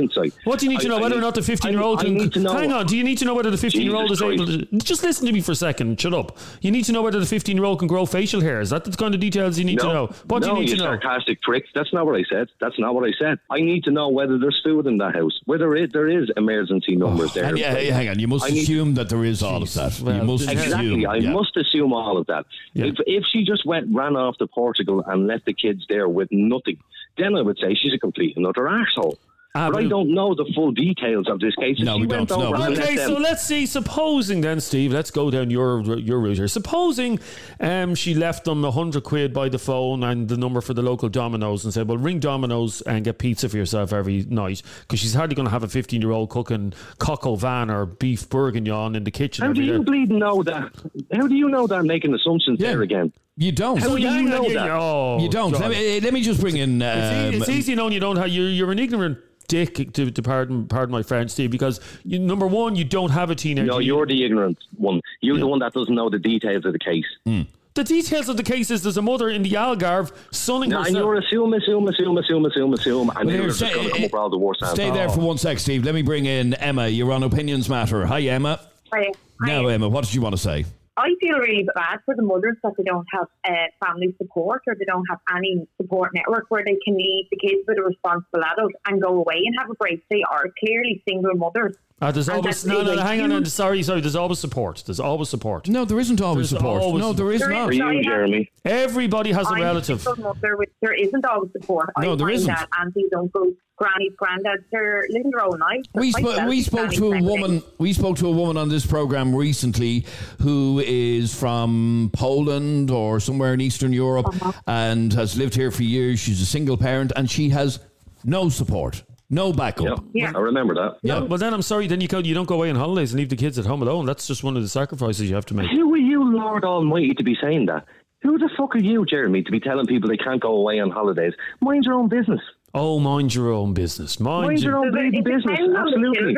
What 0.44 0.60
do 0.60 0.66
you 0.66 0.72
need 0.72 0.82
to 0.82 0.88
know? 0.90 1.00
Whether 1.00 1.18
or 1.18 1.22
not 1.22 1.36
the 1.36 1.42
15 1.42 1.72
year 1.72 1.82
old 1.82 2.00
I- 2.00 2.02
I 2.02 2.06
can. 2.06 2.14
need 2.16 2.34
to 2.34 2.40
know- 2.40 2.54
Hang 2.54 2.72
on. 2.74 2.86
Do 2.86 2.98
you 2.98 3.04
need 3.04 3.18
to 3.20 3.26
know 3.26 3.34
whether 3.34 3.50
the 3.50 3.58
15 3.58 3.82
year 3.82 3.96
old 3.96 4.12
is 4.12 4.22
able 4.22 4.46
to. 4.46 4.66
Just 4.84 5.04
listen 5.04 5.26
to 5.28 5.32
me 5.34 5.40
for 5.42 5.54
a 5.54 5.56
second. 5.56 6.00
Shut 6.00 6.14
up. 6.14 6.38
You 6.62 6.72
need 6.72 6.84
to 6.86 6.92
know 6.92 7.02
whether 7.02 7.20
the 7.20 7.26
15 7.26 7.56
year 7.56 7.66
old 7.66 7.80
can 7.80 7.88
grow 7.88 8.06
facial 8.06 8.42
hair. 8.42 8.60
Is 8.62 8.70
that 8.72 8.89
the 8.92 8.98
kind 8.98 9.14
of 9.14 9.20
details 9.20 9.58
you 9.58 9.66
need 9.66 9.80
to 9.80 9.88
know? 9.88 10.08
What 10.28 10.42
no, 10.42 10.56
do 10.56 10.62
you 10.62 10.66
need 10.66 10.72
to 10.72 10.78
know? 10.78 10.84
sarcastic 10.84 11.42
pricks. 11.42 11.70
That's 11.74 11.92
not 11.94 12.06
what 12.06 12.16
I 12.16 12.24
said. 12.30 12.50
That's 12.60 12.78
not 12.80 12.96
what 12.96 13.08
I 13.08 13.12
said. 13.18 13.40
I 13.50 13.60
need 13.60 13.84
to 13.86 13.92
know 13.92 14.10
whether 14.10 14.38
there's 14.38 14.60
food 14.64 14.88
in 14.88 14.98
that 15.00 15.16
house, 15.16 15.40
whether 15.46 15.76
it, 15.76 15.94
there 15.94 16.08
is 16.08 16.30
emergency 16.38 16.96
oh, 16.96 17.08
numbers 17.08 17.34
there. 17.34 17.46
And 17.46 17.58
yeah, 17.58 17.78
yeah, 17.78 17.94
hang 17.94 18.10
on. 18.10 18.20
You 18.20 18.28
must 18.28 18.46
I 18.46 18.50
need- 18.50 18.64
assume 18.64 18.94
that 18.96 19.10
there 19.10 19.24
is 19.24 19.42
all 19.44 19.64
of 19.64 19.74
that. 19.74 20.00
Well, 20.00 20.16
you 20.16 20.24
must 20.24 20.50
Exactly. 20.50 20.88
assume. 20.88 21.08
I 21.08 21.16
yeah. 21.18 21.32
must 21.32 21.56
assume 21.58 21.94
all 21.94 22.18
of 22.18 22.28
that. 22.28 22.46
Yeah. 22.74 22.86
If 22.86 22.96
if 23.06 23.24
she 23.26 23.44
just 23.44 23.66
went 23.66 23.94
ran 23.94 24.16
off 24.16 24.38
to 24.38 24.48
Portugal 24.48 25.04
and 25.06 25.28
left 25.28 25.46
the 25.46 25.54
kids 25.54 25.86
there 25.90 26.08
with 26.08 26.30
nothing, 26.32 26.78
then 27.18 27.36
I 27.36 27.42
would 27.42 27.58
say 27.60 27.76
she's 27.76 27.94
a 27.94 28.00
complete 28.00 28.38
and 28.38 28.46
utter 28.46 28.68
asshole. 28.68 29.18
Ah, 29.56 29.72
but 29.72 29.84
I 29.84 29.88
don't 29.88 30.14
know 30.14 30.36
the 30.36 30.46
full 30.54 30.72
details 30.72 31.28
of 31.28 31.40
this 31.40 31.56
case. 31.56 31.80
No, 31.80 31.98
we 31.98 32.06
don't 32.06 32.30
know. 32.30 32.54
Okay, 32.54 32.98
so 32.98 33.16
them- 33.16 33.24
let's 33.24 33.44
see. 33.44 33.66
Supposing 33.66 34.42
then, 34.42 34.60
Steve, 34.60 34.94
let's 34.94 35.10
go 35.10 35.32
down 35.32 35.50
your 35.50 35.82
your 36.00 36.20
route 36.20 36.38
here. 36.38 36.48
Supposing 36.48 37.20
um, 37.60 37.96
she 37.96 38.14
left 38.14 38.46
them 38.46 38.64
a 38.64 38.70
hundred 38.70 39.04
quid 39.04 39.34
by 39.34 39.50
the 39.50 39.58
phone 39.58 40.04
and 40.04 40.28
the 40.30 40.38
number 40.38 40.62
for 40.62 40.76
the 40.76 40.84
local 40.84 41.10
Domino's 41.10 41.64
and 41.66 41.74
said, 41.74 41.88
"Well, 41.88 41.98
ring 41.98 42.20
Domino's 42.20 42.82
and 42.82 43.04
get 43.04 43.18
pizza 43.18 43.50
for 43.50 43.58
yourself 43.58 43.92
every 43.92 44.24
night," 44.30 44.62
because 44.82 45.00
she's 45.00 45.16
hardly 45.16 45.36
going 45.36 45.48
to 45.48 45.52
have 45.52 45.64
a 45.64 45.68
fifteen-year-old 45.68 46.30
cooking 46.30 46.74
au 47.10 47.36
vin 47.36 47.72
or 47.72 47.88
beef 47.88 48.30
bourguignon 48.30 48.96
in 48.96 49.04
the 49.04 49.12
kitchen 49.12 49.46
How 49.46 49.52
do 49.54 49.64
you 49.64 49.80
day. 49.80 49.84
bleed 49.84 50.12
know 50.12 50.44
that? 50.44 50.72
How 51.12 51.26
do 51.28 51.34
you 51.36 51.50
know 51.50 51.66
that? 51.66 51.84
Making 51.86 52.14
assumptions 52.14 52.60
Yeah. 52.60 52.70
there 52.74 52.84
again. 52.84 53.12
You 53.42 53.54
don't. 53.54 53.78
How 53.80 53.96
do 53.96 54.02
you 54.02 54.10
hang 54.10 54.26
know 54.30 54.46
you- 54.48 54.54
that? 54.54 54.70
oh, 54.70 55.18
you 55.22 55.30
don't. 55.30 55.54
Let 55.54 55.70
me, 55.72 55.98
eh, 55.98 56.00
let 56.04 56.14
me 56.14 56.22
just 56.22 56.42
bring 56.42 56.58
in. 56.58 56.82
Um, 56.82 56.90
It's, 56.90 57.38
it's 57.38 57.50
easy 57.50 57.74
knowing 57.74 57.94
you 57.94 58.02
don't 58.02 58.18
have. 58.18 58.28
You're, 58.28 58.50
you're 58.50 58.72
an 58.74 58.80
ignorant 58.80 59.18
dick. 59.48 59.94
To, 59.94 60.12
to 60.12 60.22
pardon, 60.22 60.68
pardon 60.68 60.92
my 60.92 61.04
French, 61.04 61.32
Steve, 61.32 61.50
because 61.50 61.80
you, 62.04 62.20
number 62.20 62.46
one, 62.46 62.76
you 62.76 62.84
don't 62.84 63.12
have 63.12 63.30
a 63.30 63.36
teenager. 63.36 63.66
No, 63.66 63.80
You- 63.80 63.96
you're 63.96 64.06
the 64.06 64.26
ignorant 64.26 64.58
one. 64.76 65.00
You're 65.22 65.38
the 65.40 65.48
one 65.48 65.60
that 65.60 65.72
doesn't 65.74 65.96
know 65.96 66.10
the 66.10 66.20
details 66.20 66.66
of 66.66 66.74
the 66.74 66.80
case. 66.80 67.06
Hmm. 67.26 67.44
The 67.76 67.84
details 67.86 68.28
of 68.28 68.36
the 68.36 68.44
case 68.44 68.72
is 68.72 68.84
there's 68.84 68.98
a 68.98 69.02
mother 69.02 69.30
in 69.30 69.42
the 69.42 69.52
Algarve 69.52 70.12
sunning 70.32 70.72
No, 70.72 70.82
and 70.82 70.94
you're 70.94 71.16
assume, 71.16 71.54
assume, 71.54 71.88
assume, 71.88 72.18
assume, 72.18 72.46
assume, 72.46 72.74
assume, 72.74 73.10
and 73.16 73.26
Well, 73.28 73.36
you're 73.38 73.46
just 73.48 73.60
stay- 73.60 73.74
going 73.74 73.86
to 73.88 73.92
come 73.94 74.02
eh, 74.02 74.06
up 74.08 74.14
all 74.16 74.30
the 74.30 74.38
worst 74.38 74.60
Stay 74.66 74.84
answers. 74.88 74.94
there 74.98 75.10
for 75.10 75.22
one 75.22 75.38
sec, 75.38 75.60
Steve. 75.60 75.86
Let 75.86 75.96
me 75.96 76.02
bring 76.02 76.26
in 76.26 76.56
Emma. 76.56 76.90
You're 76.90 77.14
on 77.14 77.24
Opinions 77.24 77.70
Matter. 77.70 78.06
Hi, 78.06 78.20
Emma. 78.24 78.60
I, 78.92 79.12
Now, 79.40 79.68
Emma, 79.68 79.88
what 79.88 80.04
did 80.04 80.14
you 80.14 80.20
want 80.22 80.34
to 80.36 80.42
say? 80.42 80.66
I 81.00 81.16
feel 81.22 81.38
really 81.38 81.68
bad 81.76 82.00
for 82.06 82.14
the 82.16 82.22
mothers 82.24 82.58
that 82.64 82.74
they 82.78 82.84
don't 82.84 83.06
have 83.14 83.28
uh, 83.48 83.52
family 83.86 84.14
support 84.22 84.62
or 84.68 84.76
they 84.76 84.86
don't 84.86 85.06
have 85.10 85.20
any 85.36 85.66
support 85.82 86.12
network 86.14 86.46
where 86.50 86.64
they 86.66 86.78
can 86.86 86.96
leave 86.98 87.26
the 87.32 87.38
kids 87.38 87.62
with 87.68 87.78
a 87.78 87.82
responsible 87.84 88.44
adult 88.54 88.74
and 88.88 89.02
go 89.02 89.10
away 89.16 89.42
and 89.46 89.56
have 89.58 89.70
a 89.70 89.74
break. 89.76 90.04
They 90.10 90.24
are 90.30 90.46
clearly 90.60 91.02
single 91.08 91.36
mothers. 91.36 91.76
Ah, 92.02 92.12
there's 92.12 92.30
And 92.30 92.38
always 92.38 92.64
that's 92.64 92.66
no, 92.66 92.82
no, 92.82 93.02
hang 93.02 93.20
on, 93.22 93.30
no, 93.30 93.44
sorry, 93.44 93.84
sorry. 93.84 94.00
There's 94.02 94.16
always 94.16 94.40
support. 94.40 94.84
There's 94.86 95.02
always 95.02 95.28
support. 95.30 95.68
No, 95.68 95.84
there 95.86 96.00
isn't 96.00 96.22
always 96.22 96.50
There's 96.50 96.62
support. 96.62 96.82
always 96.82 97.02
no, 97.02 97.12
there 97.14 97.32
is 97.32 97.42
There 97.42 97.50
not. 97.50 97.66
For 97.68 97.72
is 97.74 97.78
you, 97.78 98.04
Jeremy. 98.04 98.52
Everybody 98.64 99.32
has 99.34 99.48
a 99.48 99.52
I'm 99.52 99.62
relative. 99.62 100.02
single 100.02 100.24
mother 100.34 100.58
there 100.82 100.94
isn't 100.94 101.26
always 101.26 101.52
support. 101.52 101.90
No, 101.98 102.14
I 102.14 102.16
there 102.16 102.28
find 102.28 102.36
isn't. 102.36 102.48
that 102.48 102.70
aunties, 102.80 103.10
uncles, 103.16 103.54
grannies, 103.80 104.12
granddads, 104.22 104.64
they're 104.72 105.06
living 105.10 105.32
their 105.32 105.44
own 105.46 105.58
lives. 105.60 105.88
We, 105.94 106.12
Myself, 106.12 106.36
spo- 106.36 106.50
we 106.50 106.62
spoke 106.62 106.92
to 106.92 107.08
a 107.14 107.16
same 107.16 107.26
woman. 107.26 107.64
We 107.78 107.94
spoke 107.94 108.18
to 108.18 108.28
a 108.28 108.32
woman 108.32 108.58
on 108.58 108.70
this 108.70 108.86
program 108.86 109.34
recently 109.34 110.06
who 110.42 110.84
is 110.86 111.34
from 111.34 112.10
Poland 112.14 112.92
or 112.92 113.20
somewhere 113.20 113.54
in 113.54 113.62
Eastern 113.62 113.94
Europe 113.94 114.28
Uh-huh. 114.28 114.52
and 114.68 115.14
has 115.14 115.38
lived 115.38 115.56
here 115.56 115.72
for 115.72 115.84
years. 115.84 116.20
She's 116.20 116.42
a 116.42 116.46
single 116.46 116.78
parent 116.78 117.12
and 117.16 117.30
she 117.32 117.50
has 117.50 117.80
no 118.26 118.50
support, 118.50 119.04
no 119.30 119.48
Yeah, 119.48 119.54
backup. 119.56 120.04
Yeah. 120.14 120.32
I 120.36 120.40
remember 120.40 120.76
that. 120.76 120.98
Yeah. 121.02 121.20
Well, 121.22 121.38
then 121.40 121.54
I'm 121.54 121.62
sorry. 121.62 121.88
Then 121.88 122.02
you 122.02 122.08
go, 122.10 122.20
you 122.20 122.34
don't 122.36 122.48
go 122.48 122.56
away 122.56 122.70
on 122.70 122.76
holidays 122.76 123.12
and 123.14 123.20
leave 123.20 123.30
the 123.30 123.38
kids 123.38 123.58
at 123.58 123.66
home 123.66 123.82
alone. 123.82 124.06
That's 124.06 124.28
just 124.28 124.44
one 124.44 124.58
of 124.58 124.62
the 124.64 124.70
sacrifices 124.70 125.30
you 125.30 125.36
have 125.36 125.46
to 125.48 125.54
make. 125.54 125.70
Who 125.72 125.94
are 125.94 125.98
you, 125.98 126.22
Lord 126.36 126.66
Almighty, 126.66 127.14
to 127.14 127.24
be 127.24 127.38
saying 127.42 127.68
that? 127.68 127.86
Who 128.24 128.38
the 128.38 128.50
fuck 128.58 128.76
are 128.76 128.80
you, 128.80 129.06
Jeremy, 129.06 129.44
to 129.44 129.52
be 129.52 129.62
telling 129.62 129.86
people 129.86 130.10
they 130.10 130.18
can't 130.18 130.42
go 130.42 130.54
away 130.58 130.82
on 130.82 130.92
holidays? 130.92 131.34
Mind 131.62 131.86
your 131.86 131.94
own 131.94 132.10
business. 132.10 132.42
Oh, 132.74 133.00
mind 133.00 133.34
your 133.34 133.52
own 133.52 133.74
business. 133.74 134.20
Mind, 134.20 134.48
Mind 134.48 134.60
your 134.62 134.74
your 134.74 134.86
own 134.86 135.14
it 135.16 135.24
business. 135.24 135.44
depends 135.44 135.76
Absolutely. 135.76 136.36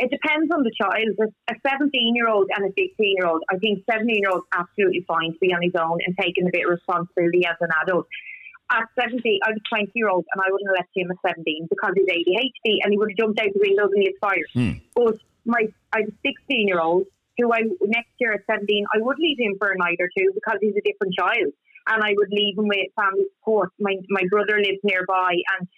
It 0.00 0.10
depends 0.10 0.50
on 0.54 0.62
the 0.62 0.70
child. 0.80 1.10
A 1.50 1.54
17 1.66 2.14
year 2.14 2.28
old 2.28 2.48
and 2.54 2.64
a 2.64 2.72
16 2.72 2.94
year 2.98 3.26
old. 3.26 3.42
I 3.50 3.58
think 3.58 3.82
17 3.90 4.06
year 4.14 4.30
old 4.30 4.44
absolutely 4.54 5.04
fine 5.08 5.32
to 5.32 5.38
be 5.40 5.52
on 5.52 5.62
his 5.62 5.74
own 5.74 5.98
and 6.06 6.16
taking 6.20 6.46
a 6.46 6.50
bit 6.52 6.64
of 6.64 6.70
responsibility 6.70 7.44
as 7.44 7.56
an 7.60 7.70
adult. 7.82 8.06
At 8.70 8.84
17, 9.00 9.40
I 9.44 9.50
was 9.50 9.60
20 9.68 9.90
year 9.94 10.08
old 10.08 10.24
and 10.32 10.40
I 10.40 10.46
wouldn't 10.50 10.70
have 10.70 10.78
left 10.78 10.94
him 10.94 11.10
at 11.10 11.18
17 11.26 11.66
because 11.68 11.92
he's 11.96 12.06
ADHD 12.06 12.84
and 12.84 12.92
he 12.92 12.98
would 12.98 13.10
have 13.10 13.18
jumped 13.18 13.40
out 13.40 13.48
the 13.52 13.60
windows 13.60 13.90
and 13.92 14.02
he 14.02 14.12
was 14.14 14.18
fired. 14.20 14.48
Hmm. 14.54 14.78
But 14.94 15.16
my, 15.44 15.66
I 15.92 16.06
was 16.06 16.12
16 16.22 16.68
year 16.68 16.80
old 16.80 17.06
who 17.38 17.52
I 17.52 17.62
next 17.86 18.10
year 18.18 18.34
at 18.34 18.42
17, 18.50 18.66
I 18.94 18.98
would 19.00 19.18
leave 19.18 19.38
him 19.38 19.54
for 19.58 19.70
a 19.70 19.78
night 19.78 19.98
or 20.00 20.10
two 20.16 20.30
because 20.34 20.58
he's 20.60 20.74
a 20.76 20.82
different 20.82 21.14
child. 21.14 21.54
And 21.88 22.02
I 22.02 22.12
would 22.16 22.28
leave 22.30 22.58
him 22.58 22.68
with 22.68 22.92
family 22.94 23.24
support. 23.38 23.70
My, 23.80 23.96
my 24.10 24.22
brother 24.30 24.58
lives 24.58 24.80
nearby 24.84 25.32
and 25.58 25.68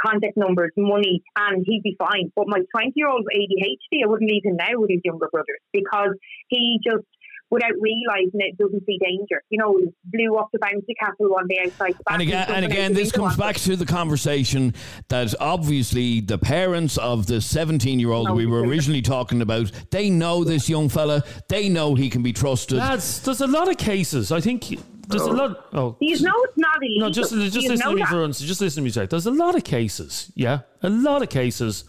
contact 0.00 0.36
numbers, 0.36 0.72
money, 0.76 1.22
and 1.36 1.64
he'd 1.66 1.82
be 1.82 1.96
fine. 1.98 2.32
But 2.34 2.48
my 2.48 2.60
20 2.74 2.92
year 2.94 3.08
old 3.08 3.26
ADHD, 3.34 4.04
I 4.04 4.06
wouldn't 4.06 4.30
leave 4.30 4.44
him 4.44 4.56
now 4.56 4.78
with 4.78 4.90
his 4.90 5.00
younger 5.04 5.28
brothers 5.30 5.60
because 5.72 6.14
he 6.48 6.78
just, 6.84 7.04
without 7.50 7.72
realising 7.80 8.40
it, 8.40 8.58
doesn't 8.58 8.84
see 8.84 8.98
danger. 9.02 9.42
You 9.50 9.58
know, 9.58 9.78
blew 10.04 10.36
up 10.36 10.48
the 10.52 10.58
bouncy 10.58 10.94
castle 11.00 11.30
one 11.30 11.46
day 11.48 11.60
outside 11.64 11.94
the 11.94 12.12
And 12.12 12.22
again, 12.22 12.46
and 12.48 12.64
again, 12.64 12.92
this 12.94 13.12
comes 13.12 13.36
back 13.36 13.56
to 13.56 13.76
the 13.76 13.86
conversation 13.86 14.74
that 15.08 15.34
obviously 15.40 16.20
the 16.20 16.38
parents 16.38 16.98
of 16.98 17.26
the 17.26 17.40
17 17.40 18.00
year 18.00 18.10
old 18.10 18.28
No, 18.28 18.34
we 18.34 18.46
were 18.46 18.60
originally 18.60 19.02
talking 19.02 19.40
about, 19.42 19.70
they 19.90 20.10
know 20.10 20.44
this 20.44 20.68
young 20.68 20.88
fella, 20.88 21.22
they 21.48 21.68
know 21.68 21.94
he 21.94 22.10
can 22.10 22.22
be 22.22 22.32
trusted. 22.32 22.78
lads. 22.78 23.22
There's 23.22 23.40
a 23.40 23.46
lot 23.46 23.68
of 23.68 23.78
cases. 23.78 24.32
I 24.32 24.40
think 24.40 24.78
there's 25.08 25.22
a 25.22 25.32
lot. 25.32 25.66
Oh, 25.72 25.96
You 26.00 26.20
know 26.20 26.32
it's 26.44 26.56
not 26.56 26.76
illegal. 26.82 27.08
No, 27.08 27.10
just 27.12 27.32
just 27.32 27.56
You 27.56 27.68
listen 27.70 27.86
to 27.88 27.94
me 27.94 28.02
that. 28.02 28.08
for 28.10 28.20
once. 28.20 28.40
Just 28.40 28.60
listen 28.60 28.82
to 28.82 28.84
me 28.84 28.90
say. 28.90 29.06
There's 29.06 29.26
a 29.26 29.30
lot 29.30 29.54
of 29.56 29.64
cases, 29.64 30.30
yeah, 30.34 30.60
a 30.82 30.88
lot 30.90 31.22
of 31.22 31.28
cases 31.30 31.84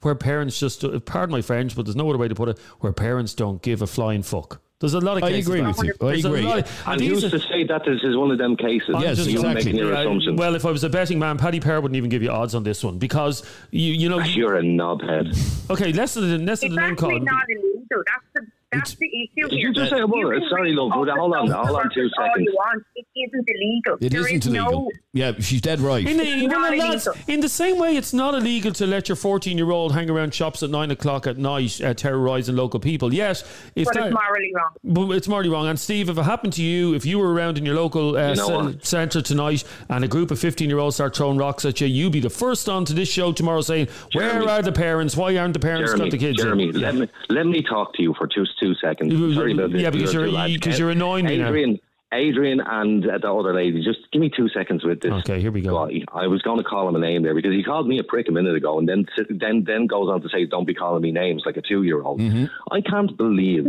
where 0.00 0.14
parents 0.16 0.58
just, 0.58 0.82
uh, 0.82 0.98
pardon 0.98 1.30
my 1.32 1.42
French, 1.42 1.76
but 1.76 1.84
there's 1.86 1.94
no 1.96 2.08
other 2.08 2.18
way 2.18 2.26
to 2.28 2.34
put 2.34 2.48
it, 2.48 2.58
where 2.80 2.92
parents 2.92 3.34
don't 3.34 3.62
give 3.62 3.82
a 3.82 3.86
flying 3.86 4.22
fuck. 4.22 4.60
There's 4.80 4.94
a 4.94 4.98
lot 5.00 5.16
of 5.16 5.22
I 5.22 5.30
cases. 5.30 5.48
I 5.48 5.52
agree 5.58 5.62
with 5.68 5.82
you. 5.84 5.92
I 6.00 6.06
There's 6.10 6.24
agree. 6.24 6.50
of- 6.50 6.82
And 6.86 7.00
these 7.00 7.22
who's 7.22 7.30
to 7.30 7.38
say 7.38 7.62
that 7.68 7.84
this 7.84 8.00
is 8.02 8.16
one 8.16 8.32
of 8.32 8.38
them 8.38 8.56
cases? 8.56 8.96
Yes, 8.98 9.18
You're 9.18 9.36
exactly. 9.36 9.54
making 9.54 9.76
your 9.76 9.92
assumptions. 9.92 10.36
well, 10.36 10.56
if 10.56 10.66
I 10.66 10.72
was 10.72 10.82
a 10.82 10.88
betting 10.88 11.20
man, 11.20 11.38
Paddy 11.38 11.60
Power 11.60 11.80
wouldn't 11.80 11.94
even 11.96 12.10
give 12.10 12.20
you 12.20 12.30
odds 12.30 12.56
on 12.56 12.64
this 12.64 12.82
one 12.82 12.98
because 12.98 13.44
you 13.70 13.92
you 13.92 14.08
know. 14.08 14.18
You're 14.18 14.56
a 14.56 14.62
knobhead. 14.62 15.70
Okay, 15.70 15.92
less 15.92 16.14
than 16.14 16.46
less 16.46 16.62
than 16.62 16.72
It's 16.72 16.74
the 16.74 16.80
name 16.80 16.92
actually 16.94 16.96
call. 16.96 17.20
not 17.20 17.44
illegal. 17.48 18.02
That's 18.06 18.26
the 18.34 18.46
That's 18.72 18.94
the 18.94 19.06
issue 19.06 19.48
Did 19.48 19.50
here. 19.52 19.68
you 19.68 19.74
just 19.74 19.90
say 19.90 20.00
a 20.00 20.06
word? 20.06 20.40
can 20.40 20.48
Sorry, 20.48 20.70
read 20.70 20.76
love, 20.76 20.92
all 20.92 21.04
but 21.04 21.14
hold 21.18 21.34
on, 21.34 21.50
hold 21.50 21.56
on 21.56 21.64
two 21.66 21.72
workers 21.74 22.12
all 22.18 22.26
seconds. 22.28 22.48
It 22.96 23.06
isn't 23.16 23.48
illegal. 23.48 23.94
It 24.00 24.10
There 24.12 24.20
isn't 24.20 24.36
is 24.36 24.46
illegal. 24.46 24.70
No, 24.84 24.90
Yeah, 25.12 25.32
she's 25.40 25.60
dead 25.60 25.80
right. 25.80 26.06
In 26.06 26.16
the, 26.16 26.46
Not 26.46 26.70
well, 26.70 26.78
lads, 26.90 27.08
in 27.28 27.40
the 27.40 27.48
same 27.48 27.78
way, 27.78 27.96
it's 27.96 28.12
not 28.14 28.34
illegal 28.34 28.72
to 28.72 28.86
let 28.86 29.08
your 29.08 29.16
14 29.16 29.58
year 29.58 29.70
old 29.70 29.92
hang 29.92 30.08
around 30.08 30.32
shops 30.34 30.62
at 30.62 30.70
nine 30.70 30.90
o'clock 30.90 31.26
at 31.26 31.36
night, 31.36 31.80
uh, 31.82 31.92
terrorising 31.92 32.56
local 32.56 32.80
people. 32.80 33.12
Yes, 33.12 33.42
if 33.76 33.84
but 33.86 33.94
that, 33.94 34.06
it's 34.06 34.14
morally 34.14 34.52
wrong. 34.54 34.70
But 34.84 35.10
it's 35.16 35.28
morally 35.28 35.50
wrong. 35.50 35.66
And 35.66 35.78
Steve, 35.78 36.08
if 36.08 36.16
it 36.16 36.22
happened 36.22 36.54
to 36.54 36.62
you, 36.62 36.94
if 36.94 37.04
you 37.04 37.18
were 37.18 37.32
around 37.32 37.58
in 37.58 37.66
your 37.66 37.74
local 37.74 38.16
uh, 38.16 38.30
You 38.30 38.36
know 38.36 38.46
ce- 38.46 38.50
what? 38.74 38.86
centre 38.86 39.20
tonight 39.22 39.64
and 39.90 40.02
a 40.04 40.08
group 40.08 40.30
of 40.30 40.38
15 40.38 40.68
year 40.70 40.78
olds 40.78 40.96
start 40.96 41.14
throwing 41.14 41.36
rocks 41.36 41.64
at 41.66 41.80
you, 41.80 41.86
you'd 41.88 42.12
be 42.12 42.20
the 42.20 42.30
first 42.30 42.68
on 42.70 42.84
to 42.86 42.94
this 42.94 43.08
show 43.10 43.32
tomorrow 43.32 43.60
saying, 43.60 43.88
Jeremy. 44.10 44.46
Where 44.46 44.48
are 44.56 44.62
the 44.62 44.72
parents? 44.72 45.14
Why 45.16 45.36
aren't 45.36 45.52
the 45.52 45.60
parents 45.60 45.90
Jeremy, 45.90 46.04
got 46.06 46.10
the 46.12 46.18
kids? 46.18 46.38
Jeremy, 46.42 46.70
Yeah. 46.72 46.90
let 46.90 46.94
me 46.94 47.08
let 47.28 47.46
me 47.46 47.62
talk 47.62 47.92
to 47.94 48.02
you 48.02 48.14
for 48.14 48.26
two 48.26 48.46
two 48.62 48.74
seconds. 48.76 49.12
Sorry 49.34 49.52
about 49.52 49.72
this. 49.72 49.82
yeah, 49.82 49.90
because 49.90 50.12
You're 50.14 50.22
you're- 50.22 50.30
two 50.32 50.36
lads. 50.36 50.52
because 50.54 50.78
you're 50.78 50.90
annoying 50.90 51.24
me 51.26 51.38
now. 51.38 51.48
Adrian, 51.48 51.78
Adrian, 52.14 52.60
and 52.60 53.08
uh, 53.08 53.18
the 53.18 53.32
other 53.32 53.54
lady. 53.54 53.82
Just 53.82 54.00
give 54.12 54.20
me 54.20 54.30
two 54.36 54.48
seconds 54.50 54.84
with 54.84 55.00
this. 55.00 55.12
Okay, 55.20 55.40
here 55.40 55.50
we 55.50 55.62
go. 55.62 55.86
guy. 55.86 56.02
I 56.12 56.26
was 56.26 56.42
going 56.42 56.58
to 56.58 56.64
call 56.64 56.86
him 56.88 56.94
a 56.94 56.98
name 56.98 57.22
there 57.22 57.34
because 57.34 57.52
he 57.52 57.62
called 57.62 57.88
me 57.88 57.98
a 57.98 58.04
prick 58.04 58.28
a 58.28 58.32
minute 58.32 58.54
ago, 58.54 58.78
and 58.78 58.86
then 58.88 59.06
then 59.30 59.64
then 59.66 59.86
goes 59.86 60.08
on 60.10 60.20
to 60.22 60.28
say, 60.28 60.44
"Don't 60.46 60.66
be 60.66 60.74
calling 60.74 61.02
me 61.02 61.10
names 61.10 61.42
like 61.46 61.56
a 61.56 61.62
two 61.62 61.82
year 61.82 62.02
old." 62.02 62.20
Mm-hmm. 62.20 62.44
I 62.70 62.80
can't 62.82 63.16
believe 63.16 63.64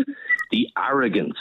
the 0.51 0.67
arrogance 0.77 1.37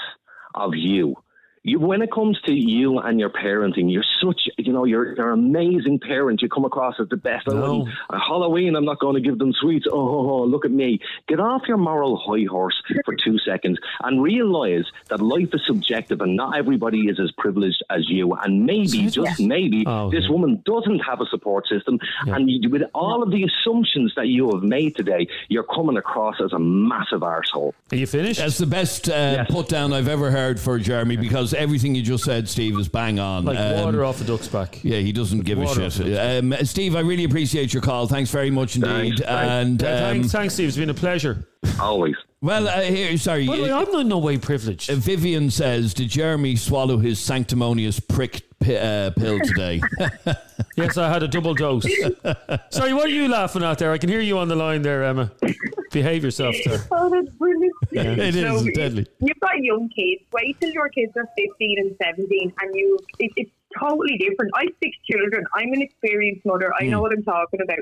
of 0.55 0.75
you. 0.75 1.17
You, 1.65 1.79
when 1.79 2.03
it 2.03 2.11
comes 2.11 2.41
to 2.43 2.53
you 2.53 2.99
and 2.99 3.21
your 3.21 3.31
parenting, 3.31 3.93
you're 3.93 4.03
such, 4.21 4.49
you 4.59 4.73
know, 4.73 4.85
you're, 4.85 5.15
you're 5.15 5.33
an 5.33 5.39
amazing 5.39 6.01
parent. 6.01 6.43
You 6.43 6.49
come 6.49 6.65
across 6.65 6.97
as 6.99 7.09
the 7.09 7.17
best. 7.17 7.47
I 7.49 7.53
No. 7.55 7.61
wouldn't- 7.79 7.89
Halloween, 8.11 8.75
I'm 8.75 8.85
not 8.85 8.99
going 8.99 9.15
to 9.15 9.21
give 9.21 9.39
them 9.39 9.53
sweets. 9.53 9.87
Oh, 9.89 9.97
oh, 9.97 10.31
oh, 10.31 10.45
look 10.45 10.65
at 10.65 10.73
me. 10.73 10.99
Get 11.29 11.39
off 11.39 11.63
your 11.69 11.77
moral 11.77 12.17
high 12.17 12.47
horse 12.51 12.75
for 13.05 13.15
two 13.15 13.39
seconds 13.39 13.79
and 14.03 14.21
realize 14.21 14.85
that 15.09 15.21
life 15.21 15.51
is 15.53 15.61
subjective 15.65 16.21
and 16.21 16.35
not 16.35 16.57
everybody 16.57 17.03
is 17.03 17.21
as 17.21 17.31
privileged 17.39 17.81
as 17.91 18.09
you. 18.11 18.33
And 18.35 18.67
maybe, 18.67 19.07
just 19.09 19.39
maybe, 19.39 19.85
Oh, 19.87 20.07
okay. 20.07 20.19
this 20.19 20.29
woman 20.29 20.63
doesn't 20.67 20.99
have 21.01 21.21
a 21.21 21.27
support 21.27 21.69
system. 21.69 22.01
And 22.27 22.51
you, 22.51 22.71
with 22.71 22.83
all 22.93 23.23
of 23.23 23.31
the 23.31 23.45
assumptions 23.45 24.13
that 24.17 24.27
you 24.27 24.51
have 24.53 24.65
made 24.65 24.97
today, 24.97 25.29
you're 25.49 25.63
coming 25.63 25.97
across 25.97 26.41
as 26.45 26.53
a 26.53 26.59
massive 26.59 27.21
arsehole. 27.21 27.73
Are 27.93 27.97
you 27.97 28.09
finished? 28.09 28.41
That's 28.41 28.59
the 28.59 28.67
best 28.67 29.09
uh, 29.09 29.45
put 29.45 29.69
down 29.69 29.93
I've 29.93 30.09
ever 30.09 30.33
heard 30.33 30.59
for 30.59 30.77
Jeremy 30.81 31.17
because 31.17 31.52
everything 31.55 31.95
you 31.95 32.03
just 32.03 32.25
said, 32.25 32.49
Steve, 32.49 32.79
is 32.79 32.89
bang 32.89 33.19
on. 33.19 33.45
like 33.45 33.59
Um, 33.59 33.85
water 33.85 34.05
off 34.05 34.21
a 34.21 34.25
duck's 34.25 34.49
back. 34.49 34.79
Yeah, 34.83 34.99
he 34.99 35.13
doesn't 35.13 35.41
give 35.41 35.59
Water 35.59 35.83
a 35.83 35.91
shit. 35.91 36.17
Um, 36.19 36.55
Steve, 36.65 36.97
I 36.97 37.01
really 37.01 37.25
appreciate 37.25 37.73
your 37.73 37.83
call. 37.83 38.07
Thanks 38.07 38.31
very 38.31 38.51
much 38.51 38.77
indeed. 38.77 38.89
Thanks, 38.91 39.21
thanks. 39.21 39.51
And 39.51 39.83
Yeah, 39.83 39.89
um, 39.89 39.99
thanks, 40.01 40.33
thanks, 40.33 40.55
Steve. 40.55 40.69
It's 40.69 40.77
been 40.77 40.91
a 40.91 40.95
pleasure. 40.95 41.47
Always. 41.81 42.17
well, 42.41 42.67
uh, 42.69 42.81
here, 42.83 43.17
sorry. 43.19 43.47
By 43.47 43.57
the 43.57 43.63
way, 43.63 43.71
uh, 43.71 43.81
I'm 43.87 43.95
in 44.01 44.09
no 44.09 44.19
way 44.19 44.37
privileged. 44.37 44.91
uh, 44.91 44.97
Vivian 44.97 45.51
says, 45.51 45.95
"Did 45.95 46.09
Jeremy 46.09 46.57
swallow 46.57 46.99
his 46.99 47.19
sanctimonious 47.21 48.01
prick 48.01 48.43
pi- 48.63 48.77
uh, 48.77 49.11
pill 49.11 49.39
today?" 49.41 49.81
Yes, 50.77 50.97
I 50.97 51.11
had 51.13 51.23
a 51.23 51.29
double 51.29 51.53
dose. 51.55 51.85
Sorry, 52.71 52.95
what 52.95 53.05
are 53.07 53.09
you 53.09 53.29
laughing 53.29 53.63
at 53.63 53.77
there? 53.79 53.93
I 53.93 53.99
can 53.99 54.09
hear 54.09 54.21
you 54.21 54.39
on 54.39 54.49
the 54.49 54.57
line 54.57 54.81
there, 54.81 55.05
Emma. 55.05 55.31
Behave 55.91 56.25
yourself 56.25 56.55
there. 56.65 56.79
Oh, 56.91 57.11
that's 57.11 57.29
brilliant. 57.37 57.75
it 57.91 58.35
is 58.37 58.61
So, 58.61 58.67
deadly. 58.75 59.07
You've 59.21 59.39
got 59.41 59.59
young 59.59 59.91
kids. 59.91 60.23
Wait 60.33 60.59
till 60.61 60.71
your 60.71 60.89
kids 60.89 61.13
are 61.17 61.29
15 61.37 61.79
and 61.79 61.97
17 62.03 62.53
and 62.61 62.75
you, 62.75 62.99
it, 63.19 63.33
it's 63.37 63.51
totally 63.81 64.17
different. 64.19 64.51
I 64.55 64.63
have 64.65 64.75
six 64.83 64.97
children. 65.11 65.45
I'm 65.57 65.73
an 65.73 65.83
experienced 65.83 66.43
mother. 66.45 66.73
I 66.79 66.87
know 66.87 66.99
Hmm. 66.99 67.03
what 67.03 67.13
I'm 67.13 67.23
talking 67.25 67.61
about. 67.63 67.79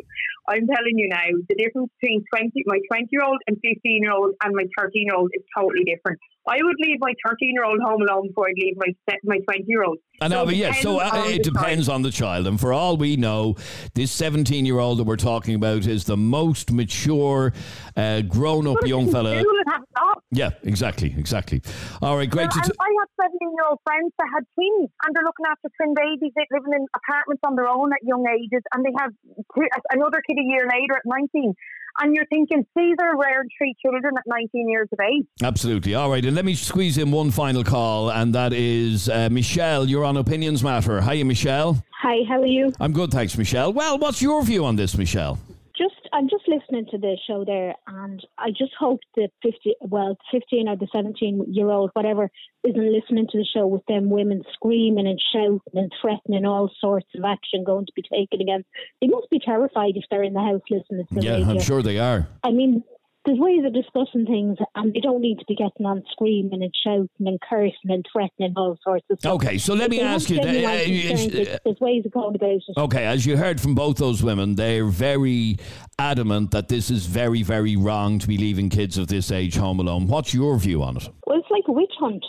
I'm 0.49 0.66
telling 0.66 0.97
you 0.99 1.09
now, 1.09 1.26
the 1.49 1.55
difference 1.57 1.91
between 2.01 2.24
20, 2.34 2.51
my 2.66 2.78
20 2.91 3.09
year 3.12 3.22
old 3.24 3.38
and 3.47 3.57
15 3.62 4.03
year 4.03 4.12
old 4.12 4.34
and 4.45 4.55
my 4.55 4.64
13 4.78 5.07
year 5.07 5.14
old 5.16 5.30
is 5.34 5.43
totally 5.57 5.84
different. 5.84 6.18
I 6.49 6.57
would 6.62 6.76
leave 6.80 6.97
my 7.01 7.12
13 7.26 7.53
year 7.53 7.64
old 7.64 7.78
home 7.84 8.01
alone 8.03 8.28
before 8.28 8.49
I'd 8.49 8.55
leave 8.57 8.74
my 8.76 8.93
my 9.24 9.38
20 9.38 9.64
year 9.66 9.84
old. 9.84 9.99
I 10.22 10.28
know, 10.28 10.45
but 10.45 10.57
yes, 10.57 10.82
so 10.82 10.99
uh, 10.99 11.24
it 11.26 11.43
depends 11.43 11.88
on 11.88 12.03
the 12.03 12.11
child. 12.11 12.47
And 12.47 12.59
for 12.61 12.72
all 12.72 12.97
we 12.97 13.16
know, 13.16 13.57
this 13.95 14.11
17 14.12 14.66
year 14.66 14.78
old 14.78 14.99
that 14.99 15.05
we're 15.05 15.16
talking 15.16 15.55
about 15.55 15.86
is 15.86 16.05
the 16.05 16.16
most 16.16 16.72
mature, 16.72 17.53
uh, 17.97 18.22
grown 18.22 18.66
up 18.66 18.84
young 18.86 19.11
fella. 19.11 19.41
School 19.41 19.53
and 19.64 19.72
have 19.72 19.82
a 19.82 19.99
job. 20.01 20.22
Yeah, 20.32 20.51
exactly, 20.64 21.14
exactly. 21.16 21.61
All 22.03 22.16
right, 22.16 22.28
great. 22.28 22.51
To 22.51 22.59
and 22.62 22.72
I 22.80 22.88
have 23.01 23.09
17 23.30 23.38
year 23.55 23.64
old 23.68 23.78
friends 23.84 24.12
that 24.18 24.28
had 24.34 24.45
twins 24.55 24.91
and 25.05 25.14
they're 25.14 25.24
looking 25.24 25.47
after 25.47 25.68
twin 25.81 25.95
babies. 25.95 26.33
They're 26.37 26.47
living 26.53 26.72
in 26.74 26.87
apartments 26.95 27.41
on 27.47 27.57
their 27.57 27.68
own 27.68 27.93
at 27.93 28.03
young 28.03 28.24
ages 28.28 28.62
and 28.72 28.85
they 28.85 28.93
have 28.99 29.11
two, 29.55 29.66
another 29.91 30.22
kid 30.28 30.39
a 30.39 30.45
year 30.45 30.68
later 30.68 30.97
at 30.97 31.03
19. 31.07 31.55
And 32.01 32.14
you're 32.14 32.26
thinking, 32.26 32.64
these 32.76 32.97
they're 32.99 33.16
rearing 33.16 33.49
three 33.59 33.74
children 33.85 34.14
at 34.16 34.22
19 34.26 34.68
years 34.68 34.89
of 34.93 34.99
age. 35.01 35.26
Absolutely. 35.43 35.95
All 35.95 36.09
right, 36.09 36.24
and 36.24 36.37
let 36.37 36.45
me 36.45 36.55
squeeze 36.55 36.99
in 36.99 37.11
one 37.11 37.31
final 37.31 37.64
call, 37.64 38.11
and 38.11 38.35
that 38.35 38.53
is 38.53 39.09
uh, 39.09 39.28
Michelle. 39.31 39.89
You're 39.89 40.05
on 40.05 40.16
Opinions 40.16 40.62
Matter. 40.62 41.03
Hiya, 41.03 41.24
Michelle. 41.24 41.85
Hi, 42.01 42.18
how 42.28 42.41
are 42.41 42.47
you? 42.47 42.72
I'm 42.78 42.93
good, 42.93 43.11
thanks, 43.11 43.37
Michelle. 43.37 43.72
Well, 43.72 43.99
what's 43.99 44.22
your 44.22 44.43
view 44.45 44.64
on 44.64 44.76
this, 44.76 44.97
Michelle? 44.97 45.39
Just 45.81 46.09
I'm 46.12 46.28
just 46.28 46.45
listening 46.47 46.87
to 46.91 46.99
the 46.99 47.16
show 47.26 47.45
there, 47.47 47.74
and 47.87 48.20
I 48.37 48.51
just 48.51 48.72
hope 48.78 49.01
the 49.16 49.28
fifty, 49.43 49.74
well, 49.81 50.18
fifteen 50.31 50.68
or 50.68 50.76
the 50.76 50.89
seventeen 50.93 51.43
year 51.49 51.70
old, 51.70 51.91
whatever, 51.95 52.31
isn't 52.64 52.93
listening 52.93 53.28
to 53.33 53.39
the 53.39 53.47
show 53.55 53.66
with 53.66 53.87
them 53.87 54.11
women 54.11 54.43
screaming 54.53 55.07
and 55.07 55.18
shouting 55.33 55.61
and 55.72 55.91
threatening 56.03 56.45
all 56.45 56.70
sorts 56.81 57.07
of 57.16 57.24
action 57.24 57.64
going 57.64 57.87
to 57.87 57.93
be 57.97 58.03
taken 58.03 58.43
against. 58.43 58.68
They 59.01 59.07
must 59.07 59.31
be 59.31 59.39
terrified 59.39 59.93
if 59.97 60.05
they're 60.11 60.22
in 60.22 60.35
the 60.35 60.41
house 60.41 60.61
listening 60.68 61.07
to 61.07 61.14
the 61.14 61.22
Yeah, 61.22 61.33
radio. 61.33 61.49
I'm 61.49 61.61
sure 61.61 61.81
they 61.81 61.99
are. 61.99 62.28
I 62.45 62.51
mean, 62.51 62.85
there's 63.25 63.39
ways 63.39 63.64
of 63.64 63.75
discussing 63.75 64.25
things, 64.25 64.57
and 64.75 64.95
they 64.95 65.01
don't 65.01 65.21
need 65.21 65.39
to 65.39 65.45
be 65.47 65.55
getting 65.55 65.85
on 65.85 66.03
screaming 66.12 66.62
and 66.62 66.75
shouting 66.85 67.09
and 67.21 67.39
cursing 67.41 67.91
and 67.91 68.05
threatening 68.11 68.55
all 68.57 68.79
sorts 68.83 69.05
of 69.11 69.18
stuff. 69.18 69.35
Okay, 69.35 69.59
so 69.59 69.75
let 69.75 69.85
If 69.85 69.91
me 69.91 70.01
ask 70.01 70.31
you, 70.31 70.37
genuine 70.37 70.66
uh, 70.66 71.53
uh, 71.53 71.59
there's 71.64 71.81
ways 71.81 72.05
of 72.07 72.12
going 72.12 72.35
about 72.35 72.51
it. 72.51 72.62
Okay, 72.77 73.05
as 73.05 73.27
you 73.27 73.37
heard 73.37 73.61
from 73.61 73.75
both 73.75 73.99
those 73.99 74.23
women, 74.23 74.55
they're 74.55 74.87
very 74.87 75.59
adamant 75.99 76.51
that 76.53 76.68
this 76.68 76.91
is 76.91 77.07
very, 77.07 77.43
very 77.43 77.77
wrong 77.77 78.18
to 78.18 78.27
be 78.27 78.39
leaving 78.39 78.71
kids 78.71 78.97
of 78.97 79.09
this 79.09 79.31
age 79.31 79.57
home 79.57 79.81
alone. 79.81 80.07
What's 80.07 80.33
your 80.33 80.59
view 80.59 80.83
on 80.83 80.97
it? 80.97 81.09
Well, 81.27 81.39
it's 81.39 81.51
like 81.51 81.64
a 81.68 81.73
witch 81.73 81.93
hunt 81.99 82.25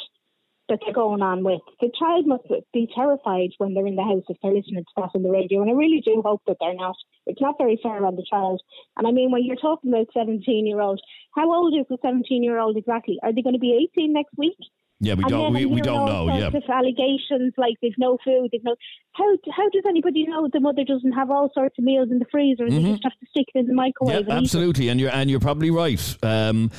that 0.71 0.79
they're 0.83 0.93
going 0.93 1.21
on 1.21 1.43
with. 1.43 1.59
The 1.81 1.91
child 1.99 2.25
must 2.25 2.47
be 2.73 2.87
terrified 2.95 3.51
when 3.57 3.73
they're 3.73 3.85
in 3.85 3.97
the 3.97 4.07
house 4.07 4.23
if 4.29 4.37
they're 4.41 4.55
listening 4.55 4.85
to 4.85 4.93
that 4.95 5.11
on 5.13 5.21
the 5.21 5.29
radio, 5.29 5.61
and 5.61 5.69
I 5.69 5.73
really 5.73 6.01
do 6.03 6.23
hope 6.23 6.41
that 6.47 6.57
they're 6.59 6.73
not. 6.73 6.95
It's 7.27 7.41
not 7.41 7.59
very 7.59 7.77
fair 7.83 8.05
on 8.05 8.15
the 8.15 8.25
child. 8.27 8.61
And 8.95 9.05
I 9.05 9.11
mean, 9.11 9.31
when 9.31 9.43
you're 9.43 9.57
talking 9.57 9.91
about 9.91 10.07
17 10.13 10.65
year 10.65 10.79
old, 10.79 11.01
how 11.35 11.51
old 11.53 11.75
is 11.75 11.85
the 11.89 11.97
17 12.01 12.41
year 12.41 12.57
old 12.57 12.77
exactly? 12.77 13.19
Are 13.21 13.33
they 13.33 13.41
going 13.41 13.53
to 13.53 13.59
be 13.59 13.89
18 13.93 14.13
next 14.13 14.31
week? 14.37 14.57
Yeah, 15.03 15.15
we 15.15 15.23
don't. 15.23 15.51
We, 15.51 15.65
we 15.65 15.81
don't 15.81 16.05
know. 16.05 16.27
Yeah. 16.27 16.47
Of 16.47 16.53
allegations 16.69 17.53
like 17.57 17.73
there's 17.81 17.95
no 17.97 18.19
food, 18.23 18.49
there's 18.51 18.63
no. 18.63 18.75
How 19.13 19.25
how 19.51 19.67
does 19.69 19.81
anybody 19.87 20.27
know 20.27 20.47
the 20.53 20.59
mother 20.59 20.83
doesn't 20.83 21.13
have 21.13 21.31
all 21.31 21.49
sorts 21.55 21.77
of 21.79 21.83
meals 21.83 22.09
in 22.11 22.19
the 22.19 22.25
freezer 22.31 22.65
and 22.65 22.73
Mhm. 22.73 22.83
they 22.83 22.91
just 22.91 23.03
have 23.03 23.19
to 23.19 23.25
stick 23.31 23.47
it 23.53 23.59
in 23.59 23.65
the 23.65 23.73
microwave? 23.73 24.27
Yeah, 24.27 24.35
and 24.35 24.43
absolutely, 24.45 24.89
and 24.89 24.99
you're 24.99 25.09
and 25.09 25.29
you're 25.29 25.39
probably 25.39 25.71
right. 25.71 25.99
Um, 26.21 26.69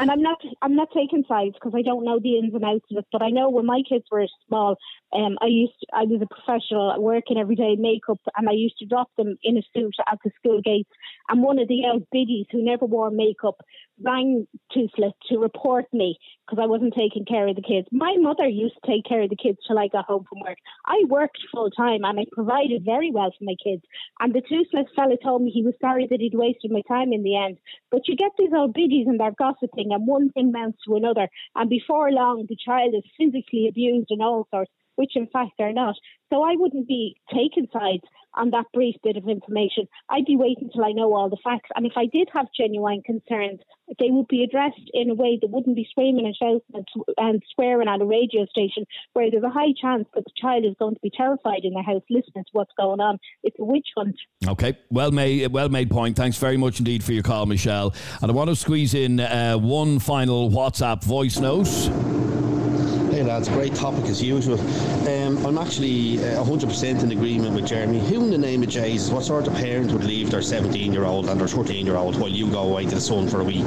And 0.00 0.10
I'm 0.10 0.20
not 0.20 0.38
I'm 0.60 0.74
not 0.74 0.88
taking 0.92 1.24
sides 1.28 1.54
because 1.54 1.72
I 1.76 1.82
don't 1.82 2.04
know 2.04 2.18
the 2.18 2.38
ins 2.38 2.52
and 2.52 2.64
outs 2.64 2.84
of 2.90 2.98
it. 2.98 3.06
But 3.12 3.22
I 3.22 3.30
know 3.30 3.48
when 3.48 3.64
my 3.64 3.82
kids 3.88 4.06
were 4.10 4.26
small, 4.48 4.76
um, 5.12 5.38
I 5.40 5.46
used 5.46 5.78
I 5.94 6.02
was 6.02 6.20
a 6.20 6.26
professional 6.26 6.90
at 6.90 7.00
working 7.00 7.38
every 7.38 7.54
day 7.54 7.76
makeup, 7.78 8.18
and 8.36 8.48
I 8.48 8.52
used 8.52 8.78
to 8.78 8.86
drop 8.86 9.08
them 9.16 9.36
in 9.44 9.56
a 9.56 9.62
suit 9.72 9.94
at 10.10 10.18
the 10.24 10.32
school 10.36 10.60
gates. 10.60 10.90
And 11.28 11.44
one 11.44 11.60
of 11.60 11.68
the 11.68 11.82
old 11.90 12.04
biddies 12.10 12.46
who 12.50 12.60
never 12.64 12.86
wore 12.86 13.10
makeup 13.12 13.60
rang 14.02 14.46
Tusla 14.74 15.12
to 15.28 15.38
report 15.38 15.86
me 15.92 16.18
because 16.46 16.62
I 16.62 16.66
wasn't 16.66 16.94
taking 16.94 17.24
care 17.24 17.48
of 17.48 17.56
the 17.56 17.62
kids. 17.62 17.88
My 17.92 18.16
mother 18.18 18.46
used 18.46 18.74
to 18.74 18.90
take 18.90 19.04
care 19.04 19.22
of 19.22 19.30
the 19.30 19.36
kids 19.36 19.58
till 19.66 19.78
I 19.78 19.88
got 19.88 20.06
home 20.06 20.24
from 20.28 20.40
work. 20.40 20.58
I 20.86 21.02
worked 21.08 21.38
full 21.52 21.70
time 21.70 22.04
and 22.04 22.18
I 22.18 22.24
provided 22.32 22.84
very 22.84 23.10
well 23.10 23.30
for 23.30 23.44
my 23.44 23.54
kids. 23.62 23.82
And 24.20 24.34
the 24.34 24.42
Tusla 24.42 24.84
fella 24.94 25.16
told 25.22 25.42
me 25.42 25.50
he 25.50 25.62
was 25.62 25.74
sorry 25.80 26.06
that 26.10 26.20
he'd 26.20 26.34
wasted 26.34 26.70
my 26.70 26.82
time 26.88 27.12
in 27.12 27.22
the 27.22 27.36
end. 27.36 27.58
But 27.90 28.08
you 28.08 28.16
get 28.16 28.32
these 28.38 28.52
old 28.54 28.74
biddies 28.74 29.06
and 29.06 29.18
they're 29.18 29.32
gossiping, 29.32 29.92
and 29.92 30.06
one 30.06 30.30
thing 30.30 30.52
mounts 30.52 30.78
to 30.86 30.96
another. 30.96 31.28
And 31.54 31.68
before 31.68 32.10
long, 32.10 32.46
the 32.48 32.56
child 32.56 32.94
is 32.94 33.04
physically 33.16 33.68
abused 33.68 34.10
and 34.10 34.22
all 34.22 34.46
sorts, 34.50 34.70
which 34.96 35.16
in 35.16 35.26
fact 35.26 35.52
they're 35.58 35.72
not. 35.72 35.96
So 36.30 36.42
I 36.42 36.54
wouldn't 36.56 36.88
be 36.88 37.16
taking 37.32 37.68
sides 37.72 38.04
on 38.38 38.50
that 38.50 38.64
brief 38.72 38.96
bit 39.02 39.16
of 39.16 39.28
information. 39.28 39.88
I'd 40.08 40.24
be 40.24 40.36
waiting 40.36 40.70
till 40.72 40.84
I 40.84 40.92
know 40.92 41.14
all 41.14 41.28
the 41.28 41.36
facts. 41.42 41.70
And 41.74 41.84
if 41.84 41.92
I 41.96 42.06
did 42.06 42.28
have 42.32 42.46
genuine 42.56 43.02
concerns, 43.02 43.60
they 43.98 44.10
would 44.10 44.28
be 44.28 44.44
addressed 44.44 44.90
in 44.92 45.10
a 45.10 45.14
way 45.14 45.38
that 45.40 45.50
wouldn't 45.50 45.76
be 45.76 45.86
screaming 45.90 46.26
and 46.26 46.36
shouting 46.36 46.60
and, 46.74 46.86
and 47.16 47.42
swearing 47.54 47.88
at 47.88 48.00
a 48.00 48.04
radio 48.04 48.46
station 48.46 48.84
where 49.12 49.30
there's 49.30 49.42
a 49.42 49.50
high 49.50 49.72
chance 49.80 50.06
that 50.14 50.24
the 50.24 50.32
child 50.40 50.64
is 50.64 50.74
going 50.78 50.94
to 50.94 51.00
be 51.02 51.10
terrified 51.10 51.64
in 51.64 51.72
the 51.72 51.82
house 51.82 52.02
listening 52.10 52.44
to 52.44 52.50
what's 52.52 52.72
going 52.78 53.00
on. 53.00 53.18
It's 53.42 53.56
a 53.58 53.64
witch 53.64 53.88
hunt. 53.96 54.16
Okay, 54.46 54.78
well 54.90 55.10
made, 55.10 55.50
well 55.52 55.68
made 55.68 55.90
point. 55.90 56.16
Thanks 56.16 56.36
very 56.36 56.56
much 56.56 56.78
indeed 56.78 57.02
for 57.02 57.12
your 57.12 57.22
call, 57.22 57.46
Michelle. 57.46 57.94
And 58.22 58.30
I 58.30 58.34
want 58.34 58.50
to 58.50 58.56
squeeze 58.56 58.94
in 58.94 59.20
uh, 59.20 59.56
one 59.56 59.98
final 59.98 60.50
WhatsApp 60.50 61.02
voice 61.02 61.38
note. 61.38 62.27
Lads, 63.28 63.50
great 63.50 63.74
topic 63.74 64.06
as 64.06 64.22
usual. 64.22 64.58
Um, 65.06 65.44
I'm 65.44 65.58
actually 65.58 66.18
uh, 66.18 66.42
100% 66.42 67.02
in 67.02 67.12
agreement 67.12 67.54
with 67.54 67.66
Jeremy. 67.66 68.00
Who 68.00 68.24
in 68.24 68.30
the 68.30 68.38
name 68.38 68.62
of 68.62 68.70
Jesus, 68.70 69.10
what 69.10 69.22
sort 69.22 69.46
of 69.46 69.54
parent 69.54 69.92
would 69.92 70.02
leave 70.02 70.30
their 70.30 70.40
17 70.40 70.94
year 70.94 71.04
old 71.04 71.28
and 71.28 71.38
their 71.38 71.46
13 71.46 71.84
year 71.84 71.96
old 71.96 72.18
while 72.18 72.30
you 72.30 72.50
go 72.50 72.62
away 72.62 72.86
to 72.86 72.94
the 72.94 73.00
sun 73.02 73.28
for 73.28 73.42
a 73.42 73.44
week? 73.44 73.66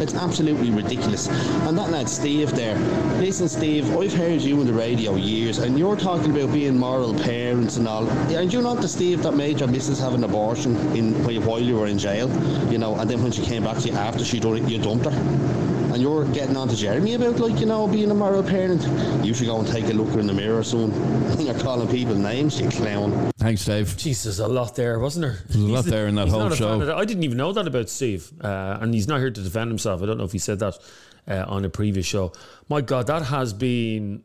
It's 0.00 0.14
absolutely 0.14 0.70
ridiculous. 0.70 1.28
And 1.68 1.76
that 1.76 1.90
lad 1.90 2.08
Steve 2.08 2.52
there, 2.52 2.78
listen, 3.18 3.46
Steve, 3.46 3.94
I've 3.94 4.14
heard 4.14 4.40
you 4.40 4.58
on 4.58 4.66
the 4.66 4.72
radio 4.72 5.16
years, 5.16 5.58
and 5.58 5.78
you're 5.78 5.96
talking 5.96 6.34
about 6.34 6.50
being 6.54 6.78
moral 6.78 7.12
parents 7.12 7.76
and 7.76 7.86
all. 7.86 8.08
And 8.08 8.50
you're 8.50 8.62
not 8.62 8.80
the 8.80 8.88
Steve 8.88 9.22
that 9.24 9.32
made 9.32 9.60
your 9.60 9.68
missus 9.68 9.98
have 9.98 10.14
an 10.14 10.24
abortion 10.24 10.76
in 10.96 11.12
while 11.44 11.60
you 11.60 11.76
were 11.76 11.88
in 11.88 11.98
jail, 11.98 12.30
you 12.72 12.78
know, 12.78 12.94
and 12.94 13.10
then 13.10 13.22
when 13.22 13.32
she 13.32 13.42
came 13.42 13.64
back 13.64 13.76
to 13.82 13.88
you 13.88 13.94
after 13.94 14.24
she 14.24 14.40
done 14.40 14.56
it, 14.56 14.66
you 14.66 14.78
dumped 14.78 15.04
her 15.04 15.77
and 15.98 16.04
you're 16.04 16.24
getting 16.32 16.56
on 16.56 16.68
to 16.68 16.76
Jeremy 16.76 17.14
about 17.14 17.40
like 17.40 17.58
you 17.58 17.66
know 17.66 17.88
being 17.88 18.10
a 18.12 18.14
moral 18.14 18.42
parent, 18.42 18.82
you 19.26 19.34
should 19.34 19.46
go 19.46 19.58
and 19.58 19.66
take 19.66 19.86
a 19.86 19.92
look 19.92 20.14
in 20.14 20.28
the 20.28 20.32
mirror 20.32 20.62
soon. 20.62 20.92
you're 21.44 21.58
calling 21.58 21.88
people 21.88 22.14
names, 22.14 22.60
you 22.60 22.68
clown. 22.68 23.32
Thanks, 23.38 23.64
Dave. 23.64 23.96
Jesus, 23.96 24.38
a 24.38 24.46
lot 24.46 24.76
there, 24.76 25.00
wasn't 25.00 25.22
there? 25.22 25.38
There's 25.48 25.56
a 25.56 25.66
lot 25.66 25.84
there 25.86 26.06
in 26.06 26.14
that 26.14 26.26
He's 26.26 26.32
whole 26.32 26.42
not 26.44 26.52
a 26.52 26.56
fan 26.56 26.58
show. 26.58 26.84
that. 26.84 26.96
I 26.96 27.04
didn't 27.04 27.24
even 27.24 27.36
know 27.36 27.52
that 27.52 27.66
about 27.66 27.88
Steve, 27.88 28.30
uh, 28.40 28.78
and 28.80 28.94
he's 28.94 29.08
not 29.08 29.18
here 29.18 29.30
to 29.30 29.42
defend 29.42 29.70
himself. 29.70 30.00
I 30.00 30.06
don't 30.06 30.18
know 30.18 30.24
if 30.24 30.30
he 30.30 30.38
said 30.38 30.60
that 30.60 30.78
uh, 31.26 31.44
on 31.48 31.64
a 31.64 31.68
previous 31.68 32.06
show. 32.06 32.32
My 32.68 32.80
God, 32.80 33.08
that 33.08 33.22
has 33.22 33.52
been 33.52 34.22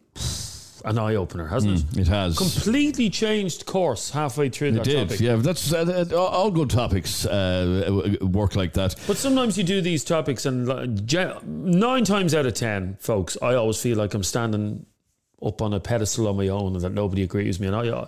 an 0.84 0.98
eye 1.00 1.16
opener, 1.16 1.48
hasn't 1.48 1.80
it? 1.80 1.86
Mm, 1.88 1.98
it 2.00 2.08
has. 2.08 2.38
Completely 2.38 3.10
changed 3.10 3.66
course 3.66 4.10
halfway 4.12 4.50
through 4.50 4.70
It 4.70 4.84
did, 4.84 5.08
topic. 5.10 5.20
yeah. 5.22 5.36
That's 5.38 5.72
uh, 5.74 6.06
uh, 6.12 6.16
all 6.18 6.52
good 6.52 6.70
topics 6.70 7.26
uh, 7.26 8.18
work 8.22 8.56
like 8.56 8.74
that. 8.74 8.96
But 9.08 9.18
sometimes 9.18 9.58
you 9.58 9.64
do 9.64 9.82
these 9.82 10.04
topics, 10.04 10.46
and 10.46 10.66
nine 11.46 12.04
times 12.04 12.36
out 12.36 12.46
of 12.46 12.54
ten, 12.54 12.98
folks, 13.00 13.38
I 13.42 13.54
always 13.56 13.82
feel 13.82 13.98
like 13.98 14.14
I'm 14.14 14.24
standing 14.24 14.86
up 15.42 15.62
on 15.62 15.74
a 15.74 15.80
pedestal 15.80 16.28
on 16.28 16.38
my 16.38 16.48
own, 16.50 16.74
and 16.74 16.82
that 16.82 16.92
nobody 16.94 17.24
agrees 17.24 17.60
with 17.60 17.70
me. 17.72 17.76
And 17.78 17.88
I, 17.88 17.90
uh, 17.92 18.06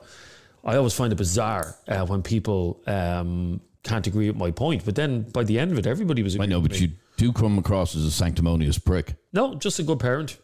I 0.64 0.76
always 0.78 0.94
find 0.94 1.12
it 1.14 1.18
bizarre 1.18 1.76
uh, 1.88 2.06
when 2.06 2.24
people 2.24 2.82
um, 2.88 3.62
can't 3.84 4.06
agree 4.08 4.28
with 4.30 4.38
my 4.38 4.52
point. 4.52 4.84
But 4.84 4.96
then 4.96 5.24
by 5.24 5.44
the 5.44 5.60
end 5.60 5.72
of 5.72 5.78
it, 5.78 5.88
everybody 5.88 6.24
was. 6.24 6.38
I 6.40 6.46
know, 6.46 6.62
but 6.62 6.80
you 6.80 6.90
do 7.18 7.32
come 7.32 7.58
across 7.58 7.96
as 7.96 8.04
a 8.04 8.12
sanctimonious 8.12 8.78
prick. 8.78 9.16
No, 9.32 9.56
just 9.56 9.80
a 9.80 9.84
good 9.84 10.00
parent. 10.00 10.38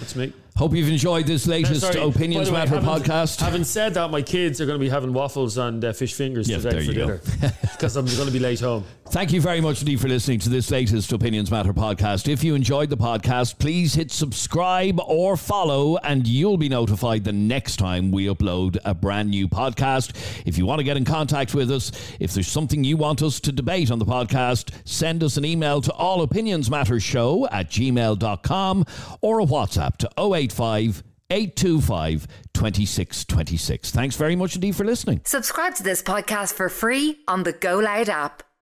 That's 0.00 0.14
me. 0.14 0.32
Hope 0.58 0.74
you've 0.74 0.88
enjoyed 0.88 1.24
this 1.24 1.46
latest 1.46 1.82
Sorry, 1.82 2.00
Opinions 2.00 2.50
way, 2.50 2.58
Matter 2.58 2.80
having- 2.80 2.88
podcast. 2.88 3.40
Having 3.40 3.62
said 3.62 3.94
that, 3.94 4.10
my 4.10 4.22
kids 4.22 4.60
are 4.60 4.66
going 4.66 4.76
to 4.76 4.84
be 4.84 4.88
having 4.90 5.12
waffles 5.12 5.56
and 5.56 5.84
uh, 5.84 5.92
fish 5.92 6.14
fingers 6.14 6.50
Yeah, 6.50 6.56
today 6.58 6.84
for 6.84 6.92
dinner 6.92 7.20
because 7.62 7.94
I'm 7.96 8.06
going 8.06 8.26
to 8.26 8.32
be 8.32 8.40
late 8.40 8.58
home. 8.58 8.82
Thank 9.10 9.32
you 9.32 9.40
very 9.40 9.62
much 9.62 9.80
indeed 9.80 10.00
for 10.00 10.08
listening 10.08 10.38
to 10.40 10.50
this 10.50 10.70
latest 10.70 11.12
Opinions 11.12 11.50
Matter 11.50 11.72
podcast. 11.72 12.28
If 12.28 12.44
you 12.44 12.54
enjoyed 12.54 12.90
the 12.90 12.96
podcast, 12.96 13.58
please 13.58 13.94
hit 13.94 14.10
subscribe 14.10 15.00
or 15.06 15.36
follow, 15.38 15.96
and 15.98 16.26
you'll 16.26 16.58
be 16.58 16.68
notified 16.68 17.24
the 17.24 17.32
next 17.32 17.76
time 17.76 18.10
we 18.10 18.26
upload 18.26 18.76
a 18.84 18.92
brand 18.92 19.30
new 19.30 19.48
podcast. 19.48 20.10
If 20.44 20.58
you 20.58 20.66
want 20.66 20.80
to 20.80 20.84
get 20.84 20.98
in 20.98 21.06
contact 21.06 21.54
with 21.54 21.70
us, 21.70 21.90
if 22.20 22.34
there's 22.34 22.48
something 22.48 22.84
you 22.84 22.98
want 22.98 23.22
us 23.22 23.40
to 23.40 23.52
debate 23.52 23.90
on 23.90 23.98
the 23.98 24.04
podcast, 24.04 24.74
send 24.84 25.22
us 25.24 25.38
an 25.38 25.44
email 25.46 25.80
to 25.80 25.90
allopinionsmattershow 25.92 27.48
at 27.50 27.70
gmail.com 27.70 28.84
or 29.22 29.40
a 29.40 29.46
WhatsApp 29.46 29.96
to 29.98 30.10
085 30.52 31.02
825 31.30 32.26
2626. 32.54 33.90
Thanks 33.90 34.16
very 34.16 34.34
much 34.34 34.54
indeed 34.54 34.74
for 34.74 34.84
listening. 34.84 35.20
Subscribe 35.24 35.74
to 35.74 35.82
this 35.82 36.02
podcast 36.02 36.54
for 36.54 36.68
free 36.68 37.18
on 37.28 37.42
the 37.42 37.52
Go 37.52 37.78
Loud 37.78 38.08
app. 38.08 38.42